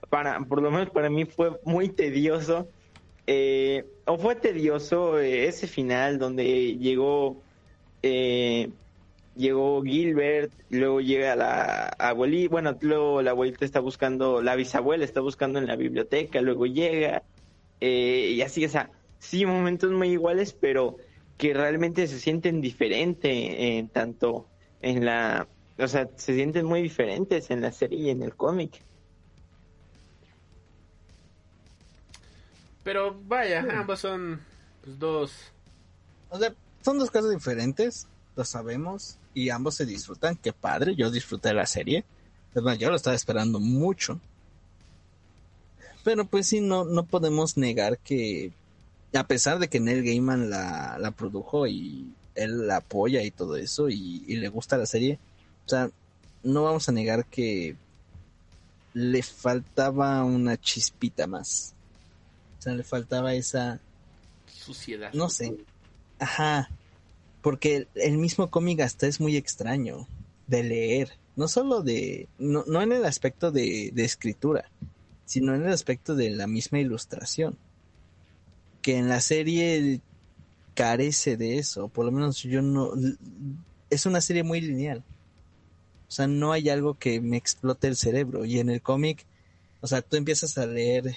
[0.10, 2.68] para, por lo menos para mí fue muy tedioso.
[3.30, 7.42] Eh, o fue tedioso ese final donde llegó
[8.02, 8.70] eh,
[9.38, 15.22] llegó Gilbert, luego llega la abuelita, bueno, luego la abuelita está buscando, la bisabuela está
[15.22, 17.24] buscando en la biblioteca, luego llega,
[17.80, 18.90] eh, y así, o sea,
[19.20, 20.98] sí, momentos muy iguales, pero
[21.38, 24.48] que realmente se sienten diferentes, en tanto
[24.82, 25.48] en la,
[25.78, 28.82] o sea, se sienten muy diferentes en la serie y en el cómic.
[32.84, 34.40] Pero vaya, ambos son
[34.84, 35.52] pues, dos.
[36.30, 40.36] O sea, son dos cosas diferentes, lo sabemos, y ambos se disfrutan.
[40.36, 42.04] Qué padre, yo disfruté la serie.
[42.56, 44.20] Es más, yo lo estaba esperando mucho.
[46.04, 48.52] Pero pues sí, no, no podemos negar que,
[49.14, 53.58] a pesar de que Neil Gaiman la, la produjo y él la apoya y todo
[53.58, 55.20] eso y, y le gusta la serie,
[55.68, 55.92] o sea,
[56.42, 57.76] no vamos a negar que
[58.96, 61.76] le faltaba una chispita más.
[62.58, 63.80] O sea, le faltaba esa,
[64.48, 65.14] Suciedad.
[65.14, 65.56] no sé,
[66.18, 66.72] ajá,
[67.48, 70.06] porque el, mismo cómic hasta es muy extraño
[70.48, 74.70] de leer, no solo de, no, no en el aspecto de, de escritura,
[75.24, 77.58] sino en el aspecto de la misma ilustración,
[78.82, 80.02] que en la serie
[80.74, 82.92] carece de eso, por lo menos yo no,
[83.90, 85.06] es una serie muy lineal.
[86.10, 88.44] O sea, no hay algo que me explote el cerebro.
[88.44, 89.26] Y en el cómic,
[89.80, 91.16] o sea, tú empiezas a leer,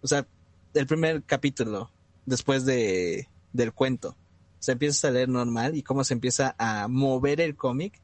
[0.00, 0.28] o sea,
[0.74, 1.90] el primer capítulo,
[2.24, 4.14] después de, del cuento,
[4.62, 8.00] o sea, empiezas a leer normal y cómo se empieza a mover el cómic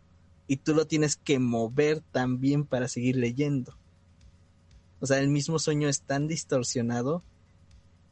[0.49, 3.77] y tú lo tienes que mover también para seguir leyendo.
[4.99, 7.23] O sea, el mismo sueño es tan distorsionado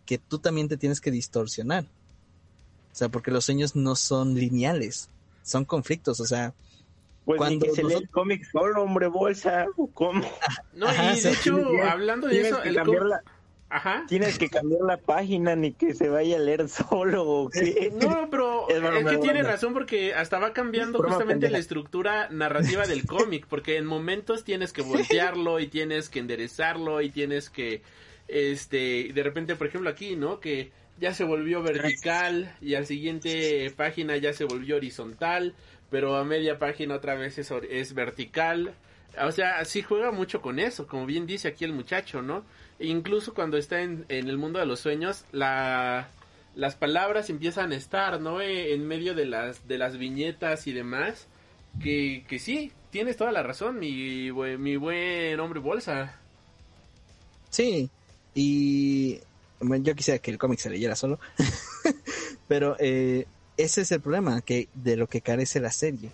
[0.04, 1.86] que tú también te tienes que distorsionar.
[2.92, 5.10] O sea, porque los sueños no son lineales,
[5.42, 6.54] son conflictos, o sea,
[7.24, 9.66] Pues Cuando ni que se lee el cómic solo, hombre bolsa.
[9.76, 10.24] ¿o ¿Cómo?
[10.72, 11.58] No, Ajá, y de hecho,
[11.90, 13.24] hablando de tienes eso, que el com- la-
[13.68, 14.04] Ajá.
[14.06, 17.92] Tienes que cambiar la página ni que se vaya a leer solo qué.
[18.00, 23.06] No, pero Es que tiene razón porque hasta va cambiando justamente la estructura narrativa del
[23.06, 27.82] cómic, porque en momentos tienes que voltearlo y tienes que enderezarlo y tienes que,
[28.28, 30.38] este, de repente, por ejemplo aquí, ¿no?
[30.38, 30.70] Que
[31.00, 35.54] ya se volvió vertical y al siguiente página ya se volvió horizontal,
[35.90, 38.74] pero a media página otra vez es, es vertical.
[39.20, 42.44] O sea, sí juega mucho con eso, como bien dice aquí el muchacho, ¿no?
[42.78, 46.08] E incluso cuando está en, el mundo de los sueños, la,
[46.54, 48.40] las palabras empiezan a estar, ¿no?
[48.40, 51.26] Eh, en medio de las, de las viñetas y demás.
[51.82, 56.18] Que, que sí, tienes toda la razón, mi, buen- hombre bolsa.
[57.50, 57.90] Sí,
[58.34, 59.20] y
[59.60, 61.18] yo quisiera que el cómic se leyera solo,
[62.48, 63.26] pero eh,
[63.56, 66.10] ese es el problema que de lo que carece la serie,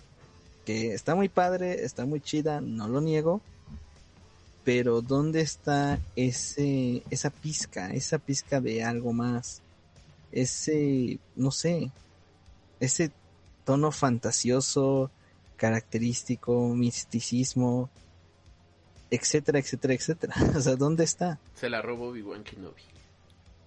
[0.65, 3.41] que está muy padre, está muy chida, no lo niego,
[4.63, 9.61] pero ¿dónde está ese esa pizca, esa pizca de algo más?
[10.31, 11.91] Ese, no sé,
[12.79, 13.11] ese
[13.65, 15.11] tono fantasioso,
[15.57, 17.89] característico, misticismo,
[19.11, 20.33] etcétera, etcétera, etcétera.
[20.57, 21.39] O sea, ¿dónde está?
[21.55, 22.81] Se la robó Obi-Wan Kenobi.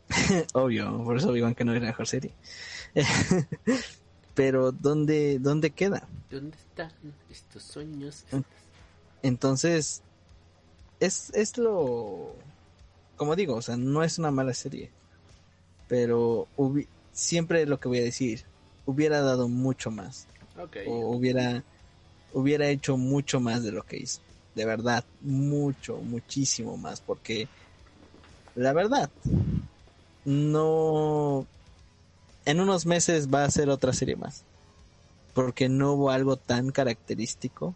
[0.55, 2.33] Obvio, por eso que no es la mejor serie.
[4.35, 6.07] Pero ¿dónde, ¿dónde queda?
[6.31, 6.93] ¿Dónde están
[7.31, 8.25] estos sueños?
[9.23, 10.03] Entonces,
[11.01, 12.37] es, es lo...
[13.17, 14.91] Como digo, o sea, no es una mala serie.
[15.89, 18.45] Pero hubi- siempre lo que voy a decir,
[18.87, 20.29] hubiera dado mucho más.
[20.85, 21.65] O hubiera,
[22.33, 24.21] hubiera hecho mucho más de lo que hizo.
[24.55, 27.01] De verdad, mucho, muchísimo más.
[27.01, 27.49] Porque,
[28.55, 29.11] la verdad,
[30.25, 31.47] no...
[32.45, 34.45] En unos meses va a ser otra serie más.
[35.35, 37.75] Porque no hubo algo tan característico.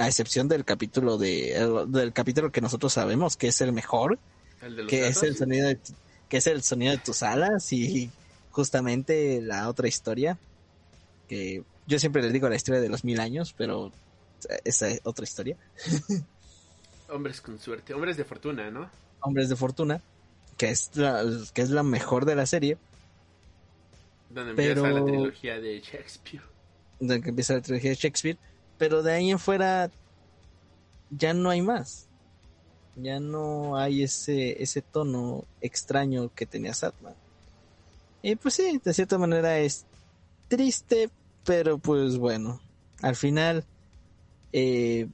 [0.00, 4.18] A excepción del capítulo de el- del capítulo que nosotros sabemos que es el mejor,
[4.62, 5.78] ¿El de los que es el sonido de
[6.28, 8.10] que es el sonido de tus alas y
[8.50, 10.38] justamente la otra historia
[11.28, 13.92] que yo siempre les digo la historia de los mil años, pero
[14.64, 15.56] esa es otra historia.
[17.10, 18.88] Hombres con suerte, hombres de fortuna, ¿no?
[19.20, 20.00] Hombres de Fortuna,
[20.56, 22.78] que es la, que es la mejor de la serie,
[24.30, 26.42] Donde empieza la trilogía de Shakespeare.
[27.00, 28.38] donde empieza la trilogía de Shakespeare,
[28.80, 29.90] pero de ahí en fuera
[31.10, 32.06] ya no hay más.
[32.96, 37.12] Ya no hay ese, ese tono extraño que tenía Satman.
[38.22, 39.84] Y pues sí, de cierta manera es
[40.48, 41.10] triste,
[41.44, 42.58] pero pues bueno,
[43.02, 43.66] al final,
[44.54, 45.08] eh,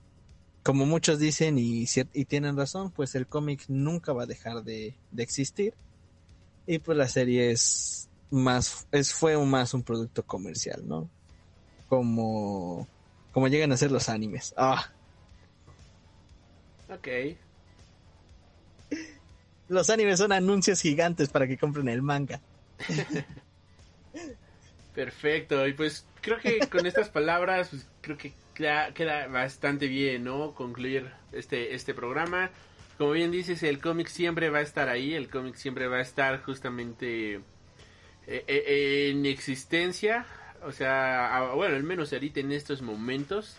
[0.63, 4.95] como muchos dicen y, y tienen razón, pues el cómic nunca va a dejar de,
[5.11, 5.75] de existir.
[6.69, 11.11] Y pues la serie es más, es, fue más un producto comercial, ¿no?
[11.89, 12.87] Como,
[13.37, 14.55] como llegan a ser los animes.
[14.57, 14.89] Ah,
[16.89, 17.09] Ok.
[19.69, 22.41] los animes son anuncios gigantes para que compren el manga.
[24.95, 30.25] Perfecto, y pues creo que con estas palabras, pues creo que queda, queda bastante bien,
[30.25, 30.55] ¿no?
[30.55, 32.49] Concluir este, este programa.
[32.97, 36.01] Como bien dices, el cómic siempre va a estar ahí, el cómic siempre va a
[36.01, 37.43] estar justamente eh,
[38.27, 40.25] eh, en existencia.
[40.65, 43.57] O sea, bueno, al menos ahorita en estos momentos.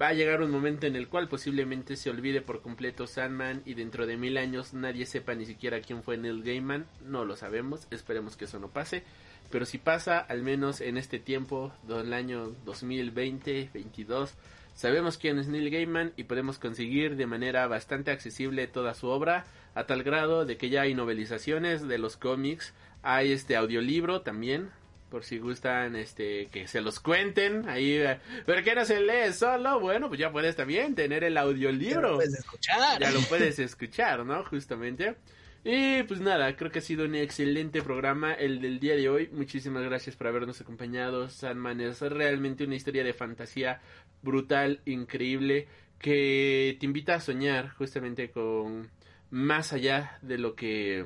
[0.00, 3.74] Va a llegar un momento en el cual posiblemente se olvide por completo Sandman y
[3.74, 6.86] dentro de mil años nadie sepa ni siquiera quién fue Neil Gaiman.
[7.04, 9.04] No lo sabemos, esperemos que eso no pase.
[9.50, 14.30] Pero si pasa, al menos en este tiempo, del año 2020-22,
[14.74, 19.44] sabemos quién es Neil Gaiman y podemos conseguir de manera bastante accesible toda su obra,
[19.74, 22.72] a tal grado de que ya hay novelizaciones de los cómics,
[23.02, 24.70] hay este audiolibro también,
[25.12, 29.30] por si gustan este que se los cuenten ahí eh, pero que no se lee
[29.34, 32.00] solo bueno pues ya puedes también tener el audiolibro.
[32.00, 33.00] Ya lo puedes escuchar.
[33.00, 35.16] ya lo puedes escuchar no justamente.
[35.64, 39.28] Y pues nada creo que ha sido un excelente programa el del día de hoy.
[39.30, 41.28] Muchísimas gracias por habernos acompañado.
[41.28, 43.80] Sandman es realmente una historia de fantasía
[44.22, 45.68] brutal increíble
[45.98, 48.90] que te invita a soñar justamente con
[49.30, 51.04] más allá de lo que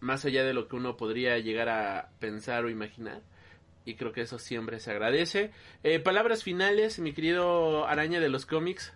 [0.00, 3.20] más allá de lo que uno podría llegar a pensar o imaginar.
[3.84, 5.50] Y creo que eso siempre se agradece.
[5.82, 8.92] Eh, palabras finales, mi querido araña de los cómics.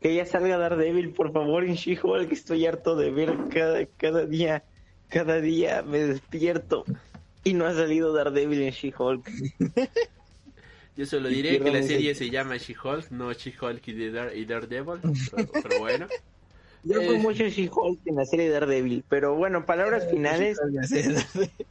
[0.00, 2.30] Que ya salga Daredevil, por favor, en She-Hulk.
[2.32, 4.64] Estoy harto de ver cada, cada día,
[5.08, 6.84] cada día me despierto
[7.44, 9.30] y no ha salido Daredevil en She-Hulk.
[10.96, 15.00] Yo solo diré que la serie se llama She-Hulk, no She-Hulk y, Dare- y Daredevil.
[15.34, 16.06] Pero, pero bueno.
[16.84, 17.18] Yo Eh.
[17.18, 20.58] mucho She-Hulk en la serie Daredevil, pero bueno, palabras finales.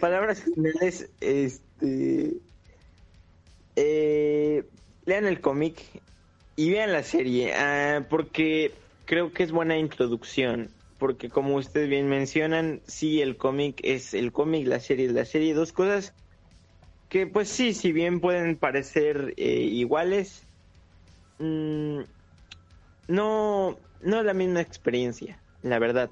[0.00, 2.36] Palabras finales, este.
[3.76, 4.64] eh,
[5.06, 6.02] lean el cómic
[6.56, 8.74] y vean la serie, ah, porque
[9.06, 10.70] creo que es buena introducción.
[10.98, 15.24] Porque como ustedes bien mencionan, sí, el cómic es el cómic, la serie es la
[15.24, 16.14] serie, dos cosas
[17.08, 20.46] que pues sí, si bien pueden parecer eh, iguales,
[21.38, 22.00] mm,
[23.12, 26.10] no, no es la misma experiencia, la verdad.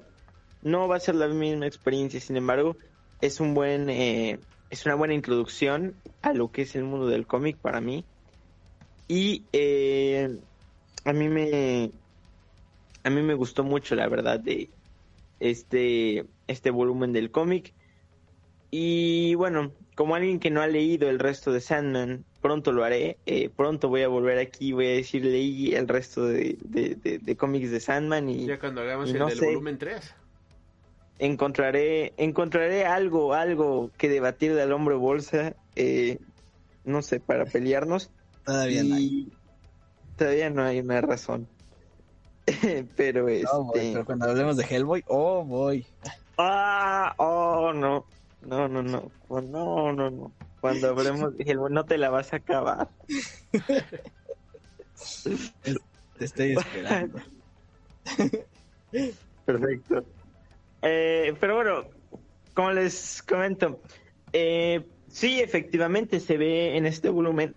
[0.61, 2.77] No va a ser la misma experiencia, sin embargo,
[3.21, 7.25] es un buen, eh, es una buena introducción a lo que es el mundo del
[7.25, 8.05] cómic para mí.
[9.07, 10.37] Y eh,
[11.03, 11.89] a mí me,
[13.03, 14.69] a mí me gustó mucho, la verdad, de
[15.39, 17.73] este, este volumen del cómic.
[18.69, 19.71] Y bueno,
[20.01, 23.17] como alguien que no ha leído el resto de Sandman, pronto lo haré.
[23.27, 26.95] eh, pronto voy a volver aquí y voy a decir, leí el resto de, de-
[26.95, 29.45] de- de cómics de Sandman y Ya cuando hagamos y el no del sé.
[29.45, 30.11] volumen 3.
[31.19, 36.17] encontraré, encontraré algo, algo que debatir del hombre bolsa, eh,
[36.83, 38.09] no sé, para pelearnos.
[38.43, 39.27] Todavía no hay.
[40.17, 41.47] todavía no hay una razón.
[42.97, 43.45] Pero este...
[43.55, 45.85] Boy, pero cuando hablemos de Hellboy, oh voy.
[46.39, 48.07] Ah, oh, no.
[48.41, 49.11] No, no, no.
[49.29, 50.31] No, no, no.
[50.59, 52.89] Cuando hablemos Hellboy, no te la vas a acabar.
[56.17, 57.19] Te estoy esperando.
[59.45, 60.05] Perfecto.
[60.81, 61.85] Eh, pero bueno,
[62.53, 63.81] como les comento,
[64.33, 67.55] eh, sí, efectivamente se ve en este volumen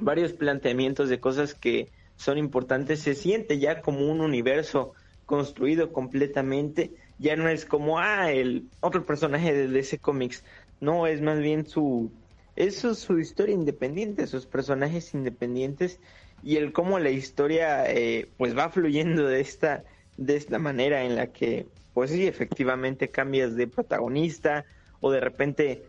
[0.00, 3.00] varios planteamientos de cosas que son importantes.
[3.00, 4.94] Se siente ya como un universo
[5.26, 6.92] construido completamente.
[7.18, 10.44] Ya no es como, ah, el otro personaje de ese cómics.
[10.80, 12.10] No, es más bien su...
[12.56, 15.98] Eso es su historia independiente, sus personajes independientes
[16.44, 19.82] y el cómo la historia eh, pues va fluyendo de esta
[20.16, 24.64] de esta manera en la que pues sí efectivamente cambias de protagonista
[25.00, 25.82] o de repente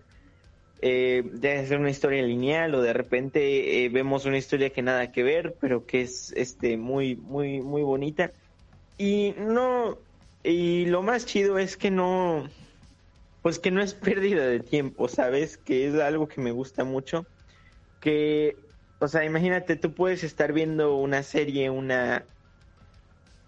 [0.82, 4.82] eh, deja de ser una historia lineal o de repente eh, vemos una historia que
[4.82, 8.32] nada que ver pero que es este muy muy muy bonita
[8.98, 9.98] y no
[10.46, 12.50] y lo más chido es que no
[13.42, 17.28] pues que no es pérdida de tiempo sabes que es algo que me gusta mucho
[18.00, 18.66] que
[19.00, 22.26] o sea, imagínate, tú puedes estar viendo una serie, una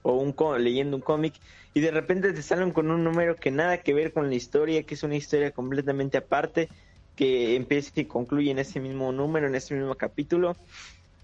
[0.02, 1.36] o un leyendo un cómic
[1.74, 4.84] y de repente te salen con un número que nada que ver con la historia,
[4.84, 6.69] que es una historia completamente aparte,
[7.15, 10.53] que empieza y concluye en ese mismo número, en ese mismo capítulo.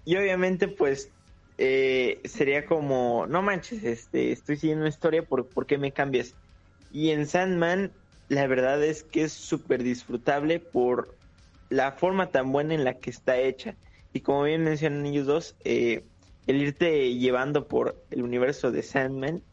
[0.04, 1.12] Y obviamente, pues,
[1.56, 6.36] eh, sería como, no manches, este, estoy siguiendo una historia, ¿por, ¿por qué me cambias?
[6.90, 7.96] Y en Sandman,
[8.28, 11.18] la verdad es que es súper disfrutable por
[11.68, 13.78] la forma tan buena en la que está hecha.
[14.12, 16.08] Y como bien mencionan ellos dos, eh,
[16.46, 19.44] el irte llevando por el universo de Sandman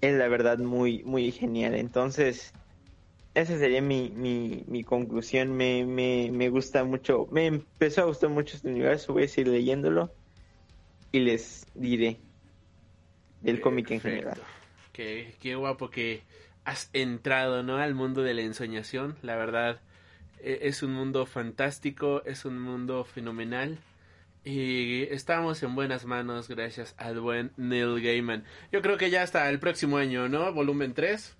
[0.00, 1.74] es la verdad muy, muy genial.
[1.74, 2.56] Entonces,
[3.34, 5.56] esa sería mi, mi, mi conclusión.
[5.56, 9.14] Me, me, me gusta mucho, me empezó a gustar mucho este universo.
[9.14, 10.15] Voy a seguir leyéndolo
[11.12, 12.18] y les diré
[13.42, 14.40] del cómic en general.
[14.92, 16.22] Qué, qué guapo que
[16.64, 17.76] has entrado, ¿no?
[17.76, 19.16] Al mundo de la ensoñación.
[19.22, 19.80] La verdad,
[20.40, 23.78] e- es un mundo fantástico, es un mundo fenomenal.
[24.44, 28.44] Y estamos en buenas manos gracias al buen Neil Gaiman.
[28.70, 30.52] Yo creo que ya hasta el próximo año, ¿no?
[30.52, 31.36] Volumen 3.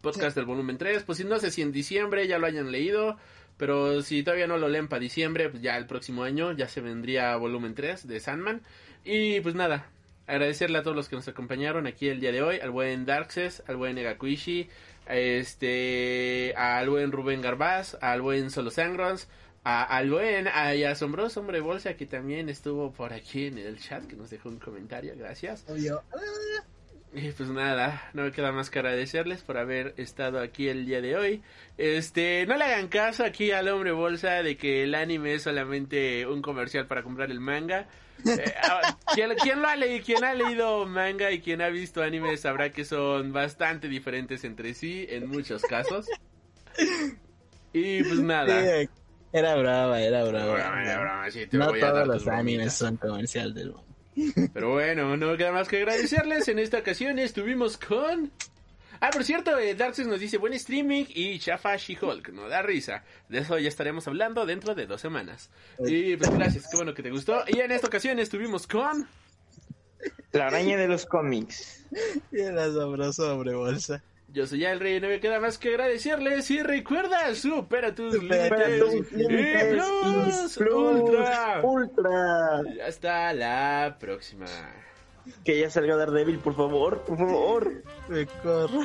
[0.00, 1.02] Podcast del volumen 3.
[1.04, 3.16] Pues si no sé si en diciembre ya lo hayan leído.
[3.56, 6.80] Pero si todavía no lo leen para diciembre, pues ya el próximo año ya se
[6.80, 8.62] vendría volumen 3 de Sandman.
[9.04, 9.86] Y pues nada,
[10.26, 13.62] agradecerle a todos los que nos acompañaron aquí el día de hoy, al buen Darkses,
[13.66, 14.68] al buen Egakuishi,
[15.06, 19.28] a este, al buen Rubén Garbaz, al buen Solo Sangrons,
[19.62, 24.16] al buen, y asombroso hombre bolsa que también estuvo por aquí en el chat, que
[24.16, 25.64] nos dejó un comentario, gracias.
[25.68, 26.02] Obvio.
[27.16, 31.00] Y pues nada, no me queda más que agradecerles por haber estado aquí el día
[31.00, 31.42] de hoy.
[31.78, 36.26] Este, no le hagan caso aquí al hombre bolsa de que el anime es solamente
[36.26, 37.86] un comercial para comprar el manga.
[38.26, 42.36] Eh, ah, quien lo ha leído, quien ha leído manga y quien ha visto anime
[42.36, 46.06] sabrá que son bastante diferentes entre sí en muchos casos.
[47.72, 48.60] Y pues nada.
[49.32, 50.54] Era brava, era brava.
[50.54, 53.72] Broma, era broma, sí, te no voy a dar todos los animes son comercial del
[53.72, 53.93] mundo.
[54.52, 56.48] Pero bueno, no queda más que agradecerles.
[56.48, 58.30] En esta ocasión estuvimos con.
[59.00, 63.04] Ah, por cierto, eh, Darkseid nos dice buen streaming y Chafa She-Hulk, no da risa.
[63.28, 65.50] De eso ya estaremos hablando dentro de dos semanas.
[65.78, 67.44] Y pues gracias, qué bueno que te gustó.
[67.48, 69.06] Y en esta ocasión estuvimos con.
[70.32, 71.84] La araña de los cómics.
[72.32, 74.02] Y el asombroso hombre bolsa.
[74.34, 76.50] Yo soy ya el rey, no me queda más que agradecerles.
[76.50, 78.80] Y recuerda, supera tus Supera límites.
[79.08, 79.64] tus Y límites.
[79.74, 81.60] plus, Y plus, ultra.
[81.62, 82.62] ultra.
[82.86, 84.46] Hasta la próxima.
[85.44, 87.72] Que ya salga Daredevil, por favor, por favor.
[88.08, 88.80] Me corro.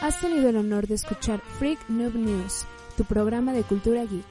[0.00, 2.66] Has tenido el honor de escuchar Freak Noob News,
[2.96, 4.24] tu programa de cultura geek.